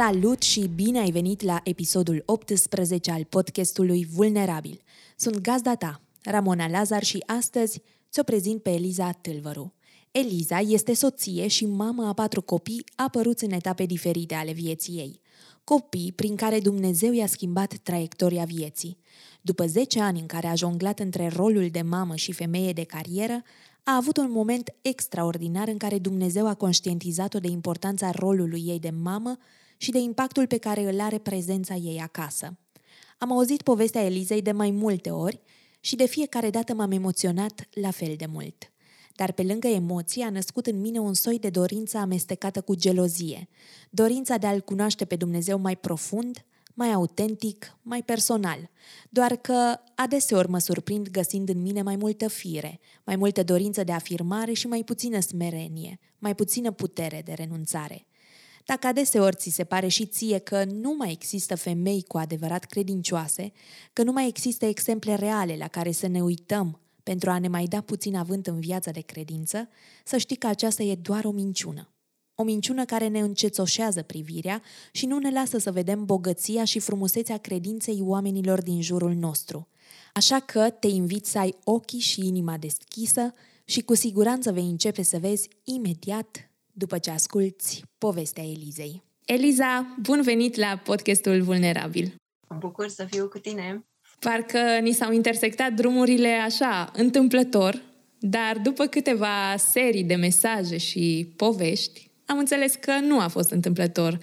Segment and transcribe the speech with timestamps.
[0.00, 4.82] Salut și bine ai venit la episodul 18 al podcastului Vulnerabil.
[5.16, 9.74] Sunt gazda ta, Ramona Lazar și astăzi ți-o prezint pe Eliza Tâlvăru.
[10.10, 15.20] Eliza este soție și mamă a patru copii apăruți în etape diferite ale vieții ei.
[15.64, 18.98] Copii prin care Dumnezeu i-a schimbat traiectoria vieții.
[19.40, 23.42] După 10 ani în care a jonglat între rolul de mamă și femeie de carieră,
[23.82, 28.90] a avut un moment extraordinar în care Dumnezeu a conștientizat-o de importanța rolului ei de
[28.90, 29.38] mamă
[29.78, 32.58] și de impactul pe care îl are prezența ei acasă.
[33.18, 35.40] Am auzit povestea Elizei de mai multe ori
[35.80, 38.72] și de fiecare dată m-am emoționat la fel de mult.
[39.14, 43.48] Dar pe lângă emoții a născut în mine un soi de dorință amestecată cu gelozie,
[43.90, 48.70] dorința de a-L cunoaște pe Dumnezeu mai profund, mai autentic, mai personal.
[49.10, 53.92] Doar că adeseori mă surprind găsind în mine mai multă fire, mai multă dorință de
[53.92, 58.06] afirmare și mai puțină smerenie, mai puțină putere de renunțare.
[58.70, 63.52] Dacă adeseori ți se pare și ție că nu mai există femei cu adevărat credincioase,
[63.92, 67.64] că nu mai există exemple reale la care să ne uităm pentru a ne mai
[67.64, 69.68] da puțin avânt în viața de credință,
[70.04, 71.88] să știi că aceasta e doar o minciună.
[72.34, 77.36] O minciună care ne încețoșează privirea și nu ne lasă să vedem bogăția și frumusețea
[77.36, 79.68] credinței oamenilor din jurul nostru.
[80.14, 85.02] Așa că te invit să ai ochii și inima deschisă și cu siguranță vei începe
[85.02, 86.47] să vezi imediat
[86.78, 89.02] după ce asculți povestea Elizei.
[89.24, 92.14] Eliza, bun venit la podcastul Vulnerabil!
[92.48, 93.84] Mă bucur să fiu cu tine!
[94.18, 97.82] Parcă ni s-au intersectat drumurile așa, întâmplător,
[98.18, 104.18] dar după câteva serii de mesaje și povești, am înțeles că nu a fost întâmplător,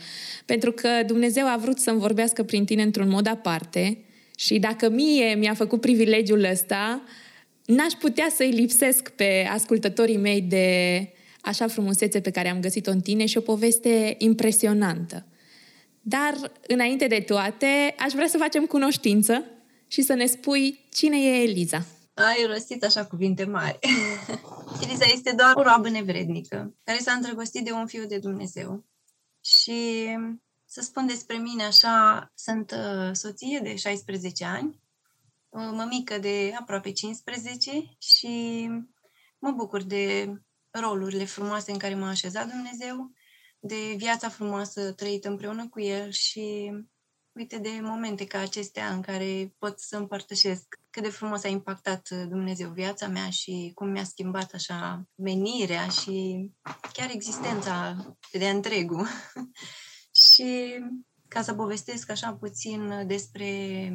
[0.45, 4.05] pentru că Dumnezeu a vrut să-mi vorbească prin tine într-un mod aparte
[4.37, 7.03] și dacă mie mi-a făcut privilegiul ăsta,
[7.65, 11.09] n-aș putea să-i lipsesc pe ascultătorii mei de
[11.45, 15.25] așa frumusețe pe care am găsit-o în tine și o poveste impresionantă.
[16.01, 19.43] Dar, înainte de toate, aș vrea să facem cunoștință
[19.87, 21.85] și să ne spui cine e Eliza.
[22.13, 23.79] Ai rostit așa cuvinte mari.
[24.83, 28.85] Eliza este doar o roabă nevrednică, care s-a îndrăgostit de un fiu de Dumnezeu.
[29.41, 30.07] Și
[30.65, 34.79] să spun despre mine așa, sunt uh, soție de 16 ani,
[35.51, 38.67] mămică de aproape 15 și
[39.39, 40.33] mă bucur de
[40.79, 43.11] rolurile frumoase în care m-a așezat Dumnezeu,
[43.59, 46.71] de viața frumoasă trăită împreună cu El și
[47.31, 52.09] uite de momente ca acestea în care pot să împărtășesc cât de frumos a impactat
[52.09, 56.49] Dumnezeu viața mea și cum mi-a schimbat așa menirea și
[56.93, 57.95] chiar existența
[58.31, 59.07] de întregul.
[60.27, 60.79] și
[61.27, 63.45] ca să povestesc așa puțin despre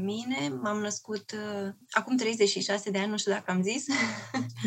[0.02, 3.84] mine, m-am născut uh, acum 36 de ani, nu știu dacă am zis.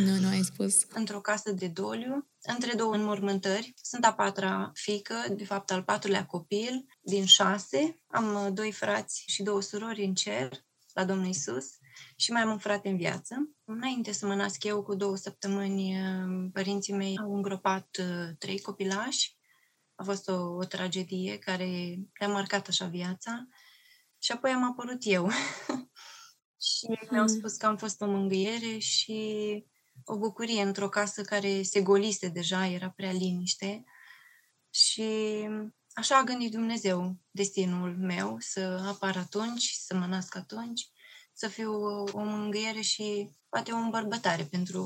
[0.05, 0.77] Nu, nu ai spus.
[0.89, 3.73] Într-o casă de doliu, între două înmormântări.
[3.81, 7.99] Sunt a patra fică, de fapt al patrulea copil, din șase.
[8.07, 11.65] Am uh, doi frați și două surori în cer, la Domnul Isus
[12.15, 13.49] și mai am un frate în viață.
[13.63, 18.59] Înainte să mă nasc eu, cu două săptămâni, uh, părinții mei au îngropat uh, trei
[18.59, 19.37] copilași
[19.95, 23.47] a fost o, o tragedie care le-a marcat așa viața.
[24.19, 25.29] Și apoi am apărut eu.
[26.67, 27.07] și mm.
[27.09, 29.21] mi-au spus că am fost o mângâiere și
[30.05, 33.83] o bucurie într-o casă care se golise deja, era prea liniște.
[34.69, 35.03] Și
[35.93, 40.91] așa a gândit Dumnezeu destinul meu să apar atunci, să mă nasc atunci,
[41.33, 41.71] să fiu
[42.11, 44.83] o mângâiere și poate o îmbărbătare pentru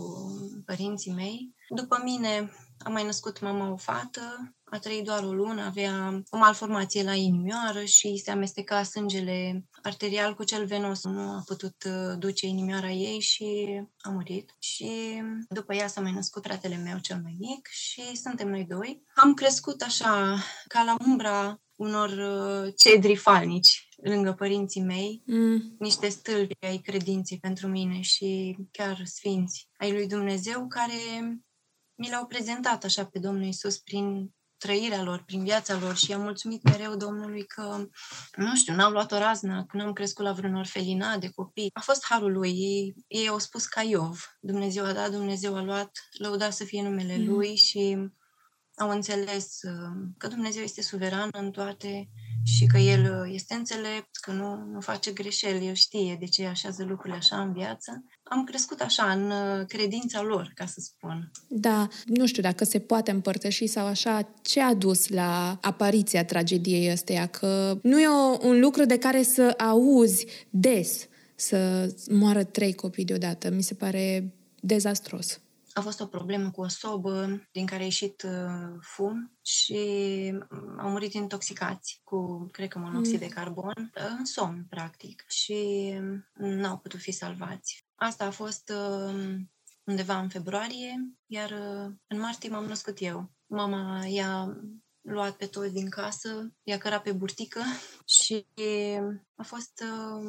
[0.65, 1.55] părinții mei.
[1.69, 2.51] După mine
[2.83, 7.13] a mai născut mama o fată, a trăit doar o lună, avea o malformație la
[7.13, 11.03] inimioară și se amesteca sângele arterial cu cel venos.
[11.03, 14.55] Nu a putut uh, duce inimioara ei și a murit.
[14.59, 19.03] Și după ea s-a mai născut fratele meu cel mai mic și suntem noi doi.
[19.15, 20.37] Am crescut așa,
[20.67, 25.75] ca la umbra unor uh, cedri falnici lângă părinții mei, mm.
[25.79, 30.93] niște stâlpi ai credinței pentru mine și chiar sfinți ai lui Dumnezeu care
[31.97, 36.21] mi l-au prezentat așa pe Domnul Isus prin trăirea lor, prin viața lor și am
[36.21, 37.87] mulțumit mereu Domnului că,
[38.35, 41.69] nu știu, n-am luat o raznă, că n-am crescut la vreun orfelinat de copii.
[41.73, 42.49] A fost harul lui.
[42.49, 44.37] Ei, ei au spus ca Iov.
[44.39, 47.27] Dumnezeu a dat, Dumnezeu a luat, lăuda să fie numele mm.
[47.27, 47.97] lui și
[48.77, 49.71] au înțeles uh,
[50.17, 52.09] că Dumnezeu este suveran în toate
[52.43, 56.83] și că el este înțelept, că nu, nu face greșeli, el știe de ce așează
[56.83, 58.03] lucrurile așa în viață.
[58.23, 59.31] Am crescut așa, în
[59.65, 61.31] credința lor, ca să spun.
[61.47, 66.91] Da, nu știu dacă se poate împărtăși sau așa, ce a dus la apariția tragediei
[66.91, 72.73] ăsteia, că nu e o, un lucru de care să auzi des să moară trei
[72.73, 73.49] copii deodată.
[73.49, 75.39] Mi se pare dezastros.
[75.77, 79.81] A fost o problemă cu o sobă din care a ieșit uh, fum și
[80.49, 83.27] mm, au murit intoxicați cu, cred că, monoxid mm.
[83.27, 87.85] de carbon, uh, în somn, practic, și mm, nu au putut fi salvați.
[87.95, 89.35] Asta a fost uh,
[89.83, 91.51] undeva în februarie, iar
[92.07, 93.31] în martie m-am născut eu.
[93.45, 94.57] Mama i-a
[95.07, 97.61] luat pe toți din casă, i-a cărat pe burtică
[98.05, 98.45] și
[99.35, 100.23] a fost uh,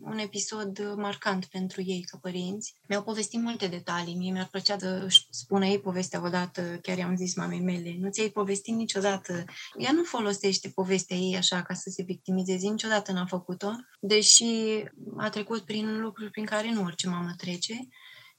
[0.00, 2.74] un episod marcant pentru ei ca părinți.
[2.88, 7.34] Mi-au povestit multe detalii, mie mi-ar plăcea să spună ei povestea odată, chiar i-am zis
[7.34, 9.44] mamei mele, nu ți-ai povestit niciodată.
[9.78, 13.70] Ea nu folosește povestea ei așa ca să se victimizeze, niciodată n-a făcut-o,
[14.00, 14.44] deși
[15.16, 17.88] a trecut prin lucruri prin care nu orice mamă trece.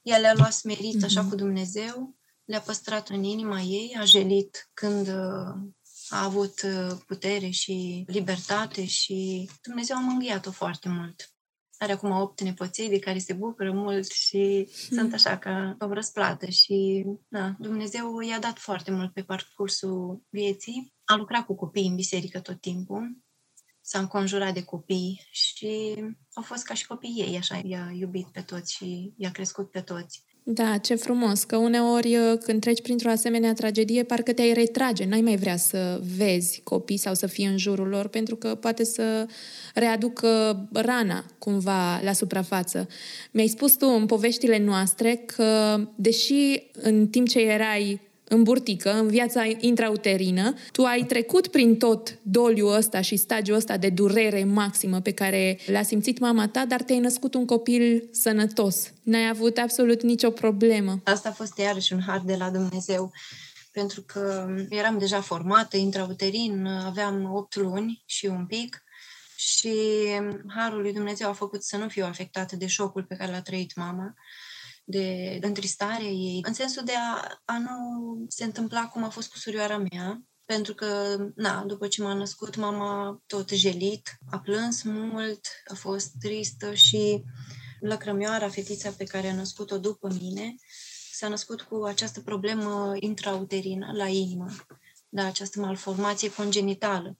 [0.02, 1.30] Ea le-a luat smerit așa mhm.
[1.30, 5.70] cu Dumnezeu, le-a păstrat în inima ei, a gelit când uh,
[6.08, 11.30] a avut uh, putere și libertate și Dumnezeu a mângâiat-o foarte mult.
[11.78, 14.96] Are acum opt nepoței de care se bucură mult și hmm.
[14.98, 20.94] sunt așa ca o răsplată și da, Dumnezeu i-a dat foarte mult pe parcursul vieții.
[21.04, 23.16] A lucrat cu copii în biserică tot timpul,
[23.80, 25.94] s-a înconjurat de copii și
[26.34, 29.80] au fost ca și copiii ei, așa, i-a iubit pe toți și i-a crescut pe
[29.80, 30.24] toți.
[30.48, 35.20] Da, ce frumos, că uneori uh, când treci printr-o asemenea tragedie, parcă te-ai retrage, n-ai
[35.20, 39.26] mai vrea să vezi copii sau să fii în jurul lor, pentru că poate să
[39.74, 42.88] readucă rana cumva la suprafață.
[43.30, 49.08] Mi-ai spus tu în poveștile noastre că, deși în timp ce erai în burtică, în
[49.08, 55.00] viața intrauterină, tu ai trecut prin tot doliul ăsta și stagiul ăsta de durere maximă
[55.00, 58.92] pe care l-a simțit mama ta, dar te-ai născut un copil sănătos.
[59.02, 61.00] N-ai avut absolut nicio problemă.
[61.04, 63.12] Asta a fost iarăși un har de la Dumnezeu
[63.72, 68.84] pentru că eram deja formată intrauterin, aveam 8 luni și un pic
[69.36, 69.74] și
[70.54, 73.76] harul lui Dumnezeu a făcut să nu fiu afectată de șocul pe care l-a trăit
[73.76, 74.14] mama
[74.88, 77.78] de întristare ei, în sensul de a, a nu
[78.28, 82.56] se întâmpla cum a fost cu surioara mea, pentru că, na, după ce m-a născut,
[82.56, 87.22] mama tot gelit, a plâns mult, a fost tristă și
[87.80, 90.54] lăcrămioara, fetița pe care a născut-o după mine,
[91.12, 94.46] s-a născut cu această problemă intrauterină la inimă,
[95.08, 97.18] da, această malformație congenitală.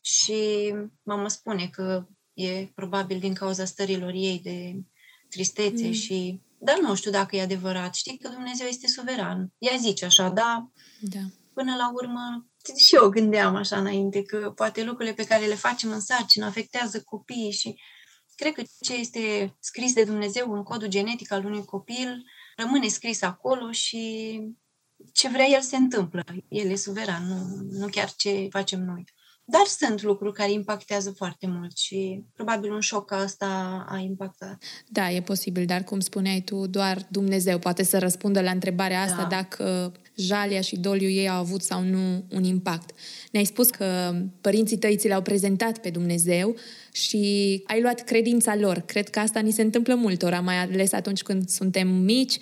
[0.00, 4.82] Și mama spune că e probabil din cauza stărilor ei de
[5.28, 5.92] tristețe mm.
[5.92, 7.94] și dar nu știu dacă e adevărat.
[7.94, 9.52] Știi că Dumnezeu este suveran.
[9.58, 10.70] Ea zice așa, da?
[11.00, 11.20] Da.
[11.54, 15.90] Până la urmă, și eu gândeam așa înainte că poate lucrurile pe care le facem
[15.90, 17.74] în sarcină afectează copiii și
[18.36, 22.24] cred că ce este scris de Dumnezeu în codul genetic al unui copil
[22.56, 24.40] rămâne scris acolo și
[25.12, 26.24] ce vrea el se întâmplă.
[26.48, 27.38] El e suveran, nu,
[27.78, 29.04] nu chiar ce facem noi.
[29.46, 34.62] Dar sunt lucruri care impactează foarte mult și probabil un șoc ca asta a impactat.
[34.88, 39.22] Da, e posibil, dar cum spuneai tu, doar Dumnezeu poate să răspundă la întrebarea asta
[39.22, 39.36] da.
[39.36, 42.90] dacă jalia și doliul ei au avut sau nu un impact.
[43.30, 46.54] Ne-ai spus că părinții tăi ți l-au prezentat pe Dumnezeu
[46.92, 48.78] și ai luat credința lor.
[48.78, 52.38] Cred că asta ni se întâmplă multora, mai ales atunci când suntem mici,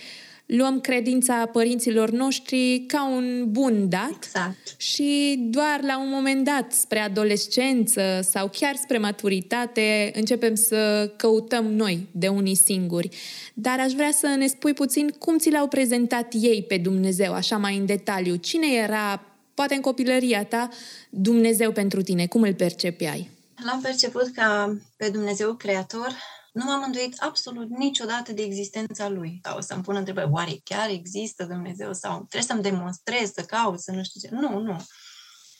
[0.56, 4.74] luăm credința părinților noștri ca un bun dat exact.
[4.76, 11.64] și doar la un moment dat, spre adolescență sau chiar spre maturitate, începem să căutăm
[11.64, 13.08] noi de unii singuri.
[13.54, 17.56] Dar aș vrea să ne spui puțin cum ți l-au prezentat ei pe Dumnezeu, așa
[17.56, 18.34] mai în detaliu.
[18.34, 19.22] Cine era,
[19.54, 20.68] poate în copilăria ta,
[21.10, 22.26] Dumnezeu pentru tine?
[22.26, 23.30] Cum îl percepeai?
[23.64, 26.16] L-am perceput ca pe Dumnezeu creator,
[26.52, 29.40] nu m-am îndoit absolut niciodată de existența lui.
[29.42, 31.92] Sau să-mi pun întrebări, oare chiar există Dumnezeu?
[31.92, 34.34] Sau trebuie să-mi demonstrez, să caut, să nu știu ce.
[34.34, 34.76] Nu, nu.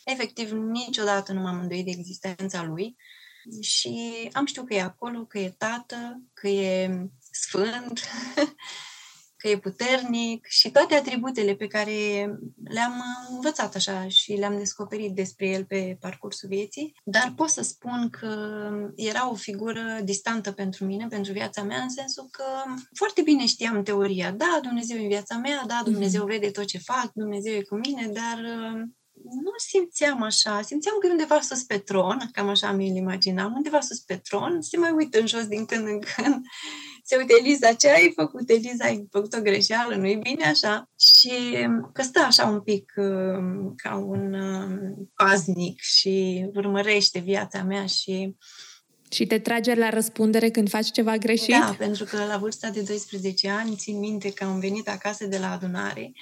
[0.05, 2.97] Efectiv, niciodată nu m-am îndoit de existența lui
[3.61, 6.91] și am știut că e acolo, că e tată, că e
[7.31, 8.01] sfânt,
[9.43, 11.93] că e puternic și toate atributele pe care
[12.65, 18.11] le-am învățat așa și le-am descoperit despre el pe parcursul vieții, dar pot să spun
[18.11, 18.37] că
[18.97, 22.45] era o figură distantă pentru mine, pentru viața mea, în sensul că
[22.95, 24.31] foarte bine știam teoria.
[24.31, 27.75] Da, Dumnezeu e în viața mea, da, Dumnezeu vede tot ce fac, Dumnezeu e cu
[27.75, 28.39] mine, dar
[29.23, 30.63] nu simțeam așa.
[30.63, 34.77] Simțeam că undeva sus pe tron, cam așa mi-l imaginam, undeva sus pe tron, se
[34.77, 36.45] mai uită în jos din când în când
[37.13, 38.85] se uite, Eliza, ce ai făcut, Eliza?
[38.85, 40.91] Ai făcut o greșeală, nu-i bine așa?
[40.99, 41.33] Și
[41.93, 48.37] că stă așa un pic uh, ca un uh, paznic și urmărește viața mea și
[49.11, 51.55] și te trage la răspundere când faci ceva greșit?
[51.59, 55.39] Da, pentru că la vârsta de 12 ani țin minte că am venit acasă de
[55.39, 56.13] la adunare.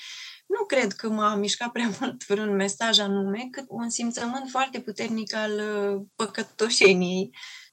[0.47, 5.35] Nu cred că m-a mișcat prea mult vreun mesaj anume, cât un simțământ foarte puternic
[5.35, 7.31] al uh, păcătoșeniei.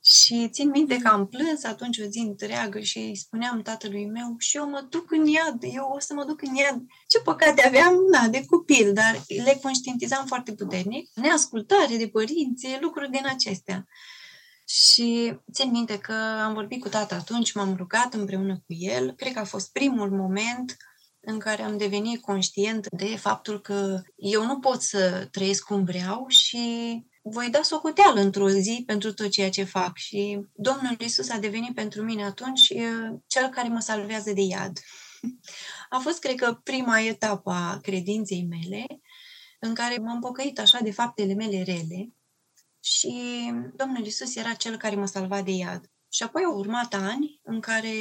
[0.09, 4.35] Și țin minte că am plâns atunci o zi întreagă și îi spuneam tatălui meu
[4.37, 6.81] și eu mă duc în iad, eu o să mă duc în iad.
[7.07, 11.09] Ce păcate aveam, na, de copil, dar le conștientizam foarte puternic.
[11.13, 13.87] Neascultare de părinți, lucruri din acestea.
[14.65, 19.11] Și țin minte că am vorbit cu tata atunci, m-am rugat împreună cu el.
[19.11, 20.77] Cred că a fost primul moment
[21.19, 26.25] în care am devenit conștient de faptul că eu nu pot să trăiesc cum vreau
[26.27, 26.57] și
[27.29, 29.97] voi da socoteală într-o zi pentru tot ceea ce fac.
[29.97, 32.73] Și Domnul Isus a devenit pentru mine atunci
[33.27, 34.79] cel care mă salvează de iad.
[35.89, 38.85] A fost, cred că, prima etapă a credinței mele,
[39.59, 42.11] în care m-am pocăit așa de faptele mele rele
[42.83, 43.13] și
[43.75, 45.91] Domnul Isus era cel care mă salva de iad.
[46.09, 47.91] Și apoi au urmat ani în care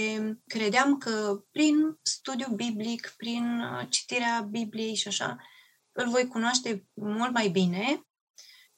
[0.46, 5.36] credeam că prin studiu biblic, prin citirea Bibliei și așa,
[5.92, 8.06] îl voi cunoaște mult mai bine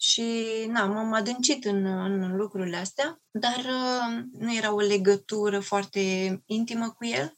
[0.01, 6.01] și na, m-am adâncit în, în lucrurile astea, dar uh, nu era o legătură foarte
[6.47, 7.37] intimă cu el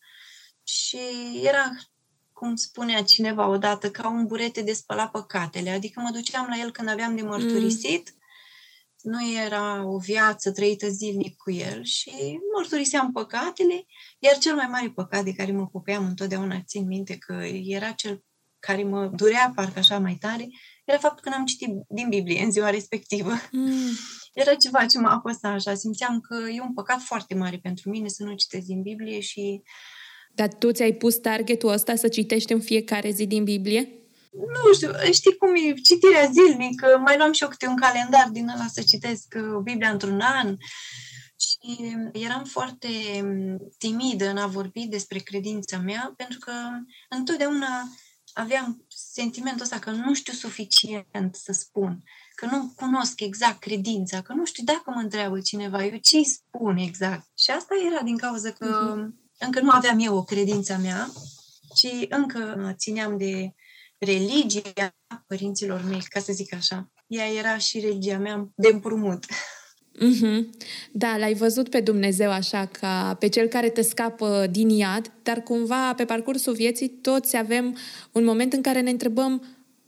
[0.62, 0.98] și
[1.42, 1.70] era,
[2.32, 5.70] cum spunea cineva odată, ca un burete de spăla păcatele.
[5.70, 8.14] Adică mă duceam la el când aveam de mărturisit,
[9.02, 9.12] mm.
[9.12, 13.86] nu era o viață trăită zilnic cu el și mărturiseam păcatele,
[14.18, 17.32] iar cel mai mare păcat de care mă pocăiam întotdeauna, țin minte că
[17.64, 18.24] era cel
[18.58, 20.48] care mă durea parcă așa mai tare,
[20.90, 23.32] era faptul că n-am citit din Biblie în ziua respectivă.
[23.52, 23.90] Mm.
[24.32, 25.74] Era ceva ce m-a apăsat așa.
[25.74, 29.62] Simțeam că e un păcat foarte mare pentru mine să nu citesc din Biblie și...
[30.34, 33.88] Dar tu ți-ai pus targetul ăsta să citești în fiecare zi din Biblie?
[34.32, 38.48] Nu știu, știi cum e citirea zilnică, mai luam și eu câte un calendar din
[38.48, 40.56] ăla să citesc uh, Biblia într-un an
[41.36, 42.88] și eram foarte
[43.22, 46.52] mm, timidă în a vorbi despre credința mea, pentru că
[47.08, 47.68] întotdeauna
[48.32, 52.02] aveam sentimentul ăsta că nu știu suficient să spun,
[52.34, 56.76] că nu cunosc exact credința, că nu știu dacă mă întreabă cineva, eu ce spun
[56.76, 57.26] exact.
[57.34, 59.28] Și asta era din cauza că uh-huh.
[59.38, 61.10] încă nu aveam eu o credință mea,
[61.74, 63.54] ci încă țineam de
[63.98, 64.94] religia
[65.26, 66.92] părinților mei, ca să zic așa.
[67.06, 69.24] Ea era și religia mea de împrumut.
[69.98, 70.48] Mm-hmm.
[70.90, 75.42] Da, l-ai văzut pe Dumnezeu așa ca pe cel care te scapă din iad, dar
[75.42, 77.76] cumva pe parcursul vieții toți avem
[78.12, 79.44] un moment în care ne întrebăm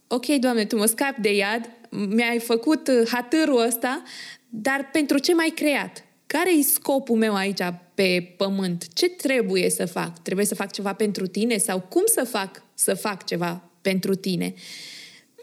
[0.07, 4.03] ok, Doamne, Tu mă scapi de iad, mi-ai făcut uh, hatârul ăsta,
[4.49, 6.05] dar pentru ce m-ai creat?
[6.25, 7.61] Care e scopul meu aici
[7.93, 8.93] pe pământ?
[8.93, 10.19] Ce trebuie să fac?
[10.19, 14.53] Trebuie să fac ceva pentru tine sau cum să fac să fac ceva pentru tine?
[14.55, 14.92] Uh,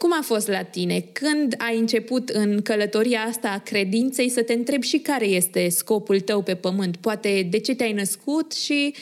[0.01, 0.99] cum a fost la tine?
[0.99, 6.19] Când ai început în călătoria asta a credinței să te întrebi și care este scopul
[6.19, 6.97] tău pe pământ?
[6.97, 8.95] Poate de ce te-ai născut și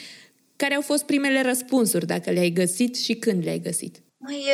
[0.56, 4.02] care au fost primele răspunsuri, dacă le-ai găsit și când le-ai găsit?
[4.16, 4.44] Măi,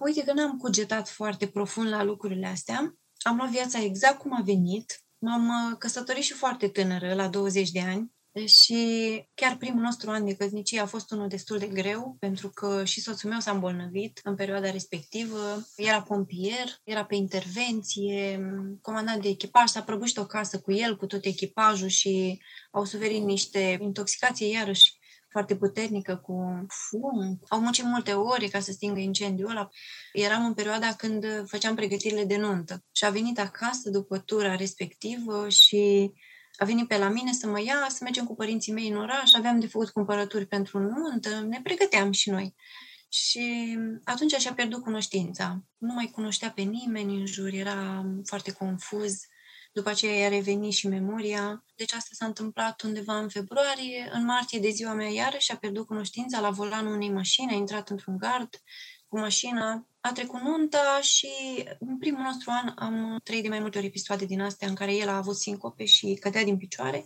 [0.00, 2.96] uite că n-am cugetat foarte profund la lucrurile astea.
[3.18, 5.00] Am luat viața exact cum a venit.
[5.18, 8.15] M-am uh, căsătorit și foarte tânără, la 20 de ani.
[8.44, 12.84] Și chiar primul nostru an de căsnicie a fost unul destul de greu, pentru că
[12.84, 15.66] și soțul meu s-a îmbolnăvit în perioada respectivă.
[15.76, 18.40] Era pompier, era pe intervenție,
[18.82, 23.22] comandant de echipaj, s-a prăbușit o casă cu el, cu tot echipajul și au suferit
[23.22, 24.94] niște intoxicații iarăși
[25.30, 27.40] foarte puternică cu fum.
[27.48, 29.68] Au muncit multe ore ca să stingă incendiul ăla.
[30.12, 35.48] Eram în perioada când făceam pregătirile de nuntă și a venit acasă după tura respectivă
[35.48, 36.12] și
[36.56, 39.32] a venit pe la mine să mă ia, să mergem cu părinții mei în oraș,
[39.32, 42.54] aveam de făcut cumpărături pentru nuntă, ne pregăteam și noi.
[43.08, 45.64] Și atunci și-a pierdut cunoștința.
[45.76, 49.20] Nu mai cunoștea pe nimeni în jur, era foarte confuz.
[49.72, 51.64] După aceea i-a revenit și memoria.
[51.74, 54.10] Deci asta s-a întâmplat undeva în februarie.
[54.12, 57.90] În martie de ziua mea iarăși a pierdut cunoștința la volanul unei mașini, a intrat
[57.90, 58.62] într-un gard
[59.08, 61.28] cu mașina, a trecut nunta și
[61.78, 64.94] în primul nostru an am trăit de mai multe ori episoade din astea în care
[64.94, 67.04] el a avut sincope și cădea din picioare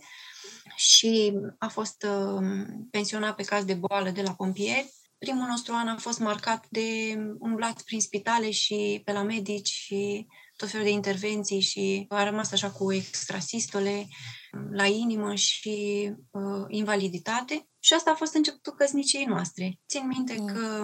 [0.75, 4.93] și a fost uh, pensionat pe caz de boală de la pompieri.
[5.17, 10.27] Primul nostru an a fost marcat de umblat prin spitale și pe la medici și
[10.55, 14.07] tot felul de intervenții și a rămas așa cu extrasistole
[14.71, 17.69] la inimă și uh, invaliditate.
[17.79, 19.79] Și asta a fost începutul căsniciei noastre.
[19.87, 20.45] Țin minte mm.
[20.45, 20.83] că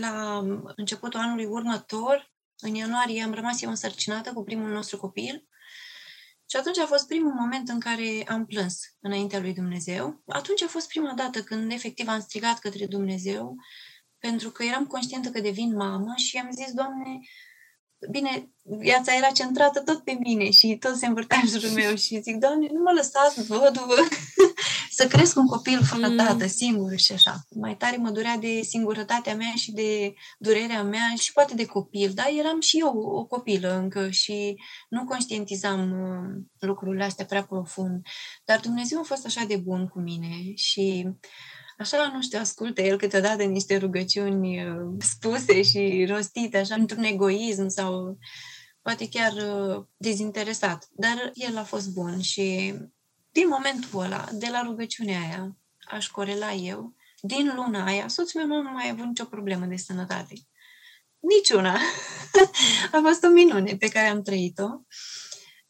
[0.00, 0.42] la
[0.76, 5.46] începutul anului următor, în ianuarie, am rămas eu însărcinată cu primul nostru copil
[6.50, 10.22] Și atunci a fost primul moment în care am plâns înaintea lui Dumnezeu.
[10.26, 13.56] Atunci a fost prima dată când efectiv am strigat către Dumnezeu,
[14.18, 17.18] pentru că eram conștientă că devin mamă și am zis, Doamne,
[18.10, 22.20] bine, viața era centrată tot pe mine și tot se învârtea în jurul meu și
[22.20, 23.94] zic, Doamne, nu mă lăsați văduvă
[24.98, 26.16] să cresc un copil fără mm.
[26.16, 27.34] tată, singur și așa.
[27.50, 32.10] Mai tare mă durea de singurătatea mea și de durerea mea și poate de copil,
[32.14, 34.54] dar eram și eu o copilă încă și
[34.88, 38.06] nu conștientizam uh, lucrurile astea prea profund.
[38.44, 41.08] Dar Dumnezeu a fost așa de bun cu mine și
[41.78, 47.68] așa, nu știu, ascultă el câteodată niște rugăciuni uh, spuse și rostite, așa, într-un egoism
[47.68, 48.18] sau
[48.82, 50.88] poate chiar uh, dezinteresat.
[50.90, 52.74] Dar el a fost bun și
[53.30, 55.56] din momentul ăla, de la rugăciunea aia,
[55.90, 59.76] aș corela eu, din luna aia, soțul meu nu mai a avut nicio problemă de
[59.76, 60.34] sănătate.
[61.18, 61.72] Niciuna.
[62.92, 64.68] a fost o minune pe care am trăit-o.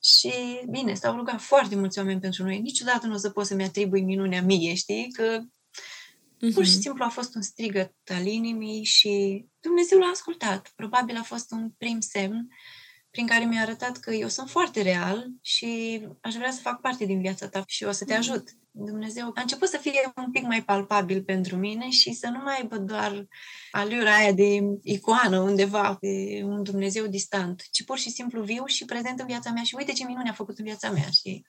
[0.02, 0.32] Și,
[0.70, 2.60] bine, s-au rugat foarte mulți oameni pentru noi.
[2.60, 5.12] Niciodată nu o să pot să-mi atribui minunea mie, știi?
[5.12, 5.40] Că
[6.36, 6.54] Uh-huh.
[6.54, 6.80] Pur și mhm.
[6.80, 10.72] simplu a fost un strigăt al inimii și Dumnezeu l-a ascultat.
[10.76, 12.48] Probabil a fost un prim semn
[13.10, 17.04] prin care mi-a arătat că eu sunt foarte real și aș vrea să fac parte
[17.04, 18.20] din viața ta și o să te mhm.
[18.20, 18.48] ajut.
[18.70, 22.56] Dumnezeu a început să fie un pic mai palpabil pentru mine și să nu mai
[22.56, 23.26] aibă doar
[23.70, 28.84] aliura aia de icoană undeva, de un Dumnezeu distant, ci pur și simplu viu și
[28.84, 31.44] prezent în viața mea și uite ce minune a făcut în viața mea și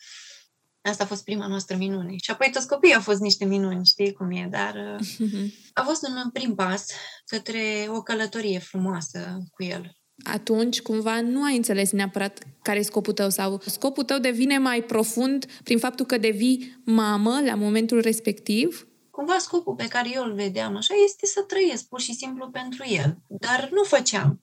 [0.89, 2.15] Asta a fost prima noastră minune.
[2.21, 6.07] Și apoi toți copiii au fost niște minuni, știi cum e, dar uh, a fost
[6.07, 6.85] un prim pas
[7.25, 9.91] către o călătorie frumoasă cu el.
[10.23, 14.81] Atunci, cumva, nu ai înțeles neapărat care e scopul tău sau scopul tău devine mai
[14.81, 18.87] profund prin faptul că devii mamă la momentul respectiv?
[19.11, 22.83] Cumva scopul pe care eu îl vedeam așa este să trăiesc pur și simplu pentru
[22.87, 23.17] el.
[23.27, 24.41] Dar nu făceam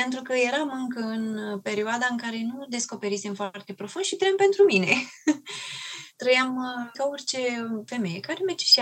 [0.00, 4.64] pentru că eram încă în perioada în care nu descoperisem foarte profund și trăiam pentru
[4.64, 4.92] mine.
[6.16, 7.38] Trăiam uh, ca orice
[7.86, 8.80] femeie care merge și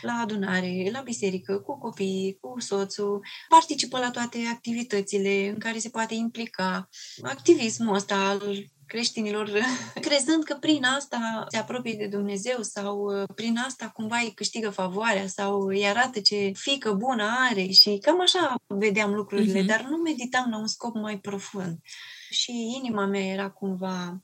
[0.00, 5.88] la adunare, la biserică, cu copii, cu soțul, participă la toate activitățile în care se
[5.88, 6.88] poate implica.
[7.22, 8.42] Activismul ăsta al
[8.86, 9.50] creștinilor,
[10.06, 14.70] crezând că prin asta se apropie de Dumnezeu sau uh, prin asta cumva îi câștigă
[14.70, 19.66] favoarea sau îi arată ce fică bună are și cam așa vedeam lucrurile, uh-huh.
[19.66, 21.78] dar nu meditam la un scop mai profund.
[22.30, 24.22] Și inima mea era cumva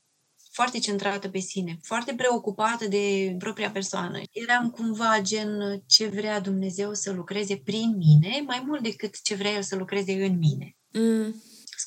[0.53, 4.21] foarte centrată pe sine, foarte preocupată de propria persoană.
[4.31, 9.53] Eram cumva gen ce vrea Dumnezeu să lucreze prin mine, mai mult decât ce vrea
[9.53, 10.77] El să lucreze în mine.
[10.93, 11.35] Mm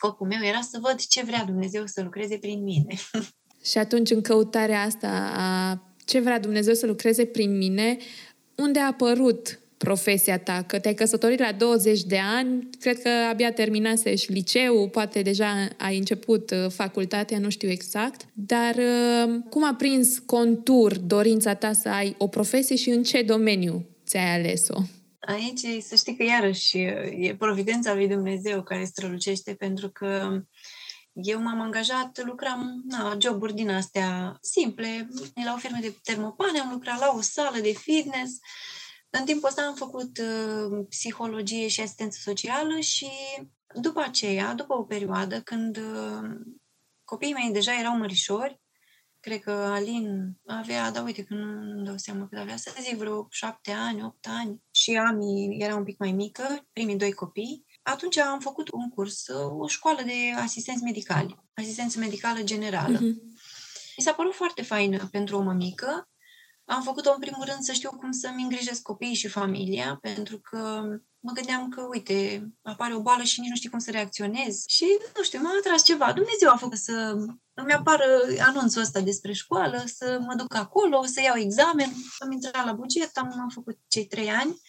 [0.03, 2.95] scopul meu era să văd ce vrea Dumnezeu să lucreze prin mine.
[3.69, 7.97] Și atunci, în căutarea asta a ce vrea Dumnezeu să lucreze prin mine,
[8.55, 10.63] unde a apărut profesia ta?
[10.67, 15.97] Că te-ai căsătorit la 20 de ani, cred că abia terminasești liceu, poate deja ai
[15.97, 21.89] început uh, facultatea, nu știu exact, dar uh, cum a prins contur dorința ta să
[21.89, 24.81] ai o profesie și în ce domeniu ți-ai ales-o?
[25.25, 30.41] Aici să știi că iarăși e providența lui Dumnezeu care strălucește pentru că
[31.13, 35.09] eu m-am angajat, lucram na, joburi din astea simple,
[35.45, 38.39] la o firmă de termopane, am lucrat la o sală de fitness.
[39.09, 43.09] În timpul ăsta am făcut uh, psihologie și asistență socială și
[43.73, 46.29] după aceea, după o perioadă, când uh,
[47.03, 48.62] copiii mei deja erau mărișori,
[49.23, 52.97] cred că Alin avea, da uite că nu îmi dau seama cât avea, să zic
[52.97, 57.65] vreo șapte ani, opt ani și Ami era un pic mai mică, primii doi copii.
[57.83, 59.25] Atunci am făcut un curs,
[59.59, 62.97] o școală de asistenți medicali, asistență medicală generală.
[62.97, 63.15] Uh-huh.
[63.97, 66.09] Mi s-a părut foarte faină pentru o mămică.
[66.65, 70.81] Am făcut-o în primul rând să știu cum să-mi îngrijesc copiii și familia, pentru că
[71.19, 74.63] mă gândeam că, uite, apare o boală și nici nu știu cum să reacționez.
[74.67, 74.86] Și,
[75.17, 76.13] nu știu, m-a atras ceva.
[76.13, 77.15] Dumnezeu a făcut să
[77.53, 78.05] îmi apară
[78.39, 81.91] anunțul ăsta despre școală, să mă duc acolo, să iau examen.
[82.19, 84.61] Am intrat la buget, am, am făcut cei trei ani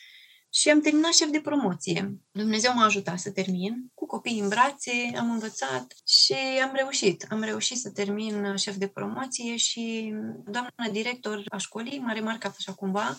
[0.55, 2.19] și am terminat șef de promoție.
[2.31, 3.91] Dumnezeu m-a ajutat să termin.
[3.95, 7.27] Cu copii în brațe, am învățat și am reușit.
[7.31, 12.73] Am reușit să termin șef de promoție și doamna director a școlii m-a remarcat așa
[12.73, 13.17] cumva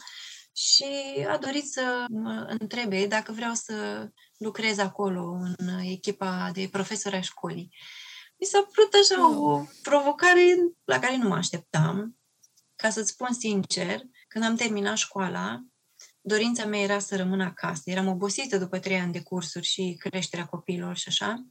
[0.56, 0.86] și
[1.28, 7.22] a dorit să mă întrebe dacă vreau să lucrez acolo, în echipa de profesori a
[7.22, 7.70] școlii.
[8.40, 12.18] Mi s-a părut așa o provocare la care nu mă așteptam.
[12.76, 15.62] Ca să-ți spun sincer, când am terminat școala,
[16.22, 17.82] dorința mea era să rămân acasă.
[17.86, 21.46] Eram obosită după trei ani de cursuri și creșterea copiilor și așa.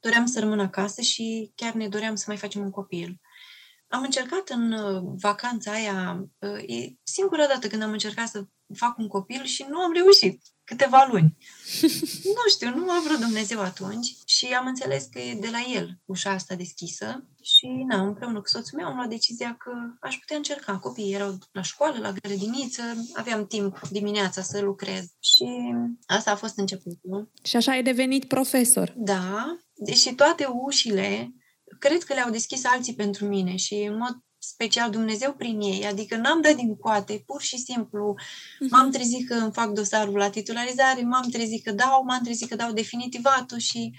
[0.00, 3.20] Doream să rămân acasă și chiar ne doream să mai facem un copil.
[3.88, 8.98] Am încercat în uh, vacanța aia, uh, e singura dată când am încercat să fac
[8.98, 11.36] un copil și nu am reușit câteva luni.
[12.36, 15.58] nu știu, nu a vrut Dumnezeu atunci și Și am înțeles că e de la
[15.74, 20.18] el ușa asta deschisă și, na, împreună cu soțul meu am luat decizia că aș
[20.18, 20.78] putea încerca.
[20.78, 22.82] Copiii erau la școală, la grădiniță,
[23.14, 25.46] aveam timp dimineața să lucrez și
[26.06, 27.30] asta a fost începutul.
[27.42, 28.94] Și așa ai devenit profesor.
[28.96, 31.34] Da, deși toate ușile
[31.78, 36.16] cred că le-au deschis alții pentru mine și în mod special Dumnezeu prin ei, adică
[36.16, 38.70] n-am dat din coate, pur și simplu uh-huh.
[38.70, 42.56] m-am trezit că îmi fac dosarul la titularizare, m-am trezit că dau, m-am trezit că
[42.56, 43.92] dau definitivatul și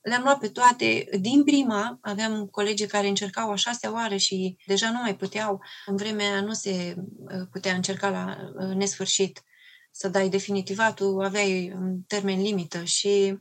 [0.00, 1.08] le-am luat pe toate.
[1.20, 5.62] Din prima aveam colegi care încercau a șasea oară și deja nu mai puteau.
[5.86, 9.42] În vremea nu se uh, putea încerca la uh, nesfârșit
[9.90, 13.38] să dai definitivatul, aveai un termen limită și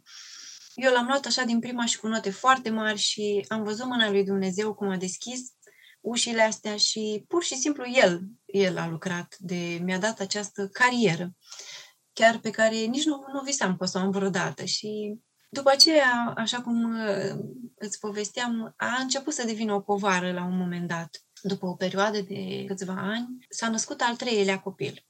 [0.74, 4.10] eu l-am luat așa din prima și cu note foarte mari și am văzut mâna
[4.10, 5.40] lui Dumnezeu cum a deschis
[6.02, 11.34] ușile astea și pur și simplu el, el a lucrat, de, mi-a dat această carieră,
[12.14, 15.20] chiar pe care nici nu, nu visam că o să o am vreodată și
[15.50, 17.40] după aceea, așa cum uh,
[17.78, 21.24] îți povesteam, a început să devină o povară la un moment dat.
[21.42, 25.06] După o perioadă de câțiva ani, s-a născut al treilea copil.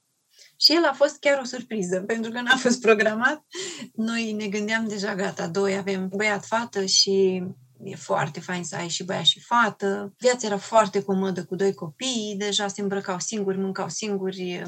[0.58, 3.46] Și el a fost chiar o surpriză, pentru că n-a fost programat.
[3.94, 7.44] Noi ne gândeam deja, gata, doi avem băiat-fată și
[7.84, 10.14] e foarte fain să ai și băiat și fată.
[10.18, 14.62] Viața era foarte comodă cu doi copii, deja se îmbrăcau singuri, mâncau singuri,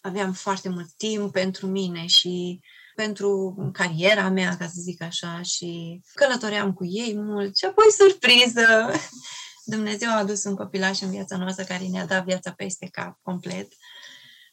[0.00, 2.60] aveam foarte mult timp pentru mine și
[3.02, 8.90] pentru cariera mea, ca să zic așa, și călătoream cu ei mult și apoi surpriză!
[9.74, 13.72] Dumnezeu a adus un copilaș în viața noastră care ne-a dat viața peste cap complet,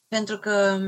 [0.07, 0.79] pentru că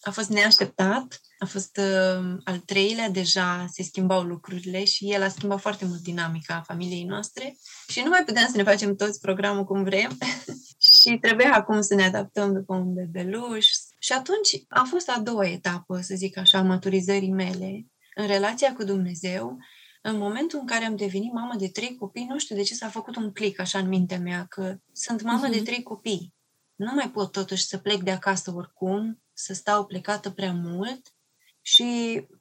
[0.00, 5.28] a fost neașteptat, a fost uh, al treilea, deja se schimbau lucrurile și el a
[5.28, 7.56] schimbat foarte mult dinamica familiei noastre
[7.88, 10.18] și nu mai puteam să ne facem toți programul cum vrem
[10.78, 13.66] și trebuia acum să ne adaptăm după un bebeluș.
[13.98, 18.84] Și atunci a fost a doua etapă, să zic așa, maturizării mele în relația cu
[18.84, 19.58] Dumnezeu,
[20.02, 22.88] în momentul în care am devenit mamă de trei copii, nu știu de ce s-a
[22.88, 25.50] făcut un click așa în mintea mea, că sunt mamă uh-huh.
[25.50, 25.64] de mhm.
[25.64, 26.34] trei copii.
[26.74, 31.14] Nu mai pot totuși să plec de acasă oricum, să stau plecată prea mult
[31.60, 31.84] și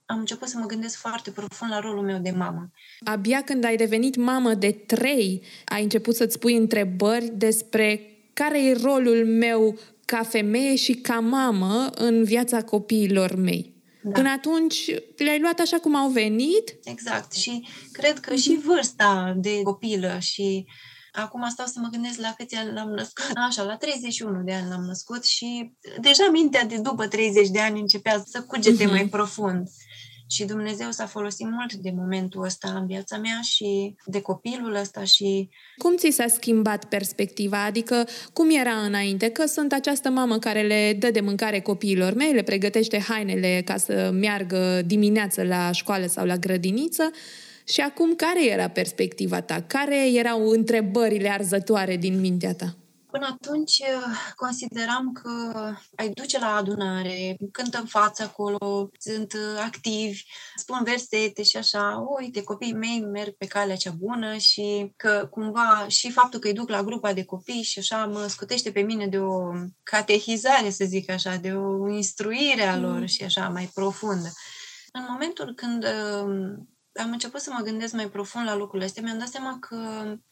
[0.06, 2.72] am început să mă gândesc foarte profund la rolul meu de mamă.
[3.06, 8.74] Abia când ai devenit mamă de trei, ai început să-ți pui întrebări despre care e
[8.74, 13.74] rolul meu ca femeie și ca mamă în viața copiilor mei.
[14.04, 14.12] Da.
[14.12, 16.78] Până atunci le-ai luat așa cum au venit?
[16.84, 17.34] Exact.
[17.34, 20.66] Și cred că și vârsta de copilă și
[21.16, 23.32] Acum stau să mă gândesc la câți ani l-am născut.
[23.48, 27.80] Așa, la 31 de ani l-am născut și deja mintea de după 30 de ani
[27.80, 28.90] începea să cugete uh-huh.
[28.90, 29.68] mai profund.
[30.28, 35.04] Și Dumnezeu s-a folosit mult de momentul ăsta în viața mea și de copilul ăsta
[35.04, 35.50] și...
[35.78, 37.64] Cum ți s-a schimbat perspectiva?
[37.64, 39.30] Adică cum era înainte?
[39.30, 43.78] Că sunt această mamă care le dă de mâncare copiilor mei, le pregătește hainele ca
[43.78, 47.12] să meargă dimineață la școală sau la grădiniță
[47.68, 49.62] și acum, care era perspectiva ta?
[49.62, 52.76] Care erau întrebările arzătoare din mintea ta?
[53.16, 55.54] Până atunci uh, consideram că
[55.96, 60.24] ai duce la adunare, cântă în față acolo, sunt uh, activi,
[60.56, 65.86] spun versete și așa, uite, copiii mei merg pe calea cea bună și că cumva
[65.88, 69.08] și faptul că îi duc la grupa de copii și așa mă scutește pe mine
[69.08, 69.52] de o
[69.84, 73.06] catehizare, să zic așa, de o instruire a lor mm.
[73.06, 74.32] și așa mai profundă.
[74.92, 76.54] În momentul când uh,
[77.02, 79.78] am început să mă gândesc mai profund la lucrurile astea, mi-am dat seama că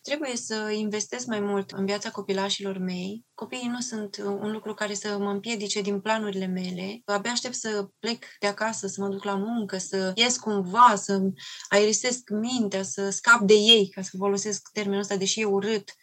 [0.02, 3.26] trebuie să investesc mai mult în viața copilașilor mei.
[3.34, 7.02] Copiii nu sunt un lucru care să mă împiedice din planurile mele.
[7.06, 11.22] Abia aștept să plec de acasă, să mă duc la muncă, să ies cumva, să
[11.70, 15.94] aerisesc mintea, să scap de ei, ca să folosesc termenul ăsta, deși e urât,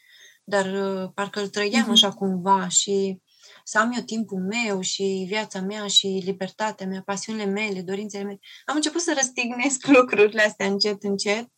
[0.45, 1.93] dar uh, parcă îl trăiam uh-huh.
[1.93, 3.21] așa cumva și
[3.71, 8.39] să am eu timpul meu și viața mea și libertatea mea, pasiunile mele, dorințele mele.
[8.65, 11.49] Am început să răstignesc lucrurile astea încet, încet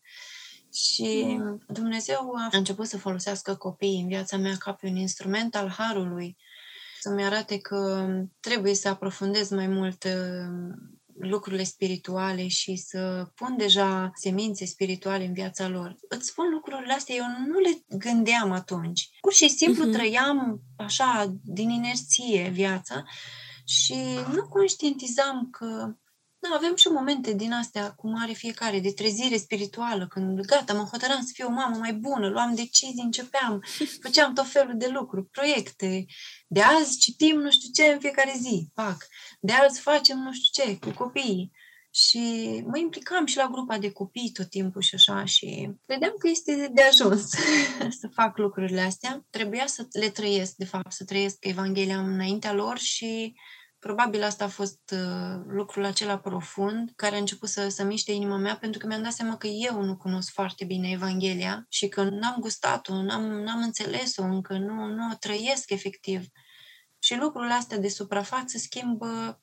[0.72, 5.68] și Dumnezeu a început să folosească copiii în viața mea ca pe un instrument al
[5.68, 6.36] harului,
[7.00, 8.06] să-mi arate că
[8.40, 10.04] trebuie să aprofundez mai mult
[11.18, 15.96] lucrurile spirituale și să pun deja semințe spirituale în viața lor.
[16.08, 19.08] Îți spun lucrurile astea, eu nu le gândeam atunci.
[19.20, 19.92] Pur și simplu uh-huh.
[19.92, 23.04] trăiam așa, din inerție viața
[23.64, 23.96] și
[24.34, 25.94] nu conștientizam că
[26.42, 30.88] da, avem și momente din astea, cum are fiecare, de trezire spirituală, când gata, mă
[30.90, 33.64] hotăram să fiu o mamă mai bună, luam decizii, începeam,
[34.02, 36.04] făceam tot felul de lucruri, proiecte.
[36.46, 39.06] De azi citim nu știu ce în fiecare zi, fac.
[39.44, 41.52] De azi facem nu știu ce cu copiii.
[41.94, 42.18] Și
[42.66, 46.70] mă implicam și la grupa de copii tot timpul și așa și credeam că este
[46.72, 47.28] de ajuns
[48.00, 49.26] să fac lucrurile astea.
[49.30, 53.34] Trebuia să le trăiesc, de fapt, să trăiesc Evanghelia înaintea lor și
[53.82, 58.36] Probabil asta a fost uh, lucrul acela profund care a început să, să miște inima
[58.36, 62.02] mea pentru că mi-am dat seama că eu nu cunosc foarte bine Evanghelia și că
[62.02, 66.24] n-am gustat-o, n-am, n-am înțeles-o încă, nu, nu o trăiesc efectiv.
[67.02, 69.42] Și lucrurile astea de suprafață schimbă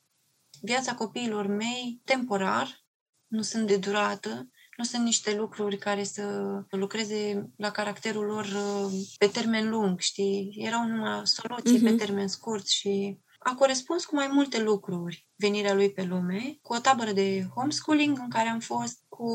[0.62, 2.84] viața copiilor mei temporar,
[3.28, 6.24] nu sunt de durată, nu sunt niște lucruri care să
[6.70, 10.56] lucreze la caracterul lor uh, pe termen lung, știi?
[10.58, 11.84] Erau numai soluții uh-huh.
[11.84, 11.98] pe mhm.
[11.98, 16.80] termen scurt și a corespuns cu mai multe lucruri venirea lui pe lume, cu o
[16.80, 19.32] tabără de homeschooling în care am fost, cu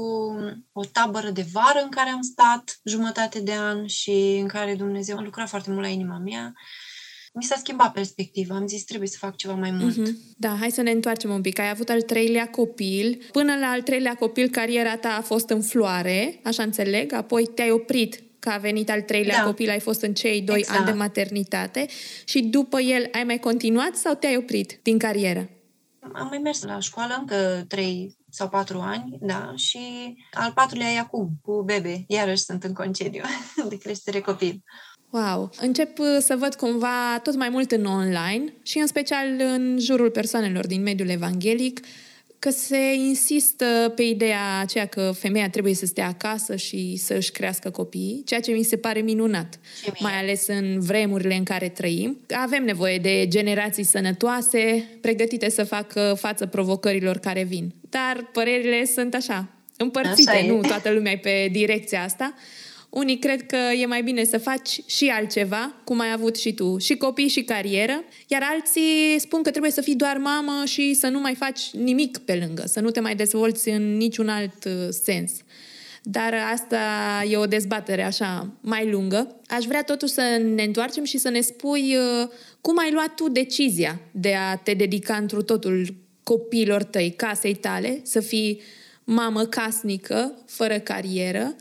[0.72, 5.16] o tabără de vară în care am stat jumătate de an și în care Dumnezeu
[5.18, 6.52] a lucrat foarte mult la inima mea
[7.34, 8.54] mi s-a schimbat perspectiva.
[8.54, 9.94] Am zis, trebuie să fac ceva mai mult.
[9.94, 10.14] Mm-hmm.
[10.36, 11.58] Da, hai să ne întoarcem un pic.
[11.58, 13.24] Ai avut al treilea copil.
[13.32, 17.70] Până la al treilea copil, cariera ta a fost în floare, așa înțeleg, apoi te-ai
[17.70, 19.44] oprit că a venit al treilea da.
[19.44, 20.78] copil, ai fost în cei doi exact.
[20.78, 21.86] ani de maternitate
[22.24, 25.48] și după el ai mai continuat sau te-ai oprit din carieră?
[26.12, 29.78] Am mai mers la școală încă trei sau patru ani, da, și
[30.32, 32.04] al patrulea e acum, cu bebe.
[32.08, 33.22] Iarăși sunt în concediu
[33.68, 34.62] de creștere copil.
[35.14, 35.50] Wow!
[35.60, 40.10] Încep uh, să văd cumva tot mai mult în online și în special în jurul
[40.10, 41.80] persoanelor din mediul evanghelic
[42.38, 47.30] că se insistă pe ideea aceea că femeia trebuie să stea acasă și să își
[47.30, 49.60] crească copiii, ceea ce mi se pare minunat,
[49.98, 52.18] mai ales în vremurile în care trăim.
[52.30, 57.74] Avem nevoie de generații sănătoase, pregătite să facă față provocărilor care vin.
[57.80, 62.34] Dar părerile sunt așa, împărțite, așa nu toată lumea e pe direcția asta.
[62.94, 66.78] Unii cred că e mai bine să faci și altceva, cum ai avut și tu,
[66.78, 71.08] și copii și carieră, iar alții spun că trebuie să fii doar mamă și să
[71.08, 74.72] nu mai faci nimic pe lângă, să nu te mai dezvolți în niciun alt uh,
[74.88, 75.32] sens.
[76.02, 76.78] Dar asta
[77.30, 79.40] e o dezbatere așa mai lungă.
[79.46, 82.28] Aș vrea totuși să ne întoarcem și să ne spui uh,
[82.60, 88.00] cum ai luat tu decizia de a te dedica întru totul copiilor tăi, casei tale,
[88.02, 88.60] să fii
[89.04, 91.54] mamă casnică, fără carieră,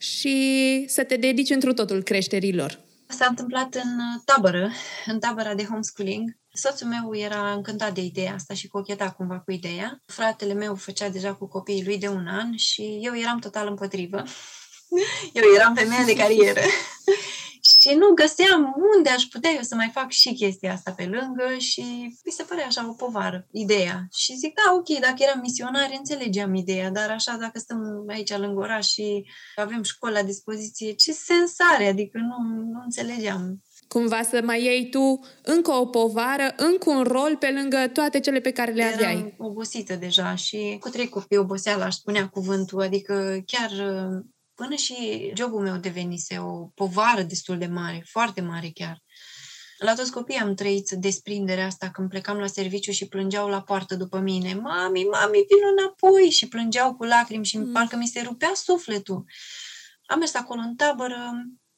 [0.00, 2.80] și să te dedici întru totul creșterilor.
[3.08, 4.70] S-a întâmplat în tabără,
[5.06, 6.36] în tabăra de homeschooling.
[6.52, 10.02] Soțul meu era încântat de ideea asta și cocheta cumva cu ideea.
[10.06, 14.22] Fratele meu făcea deja cu copiii lui de un an și eu eram total împotrivă.
[15.32, 16.60] Eu eram femeia de carieră
[17.80, 21.58] și nu găseam unde aș putea eu să mai fac și chestia asta pe lângă
[21.58, 21.82] și
[22.24, 24.06] mi se părea așa o povară, ideea.
[24.12, 28.60] Și zic, da, ok, dacă eram misionar, înțelegeam ideea, dar așa, dacă stăm aici lângă
[28.60, 29.26] oraș și
[29.56, 31.88] avem școală la dispoziție, ce sens are?
[31.88, 32.36] Adică nu,
[32.72, 37.90] nu înțelegeam cumva să mai iei tu încă o povară, încă un rol pe lângă
[37.92, 39.34] toate cele pe care le Eram aveai.
[39.38, 43.70] obosită deja și cu trei copii oboseala, aș spunea cuvântul, adică chiar
[44.60, 49.02] până și jobul meu devenise o povară destul de mare, foarte mare chiar.
[49.78, 53.94] La toți copiii am trăit desprinderea asta când plecam la serviciu și plângeau la poartă
[53.94, 54.54] după mine.
[54.54, 56.30] Mami, mami, vin înapoi!
[56.30, 57.72] Și plângeau cu lacrimi și mm.
[57.72, 59.24] parcă mi se rupea sufletul.
[60.06, 61.32] Am mers acolo în tabără,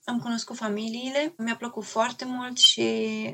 [0.05, 2.87] am cunoscut familiile, mi-a plăcut foarte mult și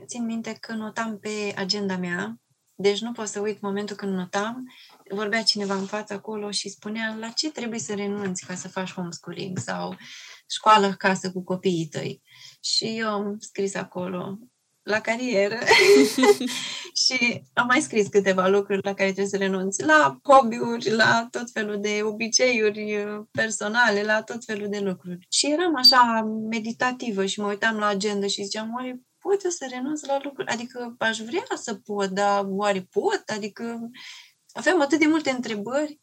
[0.06, 2.40] țin minte că notam pe agenda mea,
[2.74, 4.72] deci nu pot să uit momentul când notam
[5.10, 8.92] vorbea cineva în față acolo și spunea la ce trebuie să renunți ca să faci
[8.92, 9.96] homeschooling sau
[10.50, 12.22] școală casă cu copiii tăi.
[12.60, 14.38] Și eu am scris acolo
[14.88, 15.58] la carieră
[17.04, 21.50] și am mai scris câteva lucruri la care trebuie să renunți, la hobby-uri, la tot
[21.50, 25.26] felul de obiceiuri personale, la tot felul de lucruri.
[25.30, 29.66] Și eram așa meditativă și mă uitam la agenda și ziceam, oare pot eu să
[29.70, 30.48] renunț la lucruri?
[30.48, 33.22] Adică aș vrea să pot, dar oare pot?
[33.26, 33.90] Adică
[34.52, 36.00] Aveam atât de multe întrebări.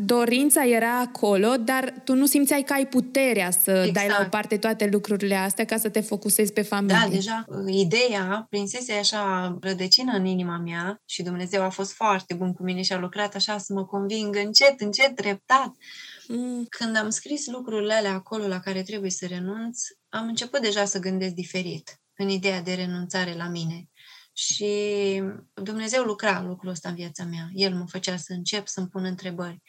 [0.00, 3.92] Dorința era acolo, dar tu nu simțeai că ai puterea să exact.
[3.92, 6.98] dai la o parte toate lucrurile astea ca să te focusezi pe familie.
[7.02, 12.52] Da, deja ideea prinsese așa rădăcină în inima mea și Dumnezeu a fost foarte bun
[12.52, 15.72] cu mine și a lucrat așa să mă convingă încet, încet, treptat.
[16.28, 16.66] Mm.
[16.68, 20.98] Când am scris lucrurile alea acolo la care trebuie să renunț, am început deja să
[20.98, 23.88] gândesc diferit în ideea de renunțare la mine.
[24.38, 25.22] Și
[25.54, 27.48] Dumnezeu lucra lucrul ăsta în viața mea.
[27.52, 29.62] El mă făcea să încep să-mi pun întrebări.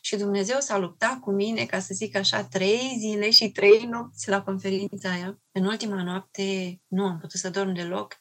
[0.00, 4.28] Și Dumnezeu s-a luptat cu mine, ca să zic așa, trei zile și trei nopți
[4.28, 5.40] la conferința aia.
[5.52, 8.18] În ultima noapte nu am putut să dorm deloc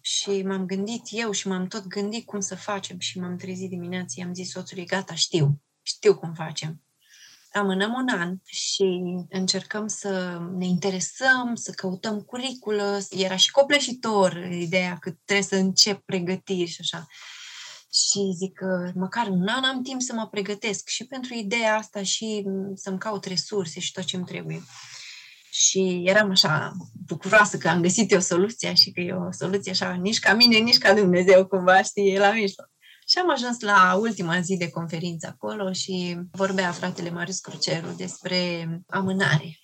[0.00, 4.14] și m-am gândit eu și m-am tot gândit cum să facem și m-am trezit dimineața
[4.14, 6.85] și am zis soțului, gata, știu, știu cum facem
[7.56, 8.84] amânăm un an și
[9.28, 12.98] încercăm să ne interesăm, să căutăm curiculă.
[13.10, 17.06] Era și copleșitor ideea că trebuie să încep pregătiri și așa.
[17.92, 22.02] Și zic că măcar un an am timp să mă pregătesc și pentru ideea asta
[22.02, 24.62] și să-mi caut resurse și tot ce îmi trebuie.
[25.50, 26.72] Și eram așa
[27.06, 30.58] bucuroasă că am găsit eu soluția și că e o soluție așa, nici ca mine,
[30.58, 32.70] nici ca Dumnezeu, cumva, știi, e la mijloc.
[33.08, 38.68] Și am ajuns la ultima zi de conferință acolo și vorbea fratele Marius Cruceru despre
[38.86, 39.58] amânare.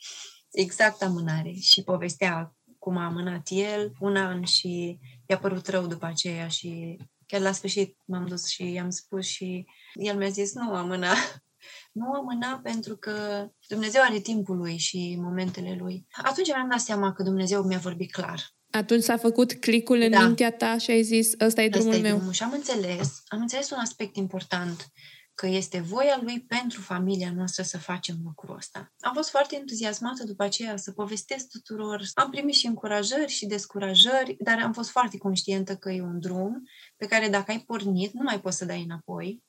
[0.51, 1.53] Exact amânare.
[1.53, 6.99] Și povestea cum a amânat el un an și i-a părut rău după aceea și
[7.27, 11.13] chiar la sfârșit m-am dus și i-am spus și el mi-a zis nu amâna,
[11.99, 16.07] nu amâna pentru că Dumnezeu are timpul lui și momentele lui.
[16.23, 18.55] Atunci mi-am dat seama că Dumnezeu mi-a vorbit clar.
[18.75, 20.25] Atunci s-a făcut clicul în da.
[20.25, 22.15] mintea ta și ai zis, ăsta e drumul Asta meu.
[22.17, 22.33] Drumul.
[22.33, 24.93] Și am înțeles, am înțeles un aspect important
[25.35, 28.93] că este voia lui pentru familia noastră să facem lucrul ăsta.
[29.01, 32.03] Am fost foarte entuziasmată după aceea să povestesc tuturor.
[32.15, 36.63] Am primit și încurajări și descurajări, dar am fost foarte conștientă că e un drum
[36.97, 39.43] pe care dacă ai pornit, nu mai poți să dai înapoi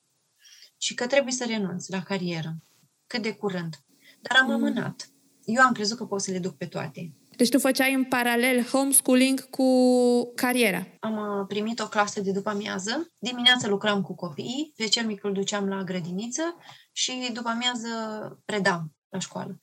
[0.78, 2.56] și că trebuie să renunți la carieră
[3.08, 3.76] cât de curând.
[4.22, 4.54] Dar am mm.
[4.54, 5.10] amânat.
[5.46, 7.14] Eu am crezut că pot să le duc pe toate.
[7.36, 9.66] Deci tu făceai în paralel homeschooling cu
[10.36, 10.88] cariera.
[11.00, 13.14] Am uh, primit o clasă de după amiază.
[13.18, 16.56] Dimineața lucram cu copiii, pe cel mic îl duceam la grădiniță
[16.92, 17.88] și după amiază
[18.46, 19.60] predam la școală.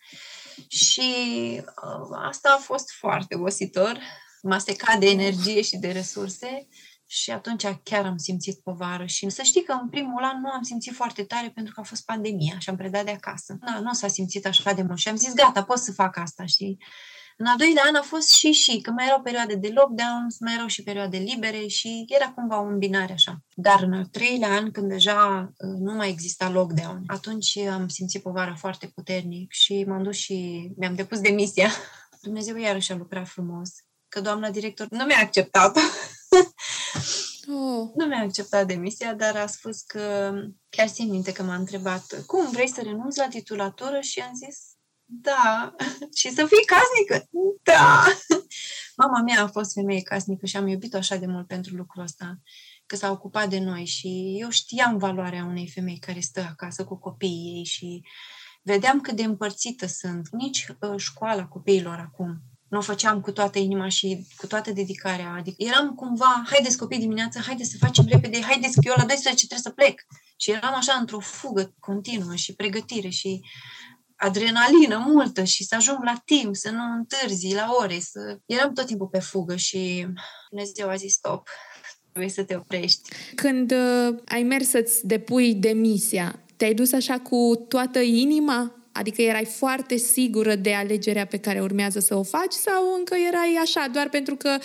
[0.69, 1.11] Și
[1.61, 3.99] uh, asta a fost foarte obositor.
[4.43, 6.69] M-a secat de energie și de resurse
[7.07, 10.63] și atunci chiar am simțit povară și să știi că în primul an nu am
[10.63, 13.57] simțit foarte tare pentru că a fost pandemia și am predat de acasă.
[13.61, 16.47] Da, nu s-a simțit așa de mult și am zis gata, pot să fac asta,
[16.47, 16.79] știi?
[17.41, 20.55] În al doilea an a fost și și, că mai erau perioade de lockdown, mai
[20.55, 23.39] erau și perioade libere și era cumva un binare așa.
[23.55, 28.23] Dar în al treilea an, când deja uh, nu mai exista lockdown, atunci am simțit
[28.23, 31.69] povara foarte puternic și m-am dus și mi-am depus demisia.
[32.23, 33.71] Dumnezeu iarăși a lucrat frumos,
[34.09, 35.79] că doamna director nu mi-a acceptat.
[37.53, 37.91] Oh.
[37.95, 40.33] Nu mi-a acceptat demisia, dar a spus că,
[40.69, 44.01] chiar țin minte că m-a întrebat, cum vrei să renunți la titulatură?
[44.01, 44.59] Și am zis,
[45.11, 45.75] da.
[46.15, 47.29] Și să fii casnică?
[47.63, 48.05] Da.
[48.97, 52.39] Mama mea a fost femeie casnică și am iubit-o așa de mult pentru lucrul ăsta,
[52.87, 56.99] că s-a ocupat de noi și eu știam valoarea unei femei care stă acasă cu
[56.99, 58.03] copiii ei și
[58.63, 60.29] vedeam cât de împărțită sunt.
[60.31, 65.35] Nici uh, școala copiilor acum nu o făceam cu toată inima și cu toată dedicarea.
[65.39, 69.47] Adică eram cumva, haideți copii dimineața, haideți să facem repede, haideți că eu la 12
[69.47, 70.01] trebuie să plec.
[70.37, 73.41] Și eram așa într-o fugă continuă și pregătire și
[74.21, 78.39] adrenalină multă și să ajung la timp, să nu întârzi la ore, să...
[78.47, 80.07] Eram tot timpul pe fugă și
[80.51, 81.49] Dumnezeu a zis stop,
[82.11, 83.11] trebuie să te oprești.
[83.35, 88.75] Când uh, ai mers să-ți depui demisia, te-ai dus așa cu toată inima?
[88.93, 93.59] Adică erai foarte sigură de alegerea pe care urmează să o faci sau încă erai
[93.63, 94.59] așa, doar pentru că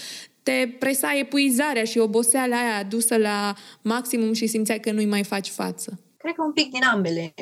[0.43, 5.49] te presa epuizarea și oboseala aia adusă la maximum și simțeai că nu-i mai faci
[5.49, 5.99] față?
[6.17, 7.33] Cred că un pic din ambele.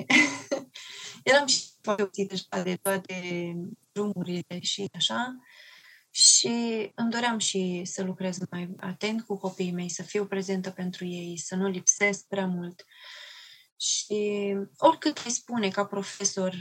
[1.23, 3.15] Eram și foarte obțită de toate
[3.91, 5.35] drumurile și așa.
[6.09, 6.47] Și
[6.95, 11.37] îmi doream și să lucrez mai atent cu copiii mei, să fiu prezentă pentru ei,
[11.37, 12.85] să nu lipsesc prea mult.
[13.79, 16.55] Și oricât îi spune ca profesor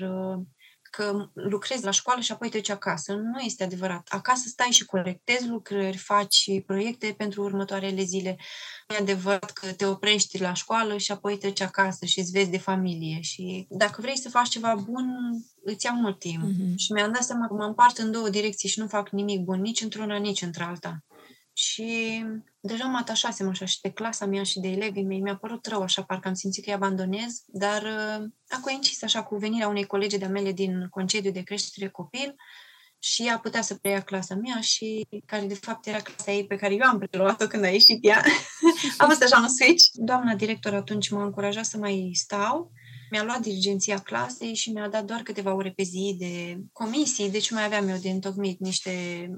[0.97, 3.13] că lucrezi la școală și apoi treci acasă.
[3.13, 4.09] Nu este adevărat.
[4.11, 8.37] Acasă stai și colectezi lucrări, faci proiecte pentru următoarele zile.
[8.89, 12.51] Nu e adevărat că te oprești la școală și apoi treci acasă și îți vezi
[12.51, 13.21] de familie.
[13.21, 15.07] Și dacă vrei să faci ceva bun,
[15.65, 16.43] îți ia mult timp.
[16.43, 16.75] Mm-hmm.
[16.77, 19.61] Și mi-am dat seama că mă împart în două direcții și nu fac nimic bun,
[19.61, 21.05] nici într-una, nici într-alta.
[21.53, 22.25] Și
[22.65, 25.21] deja mă atașasem așa și de clasa mea și de elevii mei.
[25.21, 29.23] Mi-a părut rău așa, parcă am simțit că îi abandonez, dar uh, a coincis așa
[29.23, 32.35] cu venirea unei colege de-a mele din concediu de creștere copil
[32.99, 36.57] și ea putea să preia clasa mea și care de fapt era clasa ei pe
[36.57, 38.23] care eu am preluat-o când a ieșit ea.
[38.99, 39.85] a fost așa un switch.
[39.93, 42.73] Doamna director atunci m-a încurajat să mai stau
[43.13, 47.51] mi-a luat dirigenția clasei și mi-a dat doar câteva ore pe zi de comisii, deci
[47.51, 48.93] mai aveam eu de întocmit niște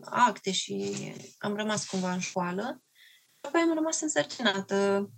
[0.04, 0.94] acte și
[1.38, 2.82] am rămas cumva în școală.
[3.44, 5.10] Apoi am rămas însărcinată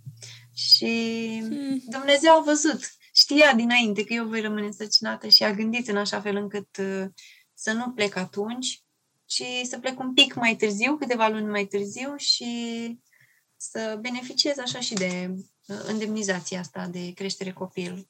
[0.53, 1.81] și hmm.
[1.85, 2.79] Dumnezeu a văzut,
[3.13, 7.05] știa dinainte că eu voi rămâne însărcinată și a gândit în așa fel încât uh,
[7.53, 8.83] să nu plec atunci,
[9.25, 12.99] ci să plec un pic mai târziu, câteva luni mai târziu și
[13.57, 15.33] să beneficiez așa și de
[15.67, 18.09] uh, indemnizația asta de creștere copil.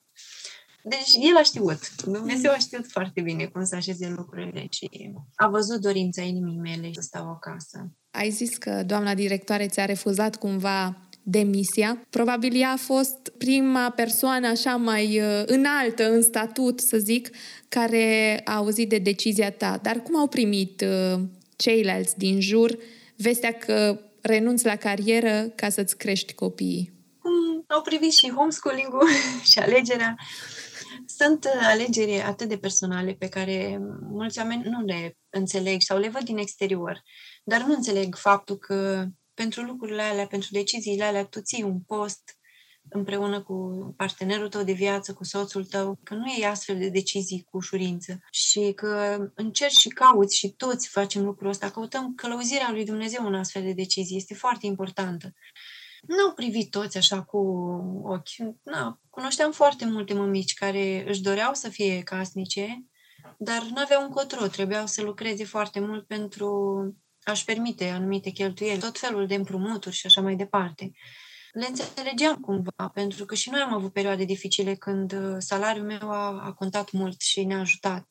[0.83, 1.95] Deci el a știut.
[1.95, 6.91] Dumnezeu a știut foarte bine cum să așeze lucrurile și a văzut dorința inimii mele
[6.93, 7.91] să stau acasă.
[8.17, 10.97] Ai zis că doamna directoare ți-a refuzat cumva
[11.29, 12.05] demisia.
[12.09, 17.29] Probabil ea a fost prima persoană așa mai uh, înaltă în statut, să zic,
[17.67, 19.79] care a auzit de decizia ta.
[19.81, 21.19] Dar cum au primit uh,
[21.55, 22.77] ceilalți din jur
[23.15, 26.91] vestea că renunți la carieră ca să-ți crești copiii?
[27.21, 29.07] Cum au privit și homeschooling-ul
[29.51, 30.15] și alegerea
[31.05, 36.21] Sunt alegeri atât de personale pe care mulți oameni nu le înțeleg sau le văd
[36.21, 37.01] din exterior,
[37.47, 42.37] dar nu înțeleg faptul că pentru lucrurile alea, pentru deciziile alea, tu ții un post
[42.89, 43.53] împreună cu
[43.97, 48.19] partenerul tău de viață, cu soțul tău, că nu e astfel de decizii cu ușurință
[48.31, 53.35] și că încerci și cauți și toți facem lucrul ăsta, căutăm călăuzirea lui Dumnezeu în
[53.35, 55.33] astfel de decizii, este foarte importantă.
[56.07, 57.37] Nu au privit toți așa cu
[58.03, 58.55] ochi.
[58.63, 62.85] Na, cunoșteam foarte multe mămici care își doreau să fie casnice,
[63.37, 66.47] dar nu aveau încotro, trebuiau să lucreze foarte mult pentru
[67.31, 70.91] a-și permite anumite cheltuieli, tot felul de împrumuturi și așa mai departe
[71.57, 76.11] le înțelegeam cumva, pentru că și noi am avut perioade dificile când uh, salariul meu
[76.11, 78.07] a, a contat mult și ne-a ajutat.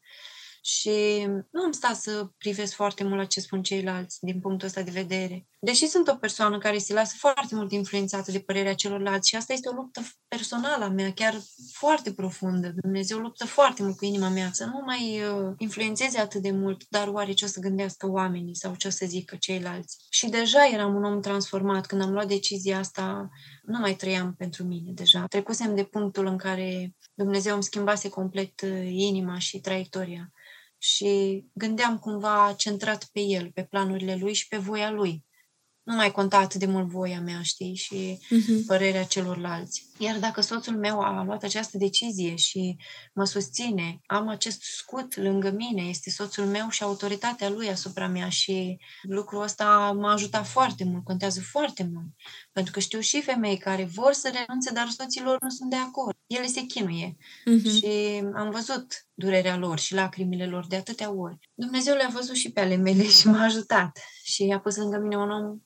[0.68, 4.82] Și nu am stat să privesc foarte mult la ce spun ceilalți din punctul ăsta
[4.82, 5.46] de vedere.
[5.60, 9.52] Deși sunt o persoană care se lasă foarte mult influențată de părerea celorlalți și asta
[9.52, 11.34] este o luptă personală a mea, chiar
[11.72, 12.72] foarte profundă.
[12.80, 16.84] Dumnezeu luptă foarte mult cu inima mea să nu mai uh, influențeze atât de mult,
[16.88, 19.96] dar oare ce o să gândească oamenii sau ce o să zică ceilalți.
[20.10, 21.86] Și deja eram un om transformat.
[21.86, 23.28] Când am luat decizia asta,
[23.62, 25.24] nu mai trăiam pentru mine deja.
[25.26, 30.30] Trecusem de punctul în care Dumnezeu îmi schimbase complet uh, inima și traiectoria
[30.94, 35.24] și gândeam cumva centrat pe el, pe planurile lui și pe voia lui
[35.86, 38.66] nu mai conta atât de mult voia mea, știi, și uh-huh.
[38.66, 39.85] părerea celorlalți.
[39.98, 42.76] Iar dacă soțul meu a luat această decizie și
[43.14, 48.28] mă susține, am acest scut lângă mine, este soțul meu și autoritatea lui asupra mea
[48.28, 52.06] și lucrul ăsta m-a ajutat foarte mult, contează foarte mult.
[52.52, 56.16] Pentru că știu și femei care vor să renunțe, dar soților nu sunt de acord.
[56.26, 57.16] Ele se chinuie.
[57.16, 57.78] Uh-huh.
[57.78, 61.38] Și am văzut durerea lor și lacrimile lor de atâtea ori.
[61.54, 63.98] Dumnezeu le-a văzut și pe ale mele și m-a ajutat.
[64.22, 65.60] Și a pus lângă mine un om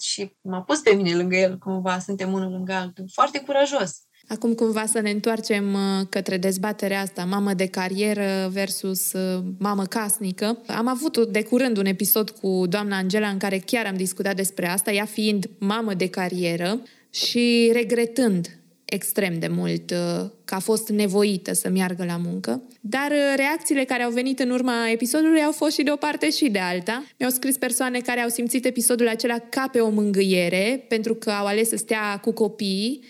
[0.00, 3.04] și m-a pus pe mine lângă el, cumva, suntem unul lângă altul.
[3.12, 4.02] Foarte curajos.
[4.28, 9.84] Acum cumva să ne întoarcem uh, către dezbaterea asta, mamă de carieră versus uh, mamă
[9.84, 10.58] casnică.
[10.66, 14.68] Am avut de curând un episod cu doamna Angela în care chiar am discutat despre
[14.68, 16.80] asta, ea fiind mamă de carieră
[17.10, 23.10] și regretând extrem de mult uh, că a fost nevoită să meargă la muncă, dar
[23.10, 26.48] uh, reacțiile care au venit în urma episodului au fost și de o parte și
[26.48, 27.04] de alta.
[27.18, 31.46] Mi-au scris persoane care au simțit episodul acela ca pe o mângâiere, pentru că au
[31.46, 33.04] ales să stea cu copiii,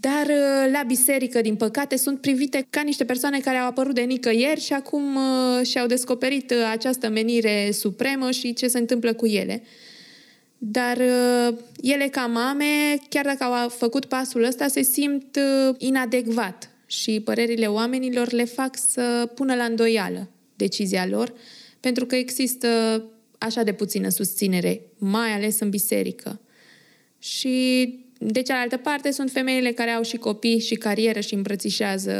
[0.00, 4.00] dar uh, la biserică, din păcate, sunt privite ca niște persoane care au apărut de
[4.00, 5.18] nicăieri și acum
[5.62, 9.62] și-au descoperit această menire supremă și ce se întâmplă cu ele.
[10.64, 16.70] Dar uh, ele ca mame, chiar dacă au făcut pasul ăsta, se simt uh, inadecvat
[16.86, 21.32] și părerile oamenilor le fac să pună la îndoială decizia lor,
[21.80, 23.02] pentru că există
[23.38, 26.40] așa de puțină susținere, mai ales în biserică.
[27.18, 27.88] Și
[28.18, 32.14] de cealaltă parte sunt femeile care au și copii și carieră și îmbrățișează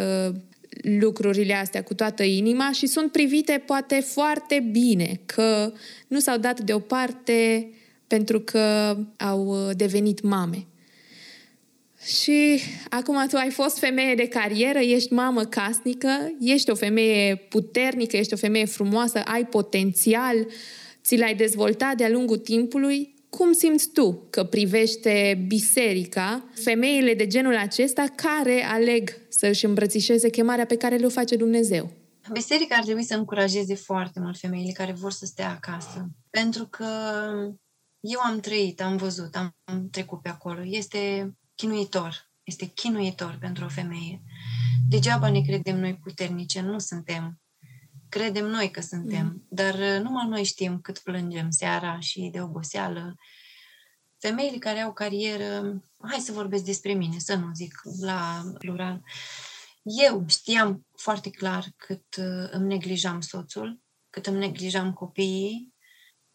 [0.82, 5.72] lucrurile astea cu toată inima și sunt privite poate foarte bine că
[6.07, 7.68] nu s-au dat deoparte
[8.15, 10.67] pentru că au uh, devenit mame.
[12.05, 12.61] Și
[12.91, 16.09] acum tu ai fost femeie de carieră, ești mamă casnică,
[16.41, 20.47] ești o femeie puternică, ești o femeie frumoasă, ai potențial,
[21.03, 23.15] ți l-ai dezvoltat de-a lungul timpului.
[23.29, 30.31] Cum simți tu că privește biserica femeile de genul acesta care aleg să își îmbrățișeze
[30.31, 31.91] chemarea pe care le-o face Dumnezeu?
[32.33, 36.07] Biserica ar trebui să încurajeze foarte mult femeile care vor să stea acasă.
[36.31, 36.87] Pentru că
[38.03, 40.65] eu am trăit, am văzut, am trecut pe acolo.
[40.65, 42.31] Este chinuitor.
[42.43, 44.23] Este chinuitor pentru o femeie.
[44.89, 47.41] Degeaba ne credem noi puternice, nu suntem.
[48.09, 49.47] Credem noi că suntem, mm.
[49.49, 53.15] dar uh, numai noi știm cât plângem seara și de oboseală.
[54.19, 59.03] Femeile care au carieră, hai să vorbesc despre mine, să nu zic la plural.
[59.83, 63.81] Eu știam foarte clar cât uh, îmi neglijam soțul,
[64.11, 65.75] cât îmi neglijam copiii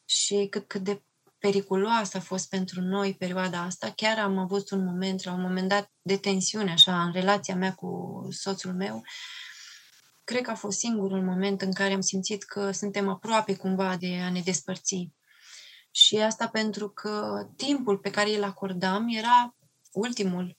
[0.06, 1.02] și cât, cât de
[1.40, 3.92] periculoasă a fost pentru noi perioada asta.
[3.92, 7.74] Chiar am avut un moment, la un moment dat, de tensiune, așa, în relația mea
[7.74, 9.02] cu soțul meu.
[10.24, 14.20] Cred că a fost singurul moment în care am simțit că suntem aproape cumva de
[14.22, 15.10] a ne despărți.
[15.92, 19.56] Și asta pentru că timpul pe care îl acordam era
[19.92, 20.58] ultimul.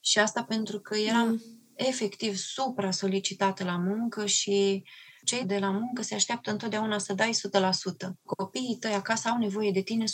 [0.00, 1.40] Și asta pentru că eram mm.
[1.74, 4.84] efectiv supra-solicitată la muncă și
[5.24, 8.08] cei de la muncă se așteaptă întotdeauna să dai 100%.
[8.24, 10.08] Copiii tăi acasă au nevoie de tine 100%.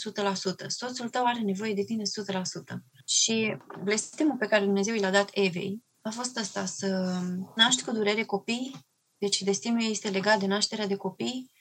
[0.67, 2.77] Soțul tău are nevoie de tine 100%.
[3.05, 7.21] Și blestemul pe care Dumnezeu i l-a dat Evei a fost asta, să
[7.55, 8.85] naști cu durere copii,
[9.17, 11.51] deci destinul ei este legat de nașterea de copii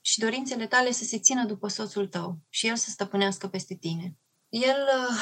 [0.00, 4.16] și dorințele tale să se țină după soțul tău și el să stăpânească peste tine.
[4.48, 5.16] El uh,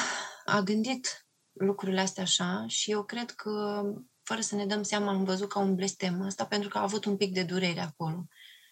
[0.45, 3.83] a gândit lucrurile astea așa și eu cred că
[4.29, 7.05] fără să ne dăm seama, am văzut ca un blestem ăsta pentru că a avut
[7.05, 8.27] un pic de durere acolo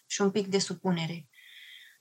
[0.06, 1.28] și un pic de supunere.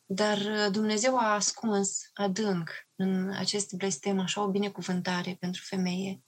[0.06, 6.24] Dar uh, Dumnezeu a ascuns adânc în acest blestem așa o binecuvântare pentru femeie.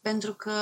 [0.00, 0.52] Pentru că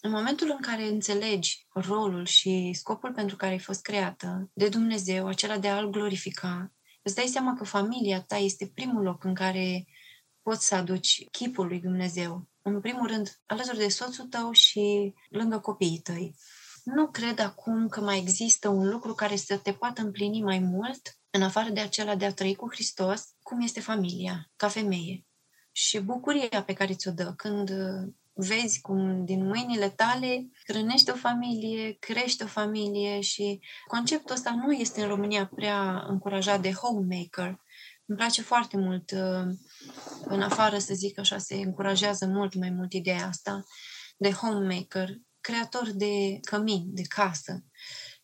[0.00, 5.26] în momentul în care înțelegi rolul și scopul pentru care ai fost creată de Dumnezeu,
[5.26, 6.72] acela de a-L glorifica,
[7.02, 9.86] îți dai seama că familia ta este primul loc în care
[10.42, 12.48] poți să aduci chipul lui Dumnezeu.
[12.74, 16.34] În primul rând, alături de soțul tău și lângă copiii tăi.
[16.84, 21.18] Nu cred acum că mai există un lucru care să te poată împlini mai mult,
[21.30, 25.26] în afară de acela de a trăi cu Hristos, cum este familia, ca femeie.
[25.72, 27.70] Și bucuria pe care ți-o dă când
[28.40, 34.72] vezi cum din mâinile tale hrănești o familie, crești o familie și conceptul ăsta nu
[34.72, 37.60] este în România prea încurajat de homemaker.
[38.08, 39.54] Îmi place foarte mult, uh,
[40.24, 43.64] în afară să zic așa, se încurajează mult mai mult ideea asta
[44.16, 47.64] de homemaker, creator de cămin, de casă.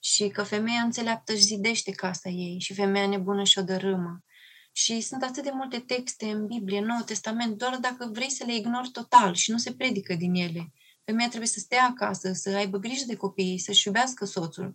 [0.00, 4.24] Și că femeia înțeleaptă își zidește casa ei și femeia nebună și-o dărâmă.
[4.72, 8.44] Și sunt atât de multe texte în Biblie, în Noul Testament, doar dacă vrei să
[8.46, 10.72] le ignori total și nu se predică din ele.
[11.04, 14.74] Femeia trebuie să stea acasă, să aibă grijă de copii, să-și iubească soțul.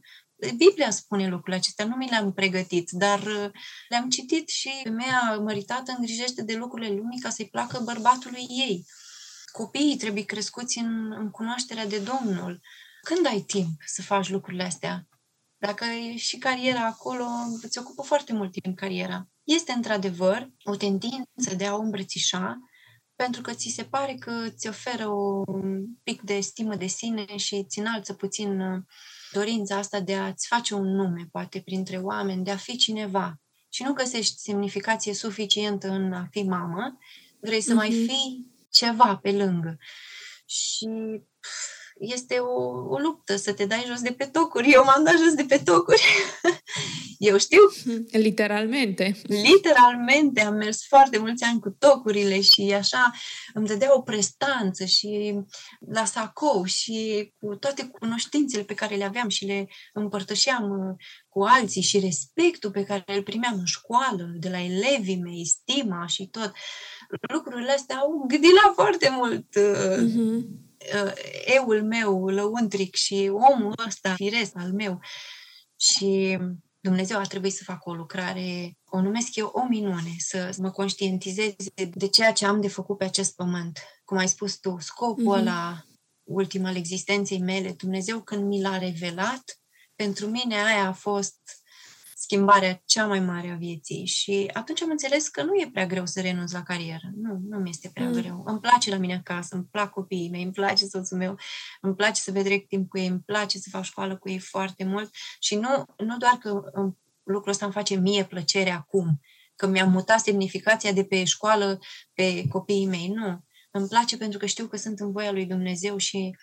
[0.58, 3.50] Biblia spune lucrurile acestea, nu mi le-am pregătit, dar uh,
[3.90, 8.86] le-am citit și femeia măritată îngrijește de lucrurile lumii ca să-i placă bărbatului ei.
[9.52, 12.62] Copiii trebuie crescuți în, în cunoașterea de Domnul.
[13.02, 15.08] Când ai timp să faci lucrurile astea?
[15.58, 17.26] Dacă e și cariera acolo,
[17.62, 19.28] îți ocupă foarte mult timp cariera.
[19.44, 22.58] Este într-adevăr o tendință de a o îmbrățișa
[23.24, 25.08] pentru că ți se pare că ți oferă
[25.46, 28.82] un pic de stimă de sine și îți înalță puțin uh,
[29.32, 33.40] dorința asta de a-ți face un nume, poate printre oameni, de a fi cineva.
[33.70, 36.98] Și nu găsești semnificație suficientă în a fi mamă,
[37.40, 37.76] vrei să mm-hmm.
[37.76, 38.06] mai mhm.
[38.06, 39.78] fii ceva pe lângă.
[40.46, 40.88] Și
[42.00, 44.72] este o, o luptă să te dai jos de pe tocuri.
[44.72, 46.04] Eu m-am dat jos de pe tocuri.
[47.20, 47.60] Eu știu.
[48.28, 49.16] Literalmente.
[49.24, 50.42] Literalmente.
[50.42, 53.12] Am mers foarte mulți ani cu tocurile și așa
[53.54, 55.40] îmi dădea o prestanță și
[55.80, 60.96] la sacou și cu toate cunoștințele pe care le aveam și le împărtășeam uh,
[61.30, 66.06] cu alții și respectul pe care îl primeam în școală, de la elevii mei, stima
[66.08, 66.54] și tot.
[67.34, 69.46] Lucrurile astea au gândit la foarte mult.
[69.58, 71.12] Uh-huh uh,
[71.46, 75.00] eul meu lăuntric și omul ăsta firesc al meu.
[75.76, 76.38] Și
[76.80, 81.54] Dumnezeu a trebuit să facă o lucrare, o numesc eu o minune, să mă conștientizez
[81.94, 83.80] de ceea ce am de făcut pe acest pământ.
[84.04, 85.40] Cum ai spus tu, scopul mm-hmm.
[85.40, 85.84] ăla
[86.24, 89.60] ultim al existenței mele, Dumnezeu când mi l-a revelat,
[89.96, 91.40] pentru mine aia a fost
[92.22, 96.06] schimbarea cea mai mare a vieții și atunci am înțeles că nu e prea greu
[96.06, 97.12] să renunț la carieră.
[97.16, 98.14] Nu, nu mi este prea mm.
[98.14, 98.44] greu.
[98.46, 101.38] Îmi place la mine acasă, îmi plac copiii mei, îmi place soțul meu,
[101.82, 104.84] îmi place să petrec timp cu ei, îmi place să fac școală cu ei foarte
[104.84, 105.10] mult
[105.40, 106.62] și nu, nu doar că
[107.24, 109.20] lucrul ăsta îmi face mie plăcere acum,
[109.56, 111.80] că mi-am mutat semnificația de pe școală
[112.14, 113.44] pe copiii mei, nu.
[113.72, 116.36] Îmi place pentru că știu că sunt în voia lui Dumnezeu și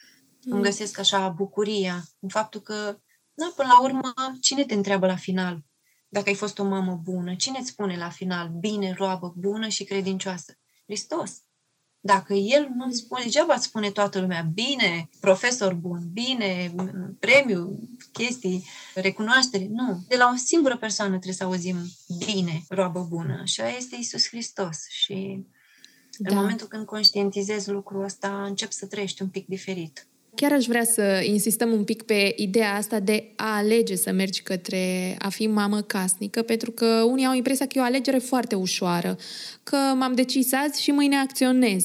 [0.44, 0.52] mm.
[0.52, 2.98] îmi găsesc așa bucuria în faptul că
[3.36, 5.64] da, până la urmă, cine te întreabă la final?
[6.08, 9.84] Dacă ai fost o mamă bună, cine îți spune la final, bine, roabă, bună și
[9.84, 10.58] credincioasă?
[10.84, 11.40] Hristos.
[12.00, 16.74] Dacă El nu îți spune, degeaba îți spune toată lumea, bine, profesor bun, bine,
[17.18, 18.64] premiu, chestii,
[18.94, 19.66] recunoaștere.
[19.70, 20.04] Nu.
[20.08, 21.76] De la o singură persoană trebuie să auzim
[22.26, 23.44] bine, roabă bună.
[23.44, 24.88] Și aia este Isus Hristos.
[24.88, 25.46] Și
[26.18, 26.30] da.
[26.30, 30.06] în momentul când conștientizezi lucrul ăsta, încep să trăiești un pic diferit.
[30.36, 34.42] Chiar aș vrea să insistăm un pic pe ideea asta de a alege să mergi
[34.42, 38.54] către a fi mamă casnică, pentru că unii au impresia că e o alegere foarte
[38.54, 39.16] ușoară,
[39.62, 41.84] că m-am decis azi și mâine acționez.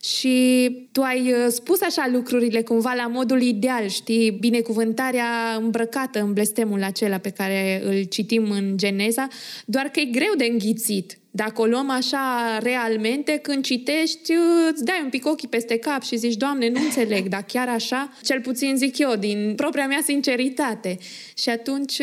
[0.00, 6.32] Și tu ai uh, spus așa lucrurile cumva la modul ideal, știi, binecuvântarea îmbrăcată în
[6.32, 9.28] blestemul acela pe care îl citim în Geneza,
[9.64, 11.16] doar că e greu de înghițit.
[11.34, 14.32] Dacă o luăm așa realmente, când citești,
[14.70, 18.12] îți dai un pic ochii peste cap și zici, Doamne, nu înțeleg, dar chiar așa,
[18.22, 20.98] cel puțin zic eu, din propria mea sinceritate.
[21.36, 22.00] Și atunci,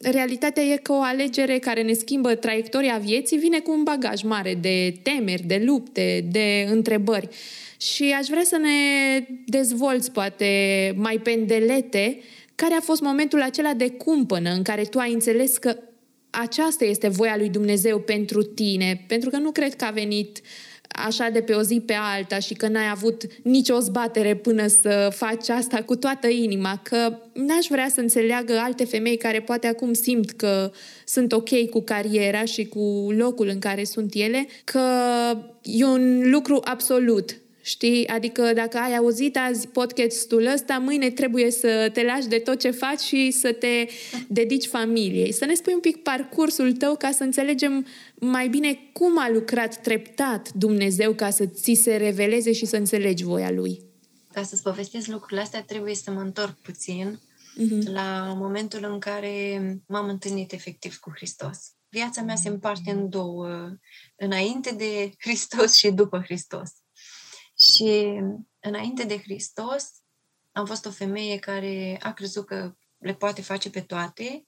[0.00, 4.58] realitatea e că o alegere care ne schimbă traiectoria vieții vine cu un bagaj mare
[4.60, 7.28] de temeri, de lupte, de întrebări.
[7.80, 8.68] Și aș vrea să ne
[9.46, 10.46] dezvolți, poate,
[10.96, 12.18] mai pendelete,
[12.54, 15.76] care a fost momentul acela de cumpănă în care tu ai înțeles că
[16.30, 20.40] aceasta este voia lui Dumnezeu pentru tine, pentru că nu cred că a venit
[20.88, 25.08] așa de pe o zi pe alta și că n-ai avut nicio zbatere până să
[25.14, 29.92] faci asta cu toată inima, că n-aș vrea să înțeleagă alte femei care poate acum
[29.92, 30.72] simt că
[31.04, 34.80] sunt ok cu cariera și cu locul în care sunt ele, că
[35.62, 37.36] e un lucru absolut
[37.68, 38.06] Știi?
[38.06, 42.70] Adică dacă ai auzit azi podcastul ăsta, mâine trebuie să te lași de tot ce
[42.70, 43.86] faci și să te
[44.28, 45.32] dedici familiei.
[45.32, 49.80] Să ne spui un pic parcursul tău ca să înțelegem mai bine cum a lucrat
[49.80, 53.82] treptat Dumnezeu ca să ți se reveleze și să înțelegi voia Lui.
[54.32, 57.92] Ca să-ți povestesc lucrurile astea, trebuie să mă întorc puțin uh-huh.
[57.92, 61.58] la momentul în care m-am întâlnit efectiv cu Hristos.
[61.88, 63.70] Viața mea se împarte în două,
[64.16, 66.70] înainte de Hristos și după Hristos.
[67.58, 68.20] Și
[68.60, 69.92] înainte de Hristos
[70.52, 74.46] am fost o femeie care a crezut că le poate face pe toate,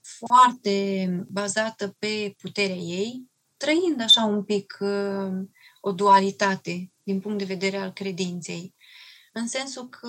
[0.00, 5.46] foarte bazată pe puterea ei, trăind așa un pic uh,
[5.80, 8.74] o dualitate din punct de vedere al credinței.
[9.32, 10.08] În sensul că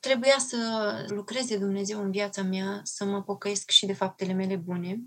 [0.00, 0.58] trebuia să
[1.08, 5.00] lucreze Dumnezeu în viața mea, să mă pocăiesc și de faptele mele bune,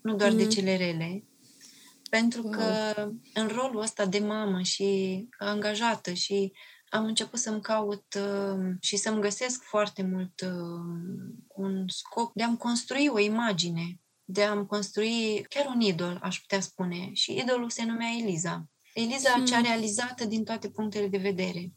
[0.00, 0.36] nu doar mm.
[0.36, 1.24] de cele rele,
[2.18, 2.94] pentru că
[3.34, 6.52] în rolul ăsta de mamă și angajată și
[6.88, 12.56] am început să-mi caut uh, și să-mi găsesc foarte mult uh, un scop de a-mi
[12.56, 17.10] construi o imagine, de a-mi construi chiar un idol, aș putea spune.
[17.12, 18.64] Și idolul se numea Eliza.
[18.94, 19.44] Eliza hmm.
[19.44, 21.72] cea realizată din toate punctele de vedere.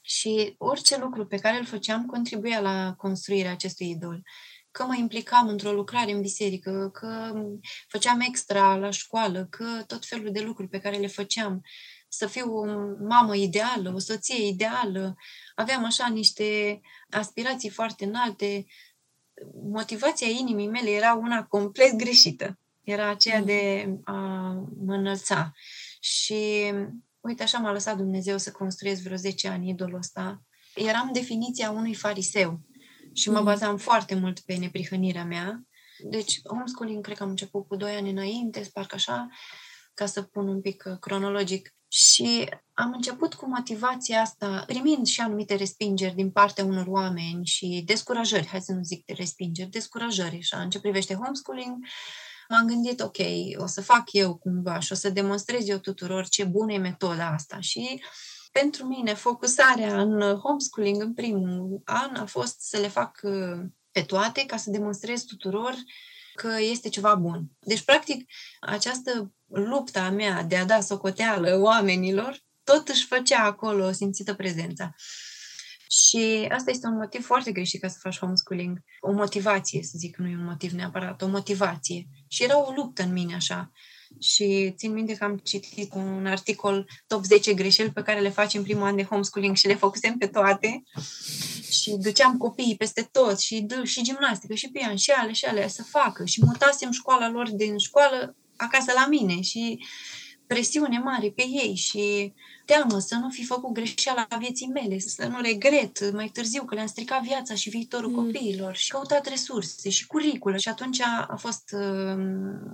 [0.00, 4.22] Și orice lucru pe care îl făceam contribuia la construirea acestui idol
[4.70, 7.32] că mă implicam într-o lucrare în biserică, că
[7.88, 11.62] făceam extra la școală, că tot felul de lucruri pe care le făceam,
[12.12, 12.64] să fiu o
[13.08, 15.16] mamă ideală, o soție ideală,
[15.54, 18.66] aveam așa niște aspirații foarte înalte.
[19.70, 22.58] Motivația inimii mele era una complet greșită.
[22.82, 23.44] Era aceea mm.
[23.44, 24.16] de a
[24.84, 25.52] mă înălța.
[26.00, 26.72] Și
[27.20, 30.42] uite, așa m-a lăsat Dumnezeu să construiesc vreo 10 ani idolul ăsta.
[30.74, 32.60] Eram definiția unui fariseu
[33.12, 33.44] și mă mm.
[33.44, 35.62] bazam foarte mult pe neprihănirea mea.
[36.10, 39.28] Deci, homeschooling cred că am început cu 2 ani înainte, parcă așa,
[39.94, 41.74] ca să pun un pic uh, cronologic.
[41.88, 47.82] Și am început cu motivația asta, primind și anumite respingeri din partea unor oameni și
[47.86, 51.76] descurajări, hai să nu zic de respingeri, descurajări, așa, în ce privește homeschooling,
[52.48, 53.16] m-am gândit, ok,
[53.56, 57.28] o să fac eu cumva și o să demonstrez eu tuturor ce bună e metoda
[57.28, 57.60] asta.
[57.60, 58.02] Și
[58.50, 64.02] pentru mine, focusarea în homeschooling în primul an a fost să le fac uh, pe
[64.02, 65.74] toate ca să demonstrez tuturor
[66.34, 67.44] că este ceva bun.
[67.60, 68.30] Deci, practic,
[68.60, 74.94] această lupta a mea de a da socoteală oamenilor, tot își făcea acolo simțită prezența.
[75.88, 78.82] Și asta este un motiv foarte greșit ca să faci homeschooling.
[79.00, 82.06] O motivație, să zic, nu e un motiv neapărat, o motivație.
[82.28, 83.70] Și era o luptă în mine așa
[84.18, 88.54] și țin minte că am citit un articol top 10 greșeli pe care le faci
[88.54, 90.82] în primul an de homeschooling și le făcusem pe toate.
[91.70, 95.82] Și duceam copiii peste tot și, și gimnastică și pian și ale și ale să
[95.82, 96.24] facă.
[96.24, 99.40] Și mutasem școala lor din școală acasă la mine.
[99.40, 99.84] Și
[100.54, 102.32] presiune mare pe ei și
[102.64, 106.86] teamă să nu fi făcut greșeala vieții mele, să nu regret mai târziu că le-am
[106.86, 108.14] stricat viața și viitorul mm.
[108.14, 110.56] copiilor și căutat resurse și curiculă.
[110.56, 112.16] Și atunci a, a fost uh,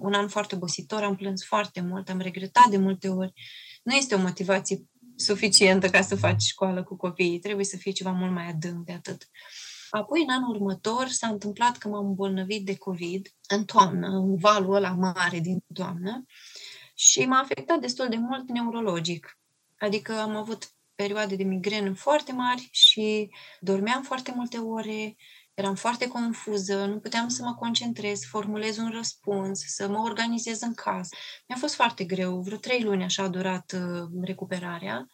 [0.00, 3.32] un an foarte obositor, am plâns foarte mult, am regretat de multe ori.
[3.82, 4.84] Nu este o motivație
[5.16, 8.92] suficientă ca să faci școală cu copiii, trebuie să fie ceva mult mai adânc de
[8.92, 9.28] atât.
[9.90, 14.74] Apoi, în anul următor, s-a întâmplat că m-am îmbolnăvit de COVID în toamnă, în valul
[14.74, 16.24] ăla mare din toamnă
[16.98, 19.38] și m-a afectat destul de mult neurologic.
[19.78, 23.30] Adică am avut perioade de migrenă foarte mari și
[23.60, 25.16] dormeam foarte multe ore,
[25.54, 30.74] eram foarte confuză, nu puteam să mă concentrez, formulez un răspuns, să mă organizez în
[30.74, 31.16] casă.
[31.48, 35.06] Mi-a fost foarte greu, vreo trei luni așa a durat uh, recuperarea.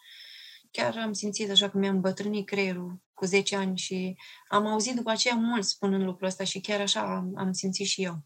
[0.71, 4.17] Chiar am simțit așa că mi-am bătrânit creierul cu 10 ani și
[4.49, 8.03] am auzit după aceea mult spunând lucrul ăsta și chiar așa am, am simțit și
[8.03, 8.25] eu.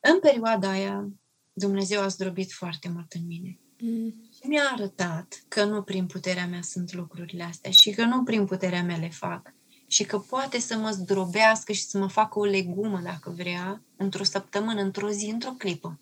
[0.00, 1.08] În perioada aia,
[1.56, 3.58] Dumnezeu a zdrobit foarte mult în mine.
[3.80, 4.14] Mm.
[4.32, 8.44] Și mi-a arătat că nu prin puterea mea sunt lucrurile astea și că nu prin
[8.44, 9.54] puterea mea le fac
[9.86, 14.24] și că poate să mă zdrobească și să mă facă o legumă, dacă vrea, într-o
[14.24, 16.00] săptămână, într-o zi, într-o clipă.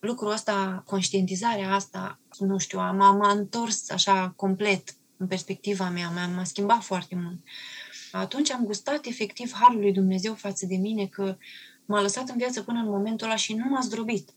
[0.00, 6.26] Lucrul ăsta, conștientizarea asta, nu știu, m-a, m-a întors așa complet în perspectiva mea, m-a,
[6.26, 7.38] m-a schimbat foarte mult.
[8.12, 11.36] Atunci am gustat efectiv harul lui Dumnezeu față de mine, că
[11.84, 14.30] m-a lăsat în viață până în momentul ăla și nu m-a zdrobit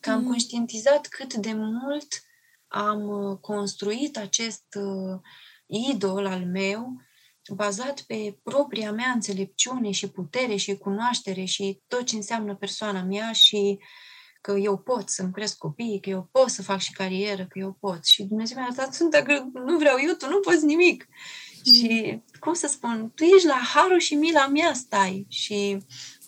[0.00, 0.26] că am mm.
[0.26, 2.22] conștientizat cât de mult
[2.68, 5.20] am uh, construit acest uh,
[5.66, 7.06] idol al meu
[7.54, 13.32] bazat pe propria mea înțelepciune și putere și cunoaștere și tot ce înseamnă persoana mea
[13.32, 13.78] și
[14.40, 17.76] că eu pot să-mi cresc copiii, că eu pot să fac și carieră, că eu
[17.80, 18.04] pot.
[18.04, 21.08] Și Dumnezeu mi-a dat sunt dacă nu vreau eu, tu nu poți nimic.
[21.64, 21.72] Mm.
[21.72, 25.26] Și, cum să spun, tu ești la harul și mila mea stai.
[25.28, 25.78] Și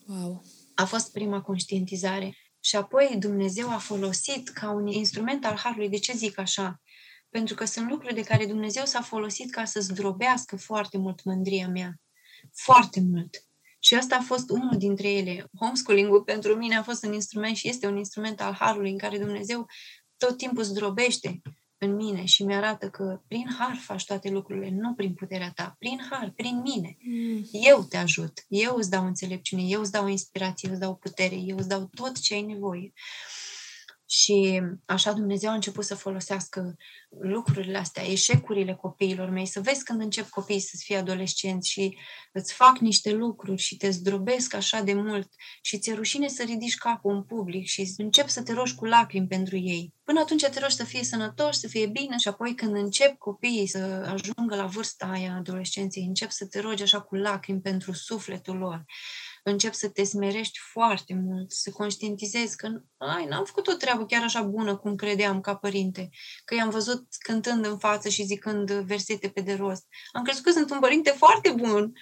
[0.07, 0.43] wow.
[0.75, 2.37] a fost prima conștientizare.
[2.61, 5.89] Și apoi Dumnezeu a folosit ca un instrument al Harului.
[5.89, 6.81] De ce zic așa?
[7.29, 11.69] Pentru că sunt lucruri de care Dumnezeu s-a folosit ca să zdrobească foarte mult mândria
[11.69, 11.95] mea.
[12.53, 13.45] Foarte mult.
[13.79, 15.51] Și asta a fost unul dintre ele.
[15.59, 19.19] Homeschooling-ul pentru mine a fost un instrument și este un instrument al Harului în care
[19.19, 19.67] Dumnezeu
[20.17, 21.41] tot timpul zdrobește
[21.83, 26.01] în mine și mi-arată că prin har faci toate lucrurile, nu prin puterea ta, prin
[26.11, 26.97] har, prin mine.
[27.01, 27.49] Mm.
[27.51, 31.35] Eu te ajut, eu îți dau înțelepciune, eu îți dau inspirație, eu îți dau putere,
[31.35, 32.93] eu îți dau tot ce ai nevoie.
[34.13, 36.77] Și așa Dumnezeu a început să folosească
[37.21, 41.99] lucrurile astea, eșecurile copiilor mei, să vezi când încep copiii să fie adolescenți și
[42.33, 45.29] îți fac niște lucruri și te zdrobesc așa de mult
[45.63, 49.27] și ți-e rușine să ridici capul în public și încep să te rogi cu lacrimi
[49.27, 49.95] pentru ei.
[50.05, 53.67] Până atunci te rogi să fie sănătoși, să fie bine și apoi când încep copiii
[53.67, 53.79] să
[54.15, 58.85] ajungă la vârsta aia adolescenței, încep să te rogi așa cu lacrimi pentru sufletul lor
[59.45, 64.23] încep să te smerești foarte mult, să conștientizezi că ai, n-am făcut o treabă chiar
[64.23, 66.09] așa bună cum credeam ca părinte,
[66.45, 69.87] că i-am văzut cântând în față și zicând versete pe de rost.
[70.13, 71.93] Am crezut că sunt un părinte foarte bun,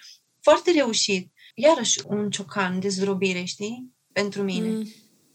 [0.40, 1.32] foarte reușit.
[1.54, 3.94] Iarăși un ciocan de zdrobire, știi?
[4.12, 4.68] Pentru mine.
[4.68, 4.86] Mm.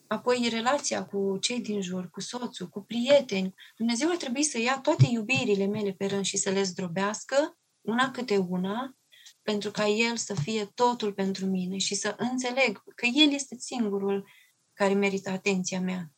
[0.08, 3.54] Apoi relația cu cei din jur, cu soțul, cu prieteni.
[3.78, 8.12] Dumnezeu a trebuit să ia toate iubirile mele pe rând și să le zdrobească, una
[8.12, 8.97] câte una,
[9.43, 14.27] pentru ca El să fie totul pentru mine și să înțeleg că El este singurul
[14.73, 16.11] care merită atenția mea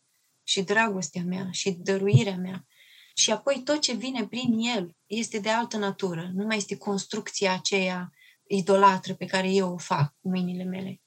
[0.43, 2.67] și dragostea mea și dăruirea mea.
[3.15, 7.53] Și apoi tot ce vine prin El este de altă natură, nu mai este construcția
[7.53, 8.11] aceea
[8.47, 11.01] idolatră pe care eu o fac cu mâinile mele.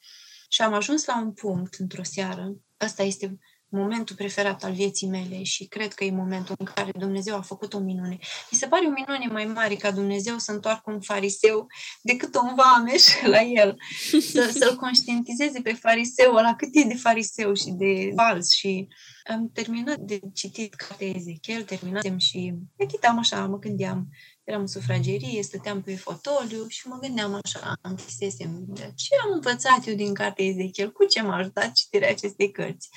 [0.48, 3.38] Și am ajuns la un punct într-o seară, asta este
[3.68, 7.74] momentul preferat al vieții mele și cred că e momentul în care Dumnezeu a făcut
[7.74, 8.18] o minune.
[8.50, 11.66] Mi se pare o minune mai mare ca Dumnezeu să întoarcă un fariseu
[12.02, 13.04] decât un vameș
[13.34, 13.76] la el.
[14.20, 18.88] Să, să-l conștientizeze pe fariseu la cât e de fariseu și de fals și
[19.28, 24.08] am terminat de citit cartea Ezechiel, terminasem și me chitam așa, mă gândeam,
[24.44, 29.94] eram în sufragerie, stăteam pe fotoliu și mă gândeam așa, închisesem, ce am învățat eu
[29.94, 32.88] din cartea Ezechiel, cu ce m-a ajutat citirea acestei cărți.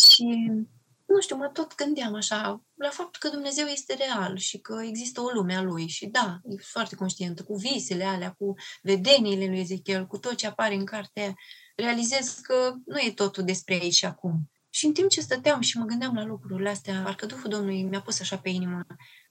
[0.00, 0.50] Și,
[1.06, 5.20] nu știu, mă tot gândeam așa la faptul că Dumnezeu este real și că există
[5.20, 5.88] o lume a Lui.
[5.88, 10.46] Și da, e foarte conștientă cu visele alea, cu vedeniile lui Ezechiel, cu tot ce
[10.46, 11.34] apare în carte,
[11.76, 14.50] realizez că nu e totul despre aici și acum.
[14.70, 18.02] Și în timp ce stăteam și mă gândeam la lucrurile astea, parcă Duhul Domnului mi-a
[18.02, 18.86] pus așa pe inimă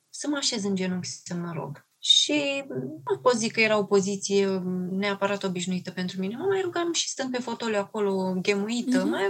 [0.10, 1.90] să mă așez în genunchi să mă rog.
[2.04, 2.64] Și
[3.06, 6.36] nu pot zic că era o poziție neapărat obișnuită pentru mine.
[6.36, 9.04] Mă mai rugam și stând pe fotoliu acolo, ghemuită.
[9.04, 9.10] Mm-hmm.
[9.10, 9.24] Mai,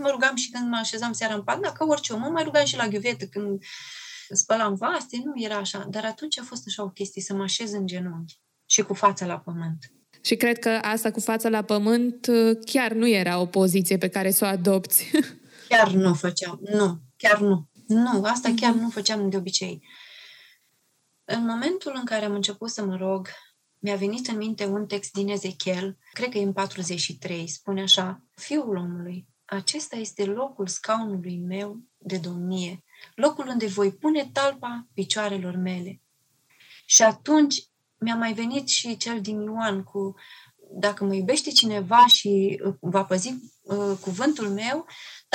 [0.00, 2.20] mă rugam și când mă așezam seara în pat, da, ca orice om.
[2.20, 3.62] Mă mai rugam și la ghiuvetă când
[4.30, 5.86] spălam vase, nu era așa.
[5.90, 9.26] Dar atunci a fost așa o chestie, să mă așez în genunchi și cu fața
[9.26, 9.92] la pământ.
[10.20, 14.08] Și cred că asta cu fața la pământ uh, chiar nu era o poziție pe
[14.08, 15.10] care să o adopți.
[15.68, 17.68] Chiar nu făceam, nu, chiar nu.
[17.86, 18.82] Nu, asta chiar mhm.
[18.82, 19.82] nu făceam de obicei.
[21.24, 23.28] În momentul în care am început să mă rog,
[23.78, 28.22] mi-a venit în minte un text din Ezechiel, cred că e în 43, spune așa,
[28.34, 35.56] Fiul omului, acesta este locul scaunului meu de domnie, locul unde voi pune talpa picioarelor
[35.56, 36.02] mele.
[36.86, 37.68] Și atunci
[37.98, 40.14] mi-a mai venit și cel din Ioan cu
[40.70, 44.86] dacă mă iubește cineva și uh, va păzi uh, cuvântul meu,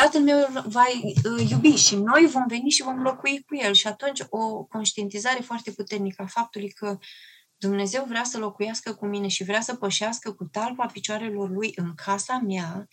[0.01, 3.73] tatăl meu va uh, iubi și noi vom veni și vom locui cu el.
[3.73, 6.97] Și atunci o conștientizare foarte puternică a faptului că
[7.57, 11.93] Dumnezeu vrea să locuiască cu mine și vrea să pășească cu talpa picioarelor lui în
[11.95, 12.87] casa mea,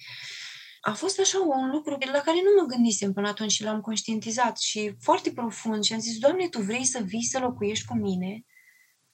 [0.81, 4.59] a fost așa un lucru la care nu mă gândisem până atunci și l-am conștientizat
[4.59, 8.45] și foarte profund și am zis, Doamne, Tu vrei să vii să locuiești cu mine?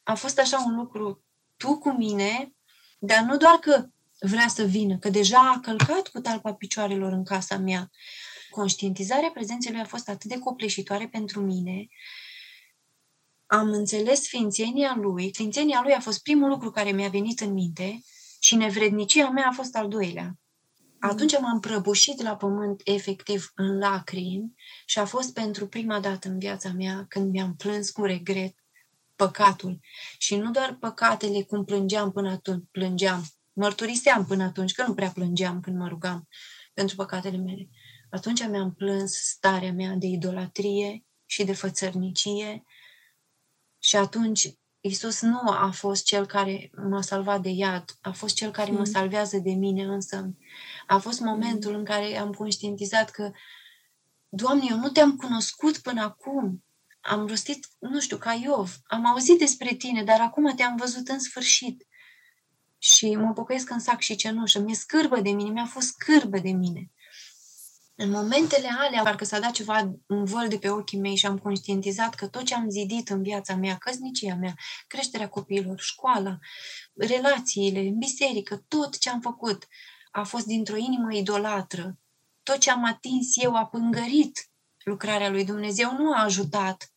[0.02, 1.24] A fost așa un lucru,
[1.56, 2.52] Tu cu mine,
[2.98, 3.86] dar nu doar că
[4.22, 7.90] vrea să vină, că deja a călcat cu talpa picioarelor în casa mea.
[8.50, 11.88] Conștientizarea prezenței lui a fost atât de copleșitoare pentru mine.
[13.46, 15.30] Am înțeles sfințenia lui.
[15.32, 18.02] Sfințenia lui a fost primul lucru care mi-a venit în minte
[18.40, 20.36] și nevrednicia mea a fost al doilea.
[21.00, 24.52] Atunci m-am prăbușit la pământ efectiv în lacrimi
[24.86, 28.54] și a fost pentru prima dată în viața mea când mi-am plâns cu regret
[29.16, 29.80] păcatul.
[30.18, 35.10] Și nu doar păcatele cum plângeam până atunci, plângeam, mărturiseam până atunci, că nu prea
[35.10, 36.28] plângeam când mă rugam
[36.74, 37.68] pentru păcatele mele.
[38.10, 42.64] Atunci mi-am plâns starea mea de idolatrie și de fățărnicie
[43.78, 48.50] și atunci Isus nu a fost cel care m-a salvat de iad, a fost cel
[48.50, 48.76] care mm.
[48.76, 50.34] mă salvează de mine însă.
[50.86, 51.78] A fost momentul mm.
[51.78, 53.30] în care am conștientizat că
[54.34, 56.64] Doamne, eu nu te-am cunoscut până acum.
[57.00, 58.76] Am rostit, nu știu, ca Iov.
[58.84, 61.86] Am auzit despre tine, dar acum te-am văzut în sfârșit
[62.82, 64.58] și mă pocăiesc în sac și cenușă.
[64.58, 66.90] Mi-e scârbă de mine, mi-a fost scârbă de mine.
[67.94, 71.38] În momentele alea, parcă s-a dat ceva un văl de pe ochii mei și am
[71.38, 74.54] conștientizat că tot ce am zidit în viața mea, căsnicia mea,
[74.86, 76.38] creșterea copiilor, școala,
[76.94, 79.68] relațiile, în biserică, tot ce am făcut
[80.10, 81.98] a fost dintr-o inimă idolatră.
[82.42, 84.50] Tot ce am atins eu a pângărit
[84.84, 86.91] lucrarea lui Dumnezeu, nu a ajutat.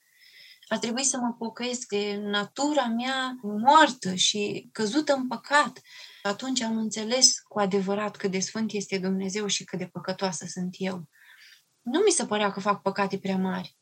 [0.67, 5.81] A trebuit să mă pocăiesc de natura mea moartă și căzută în păcat.
[6.21, 10.75] Atunci am înțeles cu adevărat cât de sfânt este Dumnezeu și cât de păcătoasă sunt
[10.77, 11.09] eu.
[11.81, 13.77] Nu mi se părea că fac păcate prea mari.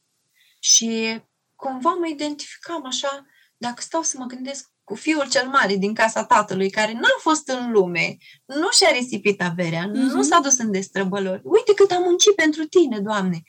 [0.59, 1.21] Și
[1.55, 3.25] cumva mă identificam așa,
[3.57, 7.47] dacă stau să mă gândesc cu fiul cel mare din casa tatălui, care n-a fost
[7.47, 10.13] în lume, nu și-a risipit averea, mm-hmm.
[10.13, 11.41] nu s-a dus în destrăbălori.
[11.43, 13.41] Uite cât am muncit pentru tine, Doamne!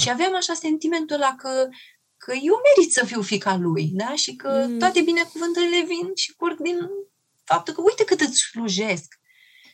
[0.00, 1.68] Și aveam așa sentimentul ăla că,
[2.24, 4.14] că eu merit să fiu fica lui, da?
[4.14, 4.78] Și că mm.
[4.78, 6.78] toate binecuvântările vin și curg din
[7.44, 9.18] faptul că uite cât îți slujesc.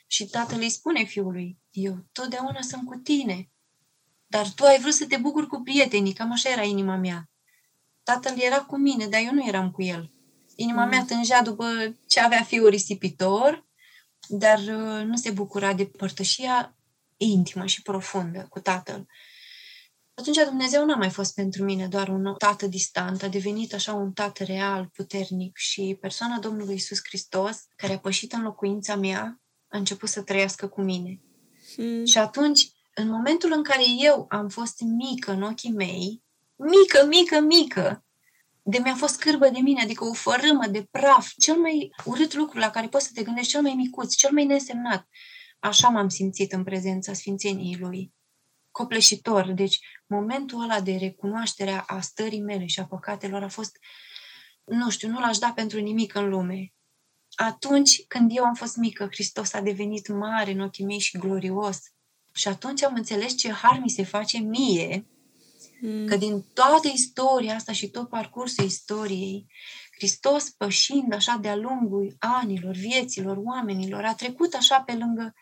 [0.07, 3.51] Și tatăl îi spune fiului, eu totdeauna sunt cu tine,
[4.27, 7.31] dar tu ai vrut să te bucuri cu prietenii, cam așa era inima mea.
[8.03, 10.11] Tatăl era cu mine, dar eu nu eram cu el.
[10.55, 10.89] Inima mm.
[10.89, 13.67] mea tângea după ce avea fiul risipitor,
[14.29, 16.77] dar uh, nu se bucura de părtășia
[17.17, 19.07] intimă și profundă cu tatăl.
[20.19, 24.13] Atunci Dumnezeu n-a mai fost pentru mine doar un tată distant, a devenit așa un
[24.13, 29.79] tată real, puternic și persoana Domnului Isus Hristos, care a pășit în locuința mea, a
[29.79, 31.21] început să trăiască cu mine.
[31.77, 32.05] Mm.
[32.05, 36.23] Și atunci, în momentul în care eu am fost mică în ochii mei,
[36.57, 38.05] mică, mică, mică,
[38.63, 42.59] de mi-a fost cârbă de mine, adică o fărâmă de praf, cel mai urât lucru
[42.59, 45.09] la care poți să te gândești, cel mai micuț, cel mai nesemnat.
[45.59, 48.15] Așa m-am simțit în prezența Sfințeniei Lui.
[48.77, 49.53] Copleșitor.
[49.53, 53.79] Deci, momentul ăla de recunoaștere a stării mele și a păcatelor a fost,
[54.65, 56.73] nu știu, nu l-aș da pentru nimic în lume.
[57.35, 61.79] Atunci când eu am fost mică, Hristos a devenit mare în ochii mei și glorios.
[62.33, 65.07] Și atunci am înțeles ce har mi se face mie
[65.81, 66.07] Mm.
[66.07, 69.47] Că din toată istoria asta și tot parcursul istoriei,
[69.97, 75.35] Hristos pășind așa de-a lungul anilor, vieților, oamenilor, a trecut așa pe lângă,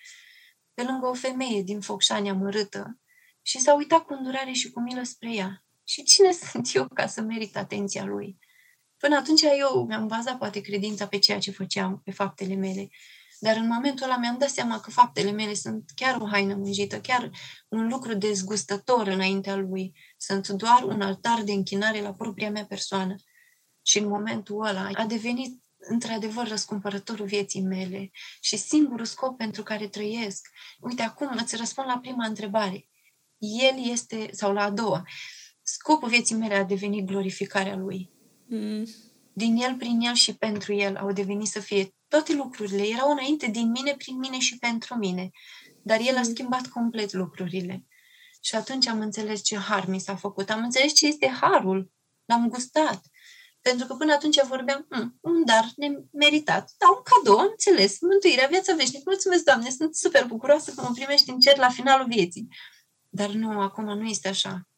[0.74, 2.98] pe lângă o femeie din Focșani amărâtă
[3.46, 5.64] și s-a uitat cu îndurare și cu milă spre ea.
[5.84, 8.38] Și cine sunt eu ca să merit atenția lui?
[8.96, 12.88] Până atunci eu mi-am bazat poate credința pe ceea ce făceam, pe faptele mele.
[13.38, 17.00] Dar în momentul ăla mi-am dat seama că faptele mele sunt chiar o haină mânjită,
[17.00, 17.30] chiar
[17.68, 19.92] un lucru dezgustător înaintea lui.
[20.16, 23.14] Sunt doar un altar de închinare la propria mea persoană.
[23.82, 29.88] Și în momentul ăla a devenit într-adevăr răscumpărătorul vieții mele și singurul scop pentru care
[29.88, 30.48] trăiesc.
[30.80, 32.88] Uite, acum îți răspund la prima întrebare.
[33.44, 35.02] El este, sau la a doua,
[35.62, 38.10] scopul vieții mele a devenit glorificarea lui.
[38.46, 38.86] Mm.
[39.32, 43.46] Din el, prin el și pentru el au devenit să fie toate lucrurile erau înainte
[43.46, 45.30] din mine, prin mine și pentru mine.
[45.82, 46.24] Dar el a mm.
[46.24, 47.86] schimbat complet lucrurile.
[48.40, 50.50] Și atunci am înțeles ce har mi s-a făcut.
[50.50, 51.90] Am înțeles ce este harul.
[52.24, 53.00] L-am gustat.
[53.60, 56.70] Pentru că până atunci vorbeam, hm, un dar nemeritat.
[56.78, 58.00] Da, un cadou, am înțeles.
[58.00, 59.02] Mântuirea, viața veșnică.
[59.06, 62.48] Mulțumesc, Doamne, sunt super bucuroasă că mă primești în cer la finalul vieții.
[63.14, 64.68] Dar nu, acum nu este așa.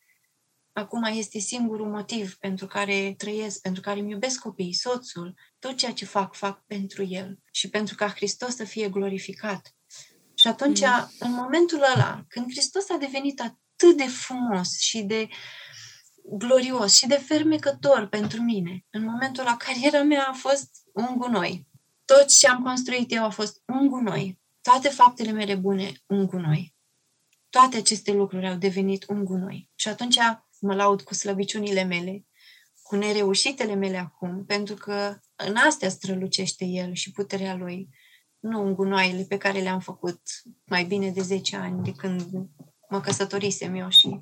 [0.72, 5.92] Acum este singurul motiv pentru care trăiesc, pentru care îmi iubesc copiii, soțul, tot ceea
[5.92, 9.74] ce fac, fac pentru el și pentru ca Hristos să fie glorificat.
[10.34, 11.10] Și atunci, mm.
[11.18, 15.28] în momentul ăla, când Hristos a devenit atât de frumos și de
[16.22, 21.66] glorios și de fermecător pentru mine, în momentul ăla, cariera mea a fost un gunoi.
[22.04, 24.38] Tot ce am construit eu a fost un gunoi.
[24.62, 26.75] Toate faptele mele bune, un gunoi.
[27.56, 29.70] Toate aceste lucruri au devenit un gunoi.
[29.74, 30.16] Și atunci
[30.60, 32.26] mă laud cu slăbiciunile mele,
[32.82, 37.88] cu nereușitele mele acum, pentru că în astea strălucește el și puterea lui,
[38.38, 40.20] nu în gunoaiele pe care le-am făcut
[40.64, 42.22] mai bine de 10 ani de când
[42.88, 44.20] mă căsătorisem eu și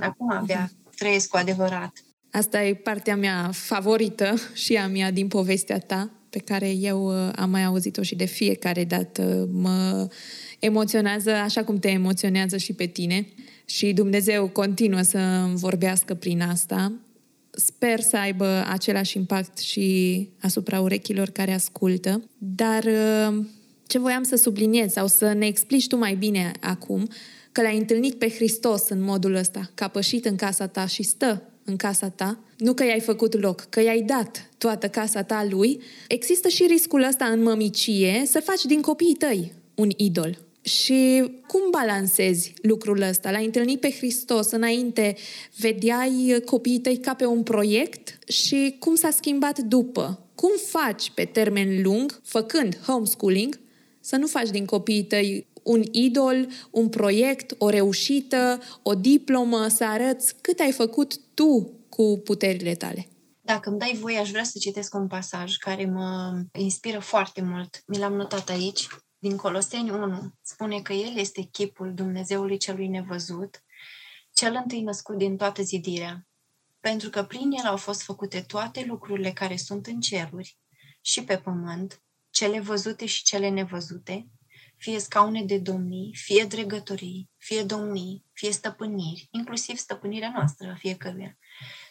[0.00, 1.92] acum abia trăiesc cu adevărat.
[2.30, 7.32] Asta e partea mea favorită și a mea din povestea ta, pe care eu uh,
[7.36, 10.08] am mai auzit-o și de fiecare dată mă
[10.64, 13.26] emoționează așa cum te emoționează și pe tine
[13.64, 16.92] și Dumnezeu continuă să vorbească prin asta.
[17.50, 23.44] Sper să aibă același impact și asupra urechilor care ascultă, dar uh,
[23.86, 27.08] ce voiam să subliniez sau să ne explici tu mai bine acum,
[27.52, 31.02] că l-ai întâlnit pe Hristos în modul ăsta, că a pășit în casa ta și
[31.02, 35.46] stă în casa ta, nu că i-ai făcut loc, că i-ai dat toată casa ta
[35.50, 40.38] lui, există și riscul ăsta în mămicie să faci din copiii tăi un idol.
[40.62, 43.30] Și cum balansezi lucrul ăsta?
[43.30, 45.16] L-ai întâlnit pe Hristos înainte,
[45.56, 50.26] vedeai copiii tăi ca pe un proiect și cum s-a schimbat după?
[50.34, 53.60] Cum faci pe termen lung, făcând homeschooling,
[54.00, 59.84] să nu faci din copiii tăi un idol, un proiect, o reușită, o diplomă, să
[59.84, 63.06] arăți cât ai făcut tu cu puterile tale.
[63.40, 67.82] Dacă îmi dai voie, aș vrea să citesc un pasaj care mă inspiră foarte mult.
[67.86, 68.86] Mi l-am notat aici,
[69.22, 70.32] din Coloseni 1.
[70.42, 73.64] Spune că El este chipul Dumnezeului celui nevăzut,
[74.32, 76.26] cel întâi născut din toată zidirea,
[76.80, 80.58] pentru că prin El au fost făcute toate lucrurile care sunt în ceruri
[81.00, 84.28] și pe pământ, cele văzute și cele nevăzute,
[84.76, 91.38] fie scaune de domnii, fie dregătorii, fie domnii, fie stăpâniri, inclusiv stăpânirea noastră a fiecăruia.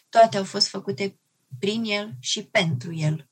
[0.08, 1.20] Toate au fost făcute
[1.58, 3.28] prin El și pentru El.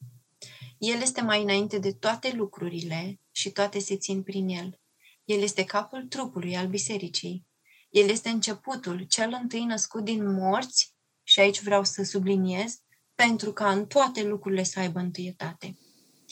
[0.81, 4.81] El este mai înainte de toate lucrurile și toate se țin prin El.
[5.25, 7.47] El este capul trupului al bisericii.
[7.91, 12.81] El este începutul, cel întâi născut din morți, și aici vreau să subliniez,
[13.15, 15.79] pentru ca în toate lucrurile să aibă întâietate.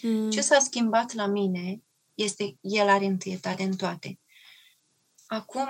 [0.03, 0.31] Mm.
[0.31, 1.83] Ce s-a schimbat la mine
[2.15, 4.21] este, el are întâietate în toate.
[5.27, 5.67] Acum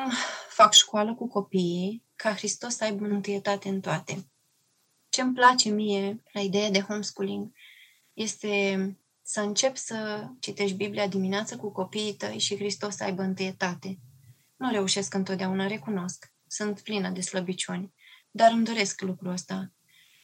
[0.48, 4.30] fac școală cu copiii ca Hristos să aibă întâietate în toate.
[5.08, 7.52] Ce îmi place mie la ideea de homeschooling
[8.18, 13.98] este să încep să citești Biblia dimineața cu copiii tăi și Hristos să aibă întâietate.
[14.56, 16.32] Nu reușesc întotdeauna, recunosc.
[16.46, 17.92] Sunt plină de slăbiciuni,
[18.30, 19.72] dar îmi doresc lucrul ăsta.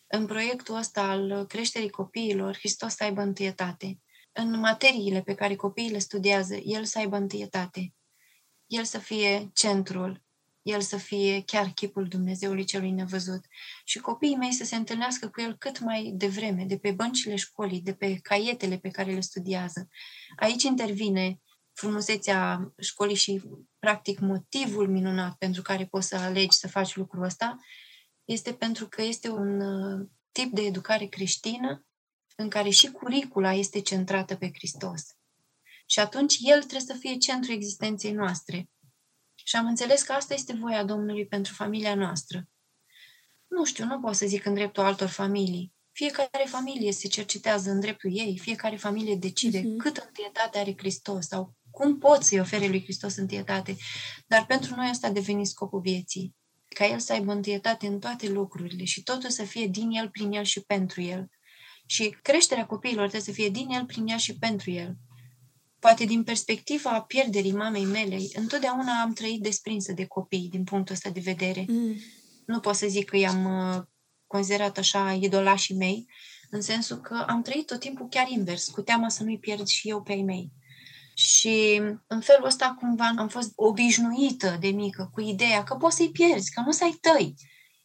[0.07, 4.01] În proiectul ăsta al creșterii copiilor, Hristos să aibă întâietate.
[4.33, 7.95] În materiile pe care copiii le studiază, El să aibă întâietate.
[8.67, 10.23] El să fie centrul,
[10.65, 13.45] el să fie chiar chipul Dumnezeului celui nevăzut
[13.85, 17.81] și copiii mei să se întâlnească cu el cât mai devreme, de pe băncile școlii,
[17.81, 19.89] de pe caietele pe care le studiază.
[20.37, 21.41] Aici intervine
[21.73, 23.43] frumusețea școlii și,
[23.79, 27.57] practic, motivul minunat pentru care poți să alegi să faci lucrul ăsta
[28.25, 31.87] este pentru că este un uh, tip de educare creștină
[32.37, 35.03] în care și curicula este centrată pe Hristos.
[35.87, 38.69] Și atunci el trebuie să fie centrul existenței noastre.
[39.47, 42.49] Și am înțeles că asta este voia Domnului pentru familia noastră.
[43.47, 45.73] Nu știu, nu pot să zic în dreptul altor familii.
[45.93, 49.77] Fiecare familie se cercetează în dreptul ei, fiecare familie decide uh-huh.
[49.79, 53.77] cât întâietate are Hristos sau cum pot să-i ofere lui Hristos întâietate.
[54.27, 56.35] Dar pentru noi asta a devenit scopul vieții.
[56.69, 60.33] Ca El să aibă întâietate în toate lucrurile și totul să fie din El, prin
[60.33, 61.31] El și pentru El.
[61.87, 64.97] Și creșterea copiilor trebuie să fie din El, prin El și pentru El
[65.85, 71.11] poate din perspectiva pierderii mamei mele, întotdeauna am trăit desprinsă de copii din punctul ăsta
[71.11, 71.65] de vedere.
[71.69, 71.97] Mm.
[72.47, 73.83] Nu pot să zic că i-am uh,
[74.27, 76.07] considerat așa idolașii mei,
[76.51, 79.89] în sensul că am trăit tot timpul chiar invers, cu teama să nu-i pierd și
[79.89, 80.53] eu pe ei mei.
[81.15, 86.11] Și în felul ăsta cumva am fost obișnuită de mică cu ideea că poți să-i
[86.11, 87.35] pierzi, că nu să ai tăi,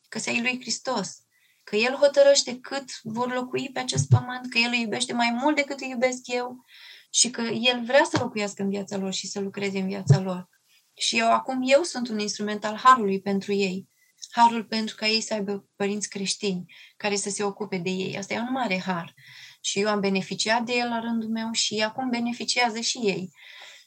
[0.10, 1.18] că să ai lui Hristos,
[1.64, 5.56] că El hotărăște cât vor locui pe acest pământ, că El îi iubește mai mult
[5.56, 6.66] decât îi iubesc eu
[7.10, 10.50] și că El vrea să locuiască în viața lor și să lucreze în viața lor.
[10.94, 13.88] Și eu acum eu sunt un instrument al Harului pentru ei.
[14.32, 18.18] Harul pentru ca ei să aibă părinți creștini care să se ocupe de ei.
[18.18, 19.14] Asta e un mare har.
[19.62, 23.30] Și eu am beneficiat de el la rândul meu și acum beneficiază și ei.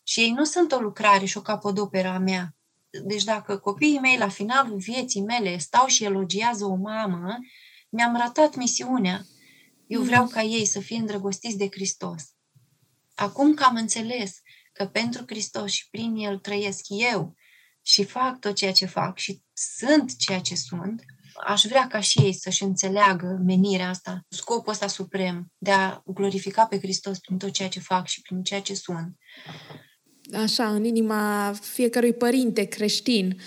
[0.04, 2.56] Și ei nu sunt o lucrare și o capodoperă a mea.
[3.04, 7.38] Deci dacă copiii mei la finalul vieții mele stau și elogiază o mamă,
[7.88, 9.24] mi-am ratat misiunea.
[9.86, 10.28] Eu vreau mm.
[10.28, 12.31] ca ei să fie îndrăgostiți de Hristos.
[13.14, 14.40] Acum că am înțeles
[14.72, 17.34] că pentru Hristos și prin El trăiesc eu
[17.82, 21.02] și fac tot ceea ce fac și sunt ceea ce sunt,
[21.46, 26.66] aș vrea ca și ei să-și înțeleagă menirea asta, scopul ăsta suprem de a glorifica
[26.66, 29.16] pe Hristos prin tot ceea ce fac și prin ceea ce sunt.
[30.32, 33.40] Așa, în inima fiecărui părinte creștin,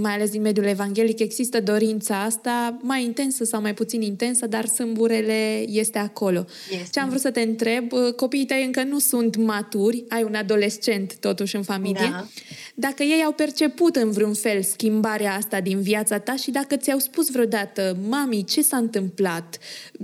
[0.00, 4.66] mai ales din mediul evanghelic, există dorința asta, mai intensă sau mai puțin intensă, dar
[4.66, 6.44] sâmburele este acolo.
[6.70, 6.88] Este.
[6.90, 11.16] Ce am vrut să te întreb, copiii tăi încă nu sunt maturi, ai un adolescent
[11.16, 12.26] totuși în familie, da.
[12.74, 16.98] dacă ei au perceput în vreun fel schimbarea asta din viața ta și dacă ți-au
[16.98, 19.58] spus vreodată, mami, ce s-a întâmplat?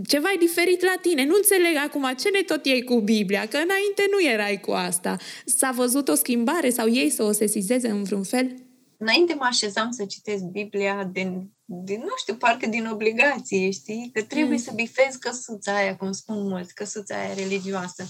[0.06, 3.56] Ceva e diferit la tine, nu înțeleg acum ce ne tot iei cu Biblia, că
[3.56, 5.16] înainte nu erai cu asta.
[5.44, 8.54] S-a văzut o schimbare sau ei să o sesizeze în vreun fel?
[9.02, 14.10] Înainte mă așezam să citesc Biblia din, din, nu știu, parcă din obligație, știi?
[14.12, 14.62] Că trebuie mm.
[14.62, 18.08] să bifezi căsuța aia, cum spun mulți, căsuța aia religioasă.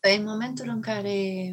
[0.00, 1.52] În momentul în care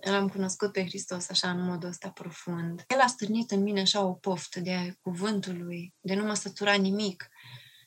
[0.00, 4.04] l-am cunoscut pe Hristos așa în modul ăsta profund, El a stârnit în mine așa
[4.04, 7.28] o poftă de cuvântul Lui, de nu mă sătura nimic.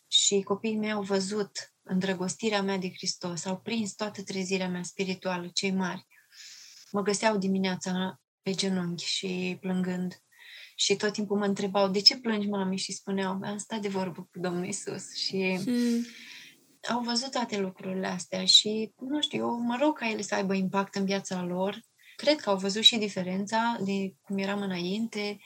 [0.07, 5.49] Și copiii mei au văzut îndrăgostirea mea de Hristos, au prins toată trezirea mea spirituală,
[5.53, 6.05] cei mari.
[6.91, 10.21] Mă găseau dimineața pe genunchi și plângând.
[10.75, 12.77] Și tot timpul mă întrebau, de ce plângi, mami?
[12.77, 15.15] Și spuneau, am stat de vorbă cu Domnul Isus.
[15.15, 16.05] Și hmm.
[16.89, 20.53] au văzut toate lucrurile astea și, nu știu, eu mă rog ca ele să aibă
[20.53, 21.79] impact în viața lor,
[22.17, 25.37] Cred că au văzut și diferența de cum eram înainte.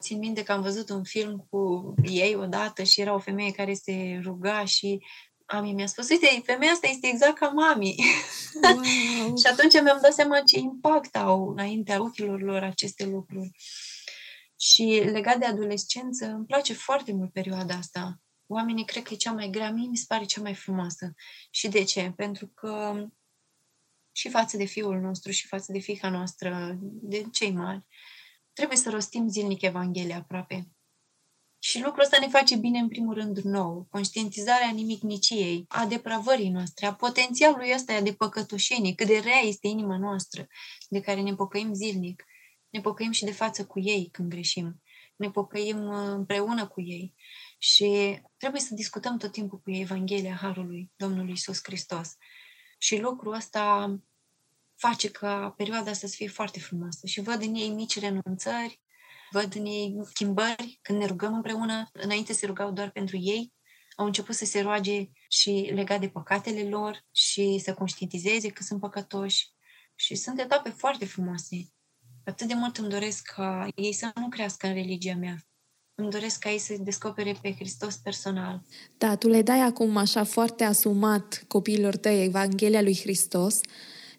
[0.00, 3.74] Țin minte că am văzut un film cu ei odată și era o femeie care
[3.74, 5.04] se ruga și
[5.52, 7.94] Ami mi-a spus, uite, femeia asta este exact ca mami.
[8.62, 9.36] Wow.
[9.40, 13.50] și atunci mi-am dat seama ce impact au înaintea ochilor lor aceste lucruri.
[14.58, 18.20] Și legat de adolescență, îmi place foarte mult perioada asta.
[18.46, 21.14] Oamenii cred că e cea mai grea, mie mi se pare cea mai frumoasă.
[21.50, 22.12] Și de ce?
[22.16, 23.06] Pentru că
[24.12, 27.86] și față de fiul nostru și față de fica noastră, de cei mari,
[28.52, 30.68] trebuie să rostim zilnic Evanghelia aproape.
[31.64, 33.86] Și lucrul ăsta ne face bine, în primul rând, nou.
[33.90, 39.98] Conștientizarea nimicniciei, a depravării noastre, a potențialului ăsta de păcătoșenie, cât de rea este inima
[39.98, 40.46] noastră,
[40.88, 42.24] de care ne pocăim zilnic.
[42.70, 44.82] Ne pocăim și de față cu ei când greșim.
[45.16, 47.14] Ne pocăim uh, împreună cu ei.
[47.58, 52.16] Și trebuie să discutăm tot timpul cu ei Evanghelia Harului Domnului Isus Hristos.
[52.78, 53.96] Și lucrul ăsta
[54.74, 57.06] face ca perioada asta să fie foarte frumoasă.
[57.06, 58.81] Și văd în ei mici renunțări,
[59.32, 61.88] văd în ei schimbări când ne rugăm împreună.
[61.92, 63.52] Înainte se rugau doar pentru ei,
[63.96, 68.80] au început să se roage și legat de păcatele lor și să conștientizeze că sunt
[68.80, 69.50] păcătoși.
[69.94, 71.72] Și sunt etape foarte frumoase.
[72.24, 75.36] Atât de mult îmi doresc ca ei să nu crească în religia mea.
[75.94, 78.62] Îmi doresc ca ei să descopere pe Hristos personal.
[78.98, 83.60] Da, tu le dai acum așa foarte asumat copiilor tăi Evanghelia lui Hristos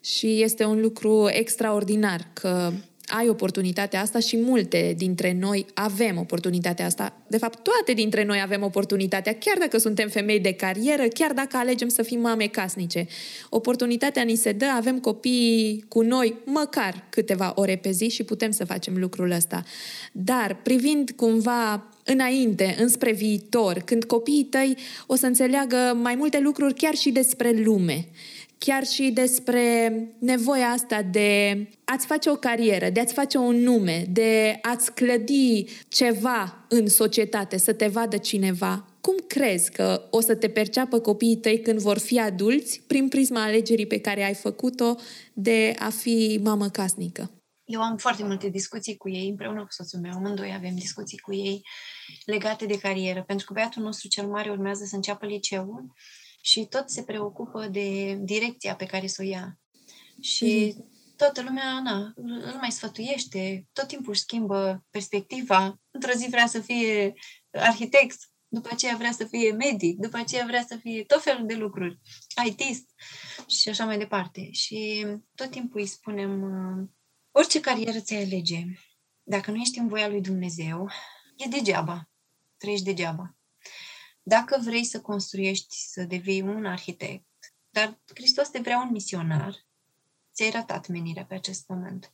[0.01, 2.74] și este un lucru extraordinar că
[3.18, 7.22] ai oportunitatea asta și multe dintre noi avem oportunitatea asta.
[7.28, 11.57] De fapt, toate dintre noi avem oportunitatea, chiar dacă suntem femei de carieră, chiar dacă
[11.57, 13.07] alegem să fim mame casnice.
[13.49, 18.51] Oportunitatea ni se dă, avem copii cu noi măcar câteva ore pe zi și putem
[18.51, 19.64] să facem lucrul ăsta.
[20.11, 26.74] Dar privind cumva înainte, înspre viitor, când copiii tăi o să înțeleagă mai multe lucruri
[26.74, 28.07] chiar și despre lume,
[28.66, 34.05] chiar și despre nevoia asta de a-ți face o carieră, de a-ți face un nume,
[34.09, 38.86] de a-ți clădi ceva în societate, să te vadă cineva.
[39.01, 43.43] Cum crezi că o să te perceapă copiii tăi când vor fi adulți prin prisma
[43.43, 44.95] alegerii pe care ai făcut-o
[45.34, 47.32] de a fi mamă casnică?
[47.64, 51.34] Eu am foarte multe discuții cu ei, împreună cu soțul meu, amândoi avem discuții cu
[51.34, 51.61] ei
[52.26, 55.93] legate de carieră, pentru că băiatul nostru cel mare urmează să înceapă liceul
[56.45, 59.59] și tot se preocupă de direcția pe care să o ia.
[60.21, 61.15] Și mm-hmm.
[61.15, 65.79] toată lumea, na, îl mai sfătuiește, tot timpul își schimbă perspectiva.
[65.91, 67.13] Într-o zi vrea să fie
[67.51, 71.55] arhitect, după aceea vrea să fie medic, după aceea vrea să fie tot felul de
[71.55, 71.99] lucruri,
[72.45, 72.89] ITist
[73.47, 74.51] și așa mai departe.
[74.51, 76.89] Și tot timpul îi spunem, uh,
[77.31, 78.63] orice carieră ți alege,
[79.23, 80.89] dacă nu ești în voia lui Dumnezeu,
[81.35, 82.09] e degeaba,
[82.57, 83.35] trăiești degeaba.
[84.24, 87.26] Dacă vrei să construiești, să devii un arhitect,
[87.69, 89.65] dar Hristos te vrea un misionar,
[90.34, 92.13] ți-ai ratat menirea pe acest pământ.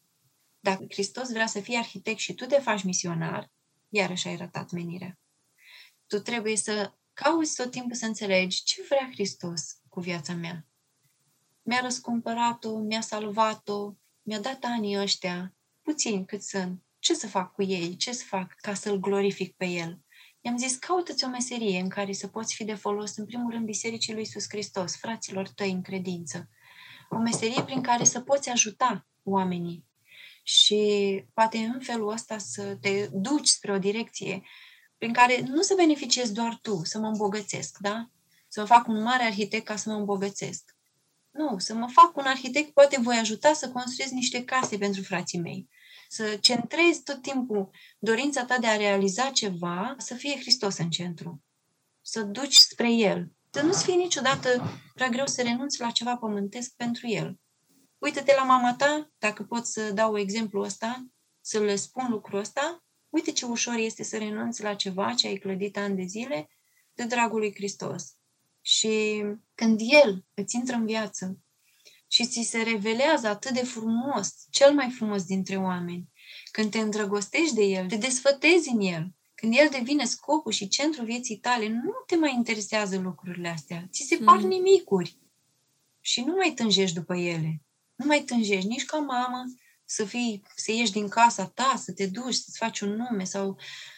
[0.59, 3.51] Dacă Hristos vrea să fii arhitect și tu te faci misionar,
[3.89, 5.19] iarăși ai ratat menirea.
[6.07, 10.67] Tu trebuie să cauți tot timpul să înțelegi ce vrea Hristos cu viața mea.
[11.61, 16.83] Mi-a răscumpărat-o, mi-a salvat-o, mi-a dat anii ăștia, puțin cât sunt.
[16.99, 17.95] Ce să fac cu ei?
[17.95, 20.01] Ce să fac ca să-L glorific pe El?
[20.41, 23.65] I-am zis, caută-ți o meserie în care să poți fi de folos, în primul rând,
[23.65, 26.49] Bisericii lui Iisus Hristos, fraților tăi în credință.
[27.09, 29.87] O meserie prin care să poți ajuta oamenii
[30.43, 34.41] și poate în felul ăsta să te duci spre o direcție
[34.97, 38.09] prin care nu să beneficiezi doar tu, să mă îmbogățesc, da?
[38.47, 40.75] Să mă fac un mare arhitect ca să mă îmbogățesc.
[41.31, 45.39] Nu, să mă fac un arhitect, poate voi ajuta să construiesc niște case pentru frații
[45.39, 45.69] mei
[46.11, 51.43] să centrezi tot timpul dorința ta de a realiza ceva, să fie Hristos în centru.
[52.01, 53.31] Să duci spre El.
[53.49, 57.39] Să nu-ți fie niciodată prea greu să renunți la ceva pământesc pentru El.
[57.97, 61.05] Uite-te la mama ta, dacă pot să dau exemplu ăsta,
[61.41, 65.37] să le spun lucrul ăsta, uite ce ușor este să renunți la ceva ce ai
[65.37, 66.49] clădit ani de zile
[66.93, 68.15] de dragul lui Hristos.
[68.61, 69.23] Și
[69.55, 71.39] când El îți intră în viață,
[72.11, 76.08] și ți se revelează atât de frumos, cel mai frumos dintre oameni.
[76.51, 81.05] Când te îndrăgostești de el, te desfătezi în el, când el devine scopul și centrul
[81.05, 83.87] vieții tale, nu te mai interesează lucrurile astea.
[83.91, 84.47] Ți se par mm.
[84.47, 85.17] nimicuri.
[85.99, 87.61] Și nu mai tânjești după ele.
[87.95, 89.43] Nu mai tânjești nici ca mamă
[89.85, 93.57] să fii, să ieși din casa ta, să te duci, să-ți faci un nume sau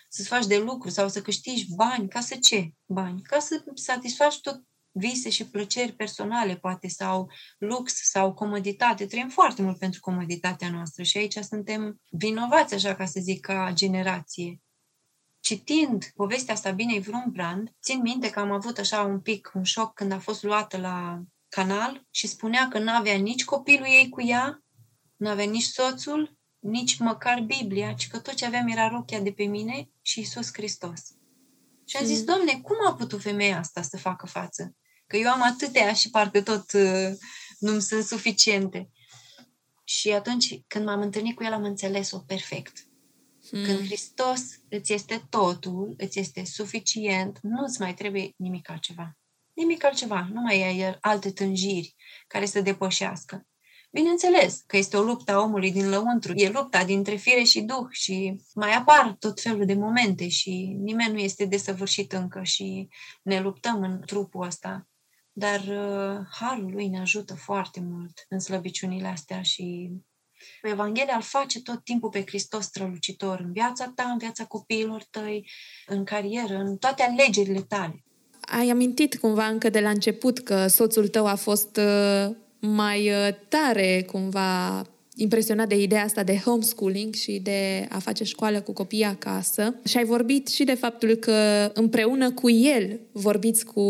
[0.09, 2.07] să-ți faci de lucru sau să câștigi bani.
[2.07, 2.73] Ca să ce?
[2.85, 3.21] Bani.
[3.21, 9.05] Ca să satisfaci tot vise și plăceri personale, poate, sau lux sau comoditate.
[9.05, 13.71] Trăim foarte mult pentru comoditatea noastră și aici suntem vinovați, așa ca să zic, ca
[13.73, 14.61] generație.
[15.39, 20.11] Citind povestea Sabinei Vrumbrand, țin minte că am avut așa un pic un șoc când
[20.11, 24.63] a fost luată la canal și spunea că n-avea nici copilul ei cu ea,
[25.17, 29.31] Nu avea nici soțul, nici măcar Biblia, ci că tot ce aveam era rochia de
[29.31, 31.01] pe mine și Isus Hristos.
[31.85, 32.25] Și am zis, mm.
[32.25, 34.75] Doamne, cum a putut femeia asta să facă față?
[35.11, 37.17] Că eu am atâtea și parcă tot uh,
[37.59, 38.89] nu-mi sunt suficiente.
[39.83, 42.87] Și atunci, când m-am întâlnit cu el, am înțeles-o perfect.
[43.51, 43.63] Mm.
[43.63, 49.17] Când Hristos îți este totul, îți este suficient, nu îți mai trebuie nimic altceva.
[49.53, 51.95] Nimic altceva, nu mai ai alte tânjiri
[52.27, 53.47] care să depășească.
[53.91, 57.87] Bineînțeles că este o luptă a omului din lăuntru, e lupta dintre fire și duh
[57.89, 62.87] și mai apar tot felul de momente și nimeni nu este desăvârșit încă și
[63.21, 64.85] ne luptăm în trupul ăsta.
[65.33, 69.91] Dar uh, harul lui ne ajută foarte mult în slăbiciunile astea și
[70.61, 75.49] Evanghelia îl face tot timpul pe Hristos strălucitor în viața ta, în viața copiilor tăi,
[75.87, 78.03] în carieră, în toate alegerile tale.
[78.41, 83.27] Ai amintit cumva încă de la început că soțul tău a fost uh, mai uh,
[83.47, 84.81] tare cumva
[85.15, 89.75] impresionat de ideea asta de homeschooling și de a face școală cu copiii acasă.
[89.85, 93.81] Și ai vorbit și de faptul că împreună cu el vorbiți cu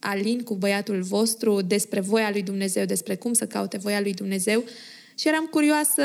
[0.00, 4.64] Alin, cu băiatul vostru, despre voia lui Dumnezeu, despre cum să caute voia lui Dumnezeu.
[5.18, 6.02] Și eram curioasă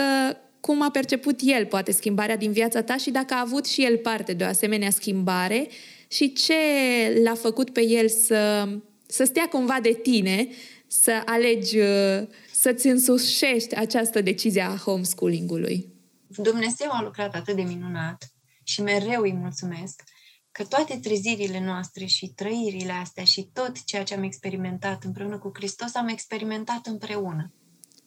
[0.60, 3.98] cum a perceput el, poate, schimbarea din viața ta și dacă a avut și el
[3.98, 5.68] parte de o asemenea schimbare
[6.08, 6.54] și ce
[7.24, 8.70] l-a făcut pe el să,
[9.06, 10.48] să stea cumva de tine
[10.88, 15.94] să alegi, uh, să-ți însușești această decizie a homeschooling-ului?
[16.28, 18.34] Dumnezeu a lucrat atât de minunat
[18.64, 20.04] și mereu îi mulțumesc
[20.54, 25.52] că toate trezirile noastre și trăirile astea și tot ceea ce am experimentat împreună cu
[25.54, 27.54] Hristos am experimentat împreună.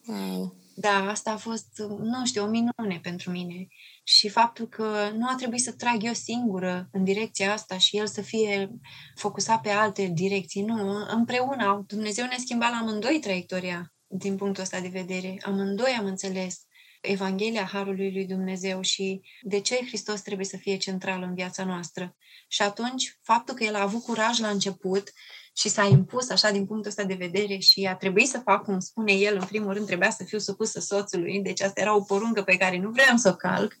[0.05, 0.55] Wow!
[0.79, 1.67] Da, asta a fost,
[1.99, 3.67] nu știu, o minune pentru mine.
[4.03, 8.07] Și faptul că nu a trebuit să trag eu singură în direcția asta și el
[8.07, 8.71] să fie
[9.15, 10.61] focusat pe alte direcții.
[10.61, 11.83] Nu, împreună.
[11.87, 15.41] Dumnezeu ne-a schimbat la amândoi traiectoria din punctul ăsta de vedere.
[15.45, 16.66] Amândoi am înțeles
[17.07, 22.15] Evanghelia Harului lui Dumnezeu și de ce Hristos trebuie să fie central în viața noastră.
[22.47, 25.11] Și atunci, faptul că el a avut curaj la început
[25.57, 28.79] și s-a impus așa din punctul ăsta de vedere și a trebuit să fac cum
[28.79, 32.41] spune el, în primul rând trebuia să fiu supusă soțului, deci asta era o poruncă
[32.41, 33.77] pe care nu vreau să o calc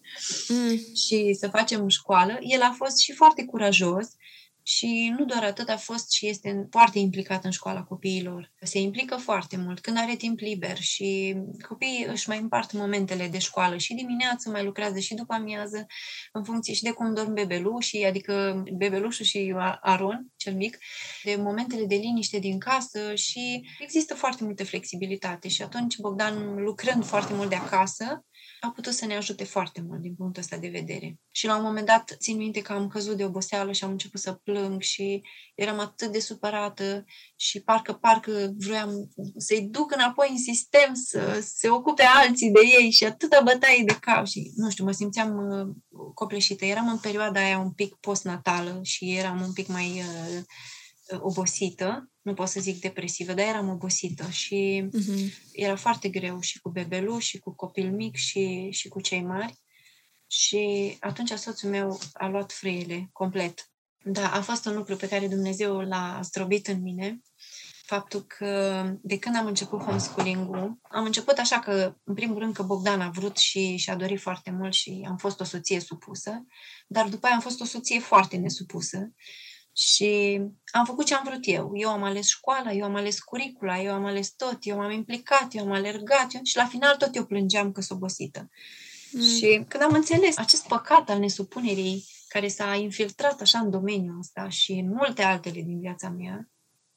[0.47, 0.77] mm.
[0.95, 2.37] și să facem școală.
[2.41, 4.07] El a fost și foarte curajos
[4.69, 8.51] și nu doar atât, a fost și este foarte implicat în școala copiilor.
[8.61, 9.79] Se implică foarte mult.
[9.79, 11.35] Când are timp liber și
[11.67, 13.77] copiii își mai împart momentele de școală.
[13.77, 15.85] Și dimineață mai lucrează și după amiază
[16.31, 20.77] în funcție și de cum dorm bebelușii, adică bebelușul și Aron, cel mic,
[21.23, 25.47] de momentele de liniște din casă și există foarte multă flexibilitate.
[25.47, 28.25] Și atunci Bogdan lucrând foarte mult de acasă,
[28.59, 31.19] a putut să ne ajute foarte mult din punctul ăsta de vedere.
[31.31, 34.19] Și la un moment dat țin minte că am căzut de oboseală și am început
[34.19, 35.21] să plâng și
[35.55, 37.05] eram atât de supărată
[37.35, 42.91] și parcă, parcă vroiam să-i duc înapoi în sistem, să se ocupe alții de ei
[42.91, 45.75] și atâta bătaie de cap și, nu știu, mă simțeam uh,
[46.13, 46.65] copleșită.
[46.65, 50.43] Eram în perioada aia un pic postnatală și eram un pic mai uh,
[51.19, 55.51] obosită nu pot să zic depresivă, dar eram obosită și uh-huh.
[55.51, 59.59] era foarte greu și cu bebeluș și cu copil mic și, și cu cei mari.
[60.27, 63.71] Și atunci soțul meu a luat frâiele complet.
[64.03, 67.21] Da, a fost un lucru pe care Dumnezeu l-a zdrobit în mine.
[67.83, 72.63] Faptul că de când am început homeschooling-ul, am început așa că, în primul rând, că
[72.63, 76.45] Bogdan a vrut și și-a dorit foarte mult și am fost o soție supusă,
[76.87, 79.11] dar după aia am fost o soție foarte nesupusă
[79.77, 80.41] și
[80.71, 81.71] am făcut ce am vrut eu.
[81.73, 85.47] Eu am ales școala, eu am ales curicula, eu am ales tot, eu m-am implicat,
[85.55, 88.49] eu am alergat eu, și la final tot eu plângeam că sunt obosită.
[89.11, 89.21] Mm.
[89.21, 94.49] Și când am înțeles acest păcat al nesupunerii care s-a infiltrat așa în domeniul ăsta
[94.49, 96.49] și în multe altele din viața mea,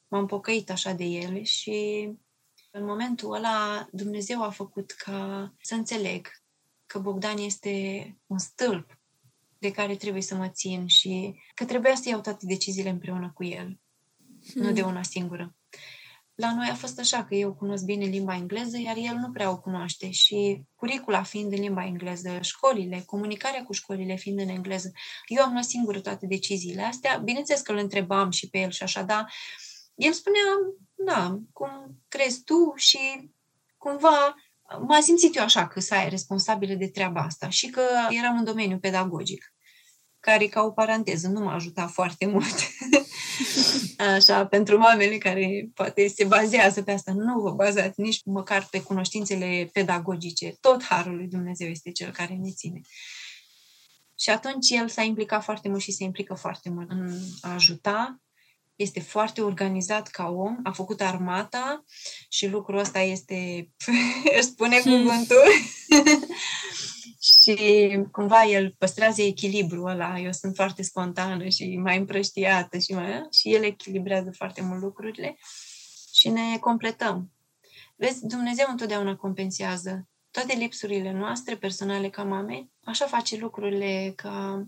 [0.07, 2.09] m-am pocăit așa de ele și
[2.71, 6.27] în momentul ăla Dumnezeu a făcut ca să înțeleg
[6.85, 9.00] că Bogdan este un stâlp
[9.61, 13.43] de care trebuie să mă țin și că trebuia să iau toate deciziile împreună cu
[13.43, 13.79] el,
[14.51, 14.61] hmm.
[14.63, 15.55] nu de una singură.
[16.35, 19.49] La noi a fost așa că eu cunosc bine limba engleză, iar el nu prea
[19.49, 24.91] o cunoaște și curicula fiind în limba engleză, școlile, comunicarea cu școlile fiind în engleză,
[25.27, 27.17] eu am luat singură toate deciziile astea.
[27.17, 29.33] Bineînțeles că îl întrebam și pe el și așa, dar
[29.95, 30.41] el spunea,
[30.93, 31.69] da, cum
[32.07, 33.31] crezi tu și
[33.77, 34.35] cumva
[34.79, 38.43] m-am simțit eu așa că să ai responsabilă de treaba asta și că eram în
[38.43, 39.50] domeniul pedagogic,
[40.21, 42.55] care, ca o paranteză, nu m-a ajutat foarte mult.
[44.15, 48.81] așa, pentru mamele care poate se bazează pe asta, nu vă bazați nici măcar pe
[48.81, 50.55] cunoștințele pedagogice.
[50.59, 52.81] Tot Harul lui Dumnezeu este cel care ne ține.
[54.19, 58.21] Și atunci el s-a implicat foarte mult și se implică foarte mult în a ajuta
[58.81, 61.83] este foarte organizat ca om, a făcut armata
[62.29, 63.69] și lucrul ăsta este,
[64.37, 64.91] își spune hmm.
[64.91, 65.43] cuvântul,
[67.43, 67.55] și
[68.11, 70.19] cumva el păstrează echilibrul ăla.
[70.19, 73.27] Eu sunt foarte spontană și mai împrăștiată și mai...
[73.31, 75.37] Și el echilibrează foarte mult lucrurile
[76.13, 77.31] și ne completăm.
[77.95, 84.65] Vezi, Dumnezeu întotdeauna compensează toate lipsurile noastre personale ca mame, așa face lucrurile ca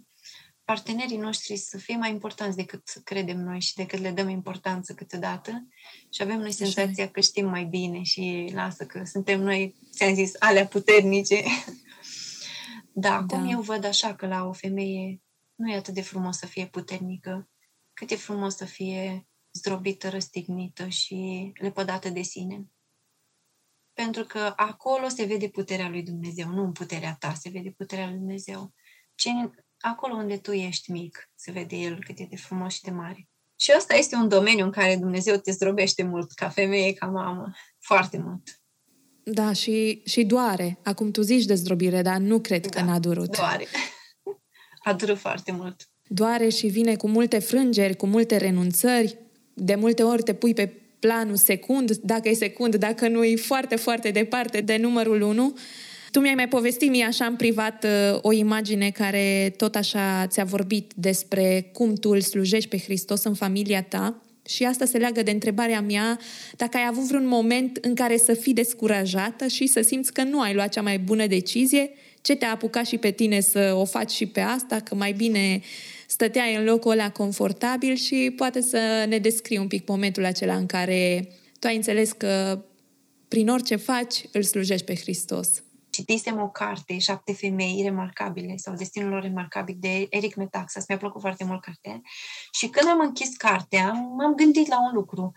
[0.66, 5.68] partenerii noștri să fie mai importanți decât credem noi și decât le dăm importanță câteodată
[6.10, 10.32] și avem noi senzația că știm mai bine și lasă că suntem noi, ți-am zis,
[10.40, 11.44] alea puternice.
[12.94, 15.22] da, da, cum eu văd așa că la o femeie
[15.56, 17.50] nu e atât de frumos să fie puternică,
[17.94, 22.68] cât e frumos să fie zdrobită, răstignită și lepădată de sine.
[23.94, 28.08] Pentru că acolo se vede puterea lui Dumnezeu, nu în puterea ta, se vede puterea
[28.08, 28.74] lui Dumnezeu.
[29.16, 29.30] Ce,
[29.84, 33.28] acolo unde tu ești mic, se vede El cât e de frumos și de mare.
[33.56, 37.54] Și ăsta este un domeniu în care Dumnezeu te zdrobește mult, ca femeie, ca mamă,
[37.80, 38.62] foarte mult.
[39.24, 40.80] Da, și, și doare.
[40.84, 43.38] Acum tu zici de zdrobire, dar nu cred da, că n-a durut.
[43.38, 43.68] doare.
[44.84, 45.90] A durut foarte mult.
[46.08, 49.18] Doare și vine cu multe frângeri, cu multe renunțări.
[49.54, 50.68] De multe ori te pui pe
[51.00, 55.58] planul secund, dacă e secund, dacă nu e foarte, foarte departe de numărul 1.
[56.14, 60.44] Tu mi-ai mai povestit mie așa în privat uh, o imagine care tot așa ți-a
[60.44, 65.24] vorbit despre cum tu îl slujești pe Hristos în familia ta și asta se leagă
[65.24, 66.20] de întrebarea mea
[66.58, 70.42] dacă ai avut vreun moment în care să fii descurajată și să simți că nu
[70.42, 71.90] ai luat cea mai bună decizie,
[72.22, 75.62] ce te-a apucat și pe tine să o faci și pe asta, că mai bine
[76.08, 80.66] stăteai în locul ăla confortabil și poate să ne descrii un pic momentul acela în
[80.66, 81.28] care
[81.60, 82.64] tu ai înțeles că
[83.28, 85.64] prin orice faci îl slujești pe Hristos.
[85.94, 90.88] Citisem o carte, Șapte femei remarcabile sau Destinul lor remarcabil de Eric Metaxas.
[90.88, 92.02] Mi-a plăcut foarte mult cartea.
[92.52, 95.32] Și când am închis cartea, m-am gândit la un lucru.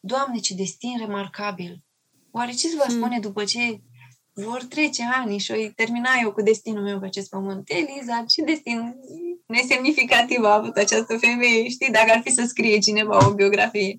[0.00, 1.84] Doamne, ce destin remarcabil!
[2.30, 2.96] Oare ce se va hmm.
[2.96, 3.80] spune după ce
[4.32, 7.70] vor trece ani și o termina eu cu destinul meu pe acest pământ?
[7.70, 8.94] Eliza, ce destin
[9.46, 13.96] nesemnificativ a avut această femeie, știi, dacă ar fi să scrie cineva o biografie.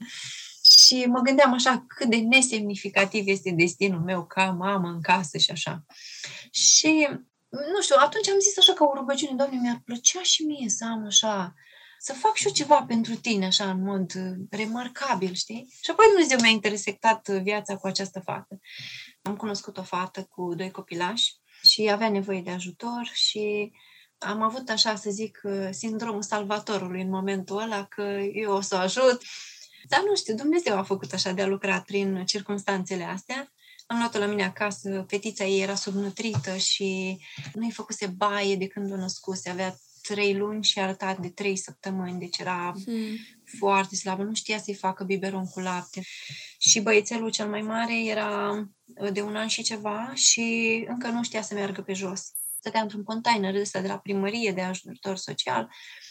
[0.77, 5.51] Și mă gândeam așa cât de nesemnificativ este destinul meu ca mamă în casă și
[5.51, 5.85] așa.
[6.51, 7.07] Și,
[7.49, 10.85] nu știu, atunci am zis așa ca o rugăciune, Doamne, mi-ar plăcea și mie să
[10.85, 11.53] am așa,
[11.99, 14.11] să fac și eu ceva pentru tine, așa, în mod
[14.49, 15.67] remarcabil, știi?
[15.81, 18.59] Și apoi Dumnezeu mi-a intersectat viața cu această fată.
[19.21, 21.33] Am cunoscut o fată cu doi copilași
[21.63, 23.71] și avea nevoie de ajutor și
[24.17, 28.01] am avut, așa să zic, sindromul salvatorului în momentul ăla, că
[28.33, 29.21] eu o să o ajut,
[29.87, 33.51] dar nu știu, Dumnezeu a făcut așa de a lucra prin circunstanțele astea.
[33.87, 37.17] Am luat-o la mine acasă, fetița ei era subnutrită și
[37.53, 42.19] nu-i făcuse baie de când o născuse, avea trei luni și arătat de trei săptămâni,
[42.19, 43.17] deci era hmm.
[43.59, 46.01] foarte slabă, nu știa să-i facă biberon cu lapte.
[46.57, 48.63] Și băiețelul cel mai mare era
[49.11, 52.31] de un an și ceva și încă nu știa să meargă pe jos.
[52.59, 55.69] Stătea într-un container ăsta de la primărie de ajutor social.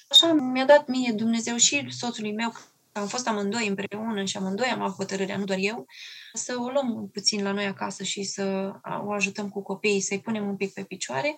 [0.08, 2.52] Așa mi-a dat mie Dumnezeu și soțului meu
[2.98, 5.86] am fost amândoi împreună și amândoi am luat hotărârea, nu doar eu,
[6.32, 8.72] să o luăm puțin la noi acasă și să
[9.04, 11.36] o ajutăm cu copiii, să-i punem un pic pe picioare.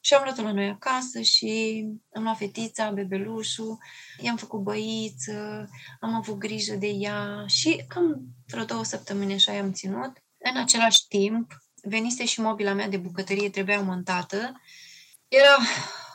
[0.00, 3.78] Și am luat-o la noi acasă și am luat fetița, bebelușul,
[4.20, 5.68] i-am făcut băiță,
[6.00, 10.12] am avut grijă de ea și cam vreo două săptămâni așa i-am ținut.
[10.38, 11.52] În același timp,
[11.82, 14.60] venise și mobila mea de bucătărie, trebuia montată.
[15.28, 16.07] Era uh,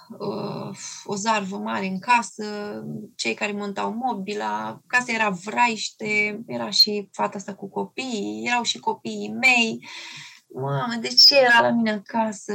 [1.04, 2.46] o zarvă mare în casă,
[3.16, 8.80] cei care montau mobila, casa era vraiște, era și fata asta cu copii, erau și
[8.80, 9.88] copiii mei.
[10.56, 12.54] Mamă, de ce era la mine acasă?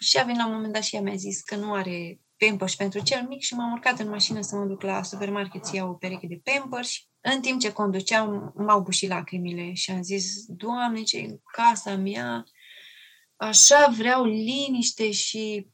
[0.00, 2.74] și a venit la un moment dat și ea mi-a zis că nu are Pampers
[2.74, 5.90] pentru cel mic și m-am urcat în mașină să mă duc la supermarket să iau
[5.90, 6.90] o pereche de Pampers.
[7.20, 12.44] În timp ce conduceam, m-au bușit lacrimile și am zis, Doamne, ce casa mea,
[13.36, 15.69] așa vreau liniște și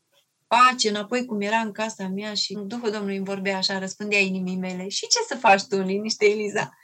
[0.46, 4.56] pace înapoi cum era în casa mea și Duhul Domnului îmi vorbea așa, răspundea inimii
[4.56, 4.88] mele.
[4.88, 6.76] Și ce să faci tu în liniște, Eliza?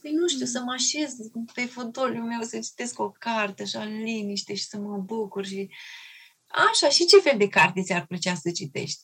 [0.00, 1.14] Păi nu știu, să mă așez
[1.54, 5.70] pe fotoliul meu, să citesc o carte așa în liniște și să mă bucur și...
[6.70, 9.02] Așa, și ce fel de carte ți-ar plăcea să citești?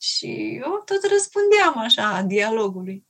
[0.00, 3.06] Și eu tot răspundeam așa dialogului.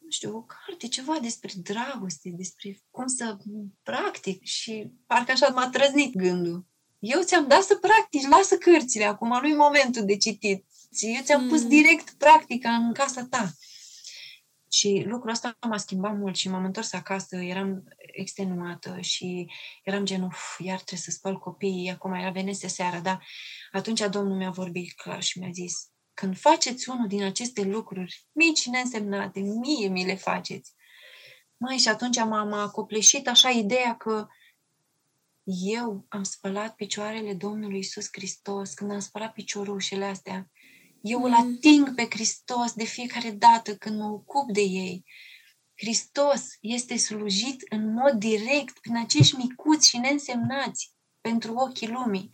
[0.00, 3.36] Nu știu, o carte, ceva despre dragoste, despre cum să
[3.82, 6.66] practic și parcă așa m-a trăznit gândul.
[6.98, 10.64] Eu ți-am dat să practici, lasă cărțile acum, nu-i momentul de citit.
[10.90, 11.48] Eu ți-am mm.
[11.48, 13.50] pus direct practica în casa ta.
[14.70, 19.50] Și lucrul ăsta m-a schimbat mult și m-am întors acasă, eram extenuată și
[19.82, 23.26] eram genul, iar trebuie să spăl copiii, acum era venese seara, dar
[23.72, 25.74] atunci Domnul mi-a vorbit clar și mi-a zis,
[26.14, 30.74] când faceți unul din aceste lucruri mici și neînsemnate, mie mi le faceți.
[31.56, 34.26] Mai și atunci m-am acopleșit așa ideea că
[35.50, 40.50] eu am spălat picioarele Domnului Isus Hristos, când am spălat piciorușele astea,
[41.00, 41.56] eu îl mm.
[41.56, 45.04] ating pe Hristos de fiecare dată când mă ocup de ei.
[45.74, 52.30] Hristos este slujit în mod direct prin acești micuți și neînsemnați pentru ochii lumii.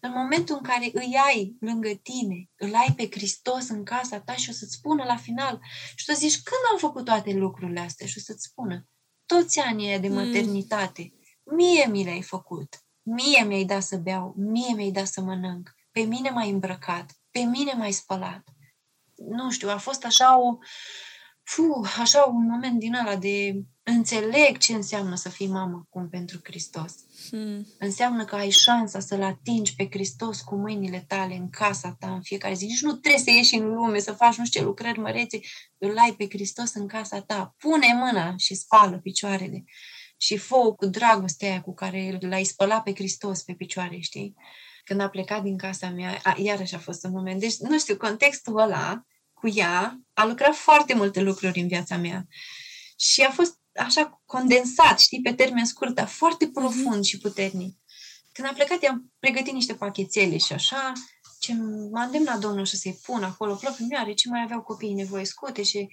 [0.00, 4.34] În momentul în care îi ai lângă tine, îl ai pe Hristos în casa ta
[4.34, 5.60] și o să-ți spună la final
[5.96, 8.06] și tu zici, când am făcut toate lucrurile astea?
[8.06, 8.86] Și o să-ți spună,
[9.26, 10.14] toți anii de mm.
[10.14, 11.17] maternitate, mm.
[11.56, 16.00] Mie mi le-ai făcut, mie mi-ai dat să beau, mie mi-ai dat să mănânc, pe
[16.00, 18.48] mine m-ai îmbrăcat, pe mine m-ai spălat.
[19.14, 20.58] Nu știu, a fost așa o,
[21.42, 26.40] fu, așa un moment din ăla de înțeleg ce înseamnă să fii mamă cum pentru
[26.42, 26.94] Hristos.
[27.30, 27.66] Hmm.
[27.78, 32.22] Înseamnă că ai șansa să-L atingi pe Hristos cu mâinile tale în casa ta în
[32.22, 32.64] fiecare zi.
[32.64, 35.40] Nici nu trebuie să ieși în lume, să faci nu știu ce lucrări mărețe.
[35.78, 37.54] Îl ai pe Hristos în casa ta.
[37.58, 39.64] Pune mâna și spală picioarele.
[40.20, 44.34] Și fă cu dragostea aia cu care l-ai spălat pe Hristos pe picioare, știi?
[44.84, 47.40] Când a plecat din casa mea, a, iarăși a fost un moment.
[47.40, 52.26] Deci, nu știu, contextul ăla cu ea a lucrat foarte multe lucruri în viața mea.
[52.96, 56.54] Și a fost așa condensat, știi, pe termen scurt, dar foarte mhm.
[56.54, 57.76] profund și puternic.
[58.32, 60.92] Când am plecat, i-am pregătit niște pachetele și așa,
[61.38, 61.54] ce
[61.90, 65.88] m-a îndemnat Domnul să se-i pun acolo plăpimioare, ce mai aveau copiii nevoie scute și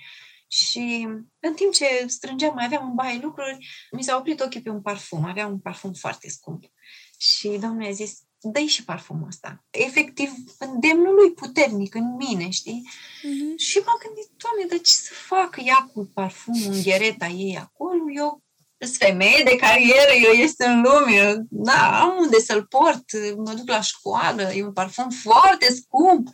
[0.56, 1.07] și
[1.40, 4.82] în timp ce strângeam, mai aveam în baie lucruri, mi s-a oprit ochii pe un
[4.82, 5.26] parfum.
[5.26, 6.64] Avea un parfum foarte scump.
[7.18, 9.65] Și Domnul a zis, dă și parfumul ăsta.
[9.69, 12.90] Efectiv, îndemnul lui puternic în mine, știi?
[12.90, 13.57] Mm-hmm.
[13.57, 18.03] Și m-am gândit, Doamne, dar ce să fac ea cu parfumul în ghereta ei acolo?
[18.15, 18.44] Eu
[18.77, 23.03] sunt femeie de carieră, eu este în lume, da, am unde să-l port,
[23.36, 26.27] mă duc la școală, e un parfum foarte scump.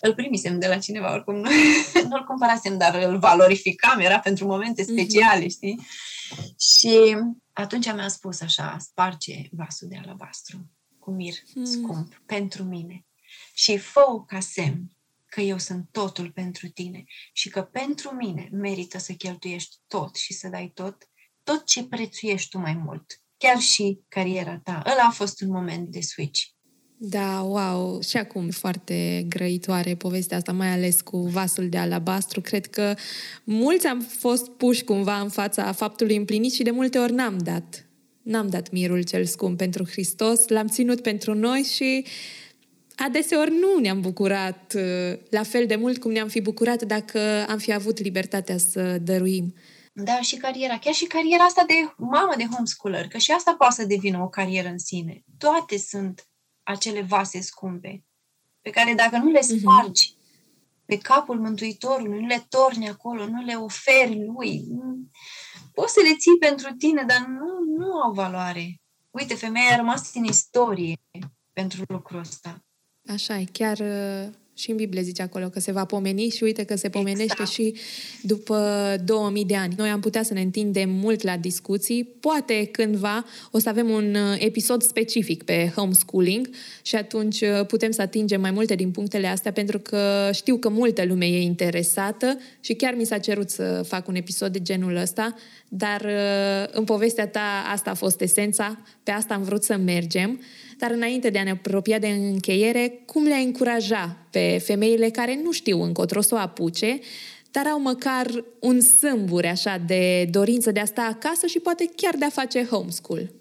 [0.00, 1.50] Îl primisem de la cineva, oricum nu,
[2.08, 4.92] nu-l cumpărasem, dar îl valorificam, era pentru momente mhm.
[4.92, 5.48] speciale, mm-hmm.
[5.50, 5.86] știi?
[6.58, 7.16] Și
[7.52, 11.64] atunci mi-a spus așa, sparge vasul de alabastru cu mir mm.
[11.64, 13.06] scump pentru mine
[13.54, 14.92] și fă ca semn
[15.26, 20.32] că eu sunt totul pentru tine și că pentru mine merită să cheltuiești tot și
[20.32, 21.08] să dai tot,
[21.42, 24.82] tot ce prețuiești tu mai mult, chiar și cariera ta.
[24.86, 26.42] Ăla a fost un moment de switch.
[27.00, 28.00] Da, wow!
[28.02, 32.40] Și acum foarte grăitoare povestea asta, mai ales cu vasul de alabastru.
[32.40, 32.94] Cred că
[33.44, 37.88] mulți am fost puși cumva în fața faptului împlinit și de multe ori n-am dat
[38.28, 42.04] N-am dat mirul cel scump pentru Hristos, l-am ținut pentru noi și
[42.96, 47.58] adeseori nu ne-am bucurat uh, la fel de mult cum ne-am fi bucurat dacă am
[47.58, 49.54] fi avut libertatea să dăruim.
[49.92, 53.74] Da, și cariera, chiar și cariera asta de mamă de homeschooler, că și asta poate
[53.74, 55.22] să devină o carieră în sine.
[55.38, 56.26] Toate sunt
[56.68, 58.04] acele vase scumpe,
[58.60, 59.58] pe care dacă nu le mhm.
[59.58, 60.84] spargi mm-hmm.
[60.84, 64.64] pe capul Mântuitorului, nu le torni acolo, nu le oferi lui,
[65.72, 68.80] poți să le ții pentru tine, dar nu, nu au valoare.
[69.10, 70.96] Uite, femeia a rămas în istorie
[71.52, 72.64] pentru lucrul ăsta.
[73.08, 76.64] Așa e, chiar uh, și în Biblie zice acolo că se va pomeni și uite
[76.64, 77.50] că se pomenește exact.
[77.50, 77.74] și
[78.22, 79.74] după 2000 de ani.
[79.76, 82.04] Noi am putea să ne întindem mult la discuții.
[82.04, 86.50] Poate cândva o să avem un uh, episod specific pe homeschooling
[86.82, 90.68] și atunci uh, putem să atingem mai multe din punctele astea pentru că știu că
[90.68, 94.96] multă lume e interesată și chiar mi s-a cerut să fac un episod de genul
[94.96, 95.34] ăsta,
[95.68, 98.78] dar uh, în povestea ta asta a fost esența,
[99.08, 100.40] pe asta am vrut să mergem.
[100.78, 105.52] Dar înainte de a ne apropia de încheiere, cum le-ai încuraja pe femeile care nu
[105.52, 106.98] știu încotro să o apuce,
[107.50, 112.14] dar au măcar un sâmbure așa de dorință de a sta acasă și poate chiar
[112.16, 113.32] de a face homeschool?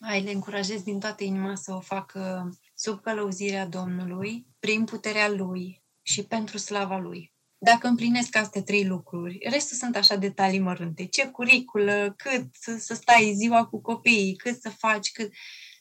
[0.00, 5.82] Hai, le încurajez din toată inima să o facă sub călăuzirea Domnului, prin puterea Lui
[6.02, 7.32] și pentru slava Lui.
[7.58, 11.06] Dacă împlinesc astea trei lucruri, restul sunt așa detalii mărunte.
[11.06, 15.32] Ce curiculă, cât să stai ziua cu copiii, cât să faci, cât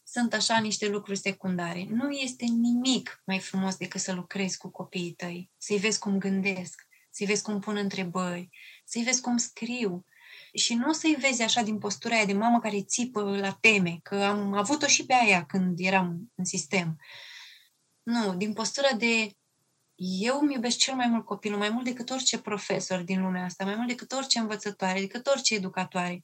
[0.04, 1.88] sunt așa niște lucruri secundare.
[1.90, 6.88] Nu este nimic mai frumos decât să lucrezi cu copiii tăi, să-i vezi cum gândesc,
[7.10, 8.50] să-i vezi cum pun întrebări,
[8.86, 10.06] să-i vezi cum scriu.
[10.54, 14.16] Și nu să-i vezi așa din postura aia de mamă care țipă la teme, că
[14.16, 16.98] am avut-o și pe aia când eram în sistem.
[18.04, 19.32] Nu, din postura de
[20.00, 23.66] eu îmi iubesc cel mai mult copilul, mai mult decât orice profesor din lumea asta,
[23.66, 26.24] mai mult decât orice învățătoare, decât orice educatoare.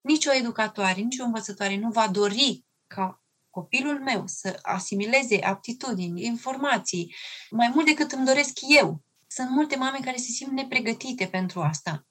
[0.00, 6.24] Nici o educatoare, nici o învățătoare nu va dori ca copilul meu să asimileze aptitudini,
[6.24, 7.14] informații,
[7.50, 9.02] mai mult decât îmi doresc eu.
[9.26, 12.06] Sunt multe mame care se simt nepregătite pentru asta.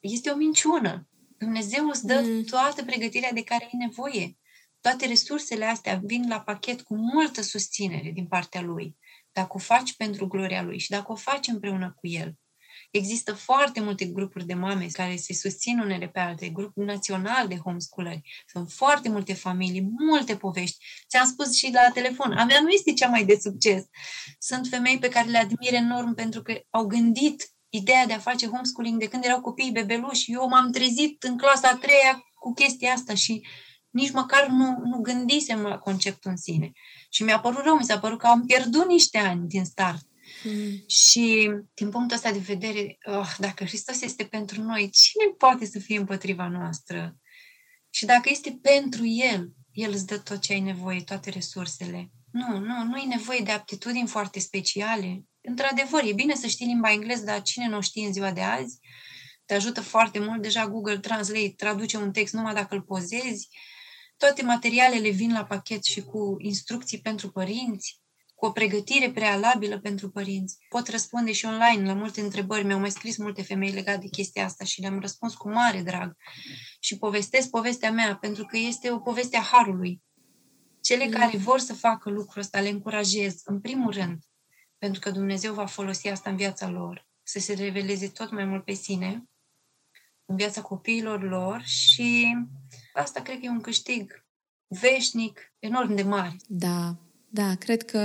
[0.00, 1.08] Este o minciună.
[1.38, 2.44] Dumnezeu îți dă mm.
[2.44, 4.36] toată pregătirea de care ai nevoie.
[4.80, 8.96] Toate resursele astea vin la pachet cu multă susținere din partea Lui.
[9.34, 12.34] Dacă o faci pentru gloria Lui și dacă o faci împreună cu El.
[12.90, 17.56] Există foarte multe grupuri de mame care se susțin unele pe alte, grupuri național de
[17.56, 18.44] homeschooleri.
[18.46, 20.84] Sunt foarte multe familii, multe povești.
[21.08, 23.84] Ți-am spus și la telefon, a mea nu este cea mai de succes.
[24.38, 28.46] Sunt femei pe care le admir enorm pentru că au gândit ideea de a face
[28.46, 30.32] homeschooling de când erau copiii bebeluși.
[30.32, 33.46] Eu m-am trezit în clasa a treia cu chestia asta și
[33.90, 36.72] nici măcar nu, nu gândisem la conceptul în sine.
[37.14, 40.06] Și mi-a părut rău, mi s-a părut că am pierdut niște ani din start.
[40.44, 40.84] Mm.
[40.86, 45.78] Și din punctul ăsta de vedere, oh, dacă Hristos este pentru noi, cine poate să
[45.78, 47.16] fie împotriva noastră?
[47.90, 52.10] Și dacă este pentru El, El îți dă tot ce ai nevoie, toate resursele.
[52.30, 55.24] Nu, nu, nu e nevoie de aptitudini foarte speciale.
[55.40, 58.78] Într-adevăr, e bine să știi limba engleză, dar cine nu știe în ziua de azi,
[59.44, 60.42] te ajută foarte mult.
[60.42, 63.48] Deja Google Translate traduce un text numai dacă îl pozezi.
[64.24, 68.00] Toate materialele vin la pachet și cu instrucții pentru părinți
[68.34, 70.56] cu o pregătire prealabilă pentru părinți.
[70.68, 72.64] Pot răspunde și online la multe întrebări.
[72.64, 76.16] Mi-au mai scris multe femei legate de chestia asta și le-am răspuns cu mare drag.
[76.80, 80.02] Și povestesc povestea mea, pentru că este o poveste a Harului.
[80.80, 81.10] Cele mm.
[81.10, 84.18] care vor să facă lucrul ăsta le încurajez, în primul rând,
[84.78, 88.64] pentru că Dumnezeu va folosi asta în viața lor, să se reveleze tot mai mult
[88.64, 89.24] pe sine,
[90.26, 92.36] în viața copiilor lor și
[92.94, 94.24] asta cred că e un câștig
[94.80, 96.36] veșnic, enorm de mare.
[96.46, 96.96] Da,
[97.34, 98.00] da, cred că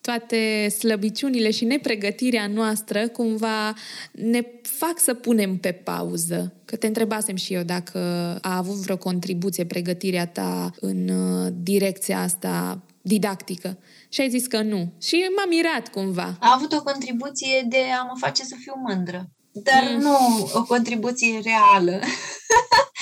[0.00, 3.74] toate slăbiciunile și nepregătirea noastră cumva
[4.12, 6.54] ne fac să punem pe pauză.
[6.64, 7.98] Că te întrebasem și eu dacă
[8.42, 13.78] a avut vreo contribuție pregătirea ta în uh, direcția asta didactică.
[14.08, 14.92] Și ai zis că nu.
[15.00, 16.36] Și m-a mirat cumva.
[16.40, 19.30] A avut o contribuție de a mă face să fiu mândră.
[19.52, 20.00] Dar mm.
[20.00, 20.16] nu
[20.52, 22.00] o contribuție reală.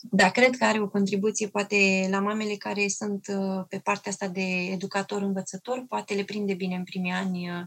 [0.00, 4.28] Da, cred că are o contribuție poate la mamele care sunt uh, pe partea asta
[4.28, 7.66] de educator-învățător, poate le prinde bine în primii ani uh,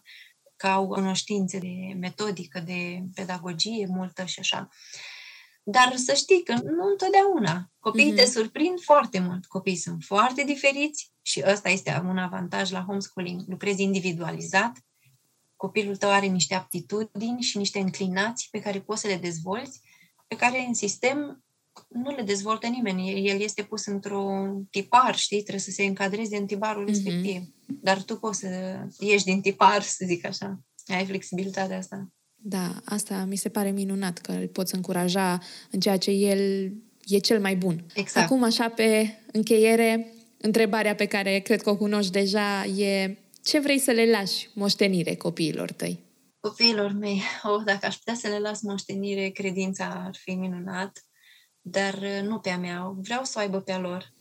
[0.55, 4.69] că au cunoștințe de metodică, de pedagogie multă și așa.
[5.63, 7.71] Dar să știi că nu întotdeauna.
[7.79, 8.15] Copiii mm-hmm.
[8.15, 9.45] te surprind foarte mult.
[9.45, 13.41] Copiii sunt foarte diferiți și ăsta este un avantaj la homeschooling.
[13.47, 14.71] Lucrezi individualizat,
[15.55, 19.81] copilul tău are niște aptitudini și niște înclinații pe care poți să le dezvolți,
[20.27, 21.43] pe care în sistem
[21.89, 23.27] nu le dezvoltă nimeni.
[23.27, 25.37] El este pus într-un tipar, știi?
[25.37, 26.87] Trebuie să se încadreze în tiparul mm-hmm.
[26.87, 27.41] respectiv.
[27.65, 30.59] Dar tu poți să ieși din tipar, să zic așa.
[30.87, 32.07] Ai flexibilitatea asta.
[32.35, 35.39] Da, asta mi se pare minunat, că îl poți încuraja
[35.71, 36.71] în ceea ce el
[37.05, 37.85] e cel mai bun.
[37.93, 38.25] Exact.
[38.25, 43.79] Acum, așa, pe încheiere, întrebarea pe care cred că o cunoști deja e ce vrei
[43.79, 45.99] să le lași moștenire copiilor tăi?
[46.39, 51.05] Copiilor mei, oh, dacă aș putea să le las moștenire, credința ar fi minunat
[51.61, 52.93] dar uh, nu pe a mea.
[52.97, 54.13] Vreau să o aibă pe a lor.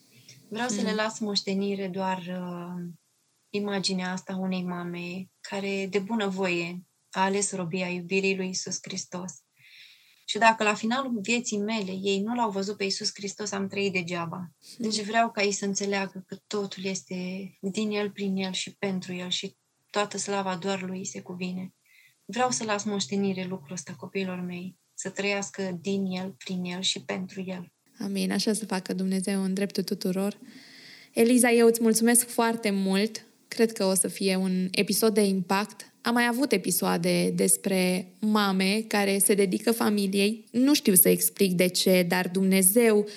[0.48, 0.76] Vreau mm.
[0.76, 0.96] să le mm.
[0.96, 2.90] las moștenire doar uh,
[3.50, 9.32] imaginea asta unei mame care de bunăvoie a ales robia iubirii lui Isus Hristos.
[10.24, 13.92] Și dacă la finalul vieții mele ei nu l-au văzut pe Isus Hristos, am trăit
[13.92, 14.50] degeaba.
[14.78, 17.14] Deci vreau ca ei să înțeleagă că totul este
[17.60, 19.56] din El, prin El și pentru El și
[19.90, 21.74] toată slava doar lui se cuvine.
[22.24, 27.02] Vreau să las moștenire lucrul ăsta copiilor mei să trăiască din El, prin El și
[27.04, 27.72] pentru El.
[27.98, 28.32] Amin.
[28.32, 30.38] Așa să facă Dumnezeu în dreptul tuturor.
[31.12, 33.24] Eliza, eu îți mulțumesc foarte mult.
[33.48, 35.92] Cred că o să fie un episod de impact.
[36.00, 40.44] Am mai avut episoade despre mame care se dedică familiei.
[40.50, 43.08] Nu știu să explic de ce, dar Dumnezeu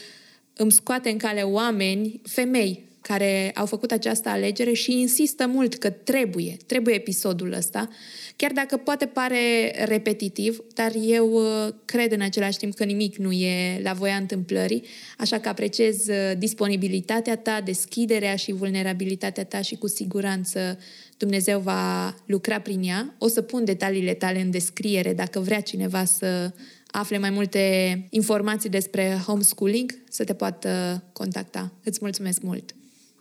[0.54, 5.90] îmi scoate în cale oameni, femei, care au făcut această alegere și insistă mult că
[5.90, 7.88] trebuie, trebuie episodul ăsta,
[8.36, 13.32] chiar dacă poate pare repetitiv, dar eu uh, cred în același timp că nimic nu
[13.32, 14.84] e la voia întâmplării,
[15.18, 20.80] așa că apreciez uh, disponibilitatea ta, deschiderea și vulnerabilitatea ta și cu siguranță
[21.18, 23.16] Dumnezeu va lucra prin ea.
[23.18, 26.52] O să pun detaliile tale în descriere dacă vrea cineva să
[26.92, 31.72] afle mai multe informații despre homeschooling, să te poată contacta.
[31.84, 32.76] Îți mulțumesc mult!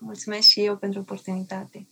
[0.05, 1.87] Mulțumesc și eu pentru oportunitate.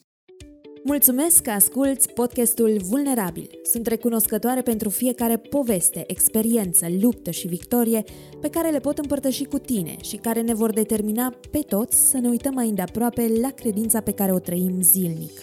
[0.85, 3.51] Mulțumesc că asculți podcastul Vulnerabil.
[3.63, 8.05] Sunt recunoscătoare pentru fiecare poveste, experiență, luptă și victorie
[8.41, 12.19] pe care le pot împărtăși cu tine și care ne vor determina pe toți să
[12.19, 15.41] ne uităm mai îndeaproape la credința pe care o trăim zilnic.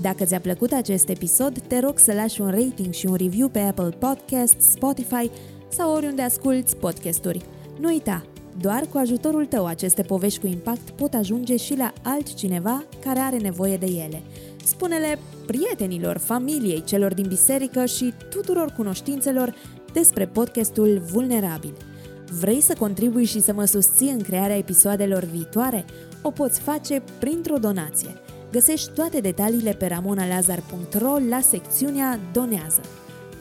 [0.00, 3.58] Dacă ți-a plăcut acest episod, te rog să lași un rating și un review pe
[3.58, 5.30] Apple Podcasts, Spotify
[5.68, 7.46] sau oriunde asculti podcasturi.
[7.80, 8.26] Nu uita,
[8.60, 13.36] doar cu ajutorul tău aceste povești cu impact pot ajunge și la altcineva care are
[13.36, 14.22] nevoie de ele.
[14.64, 19.54] Spune-le prietenilor, familiei, celor din biserică și tuturor cunoștințelor
[19.92, 21.74] despre podcastul Vulnerabil.
[22.40, 25.84] Vrei să contribui și să mă susții în crearea episoadelor viitoare?
[26.22, 28.10] O poți face printr-o donație.
[28.52, 32.80] Găsești toate detaliile pe ramonalazar.ro la secțiunea Donează.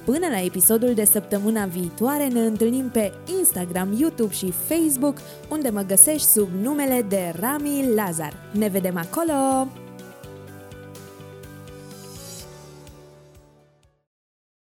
[0.06, 5.18] Până la episodul de săptămâna viitoare ne întâlnim pe Instagram, YouTube și Facebook,
[5.50, 8.34] unde mă găsești sub numele de Rami Lazar.
[8.52, 9.68] Ne vedem acolo!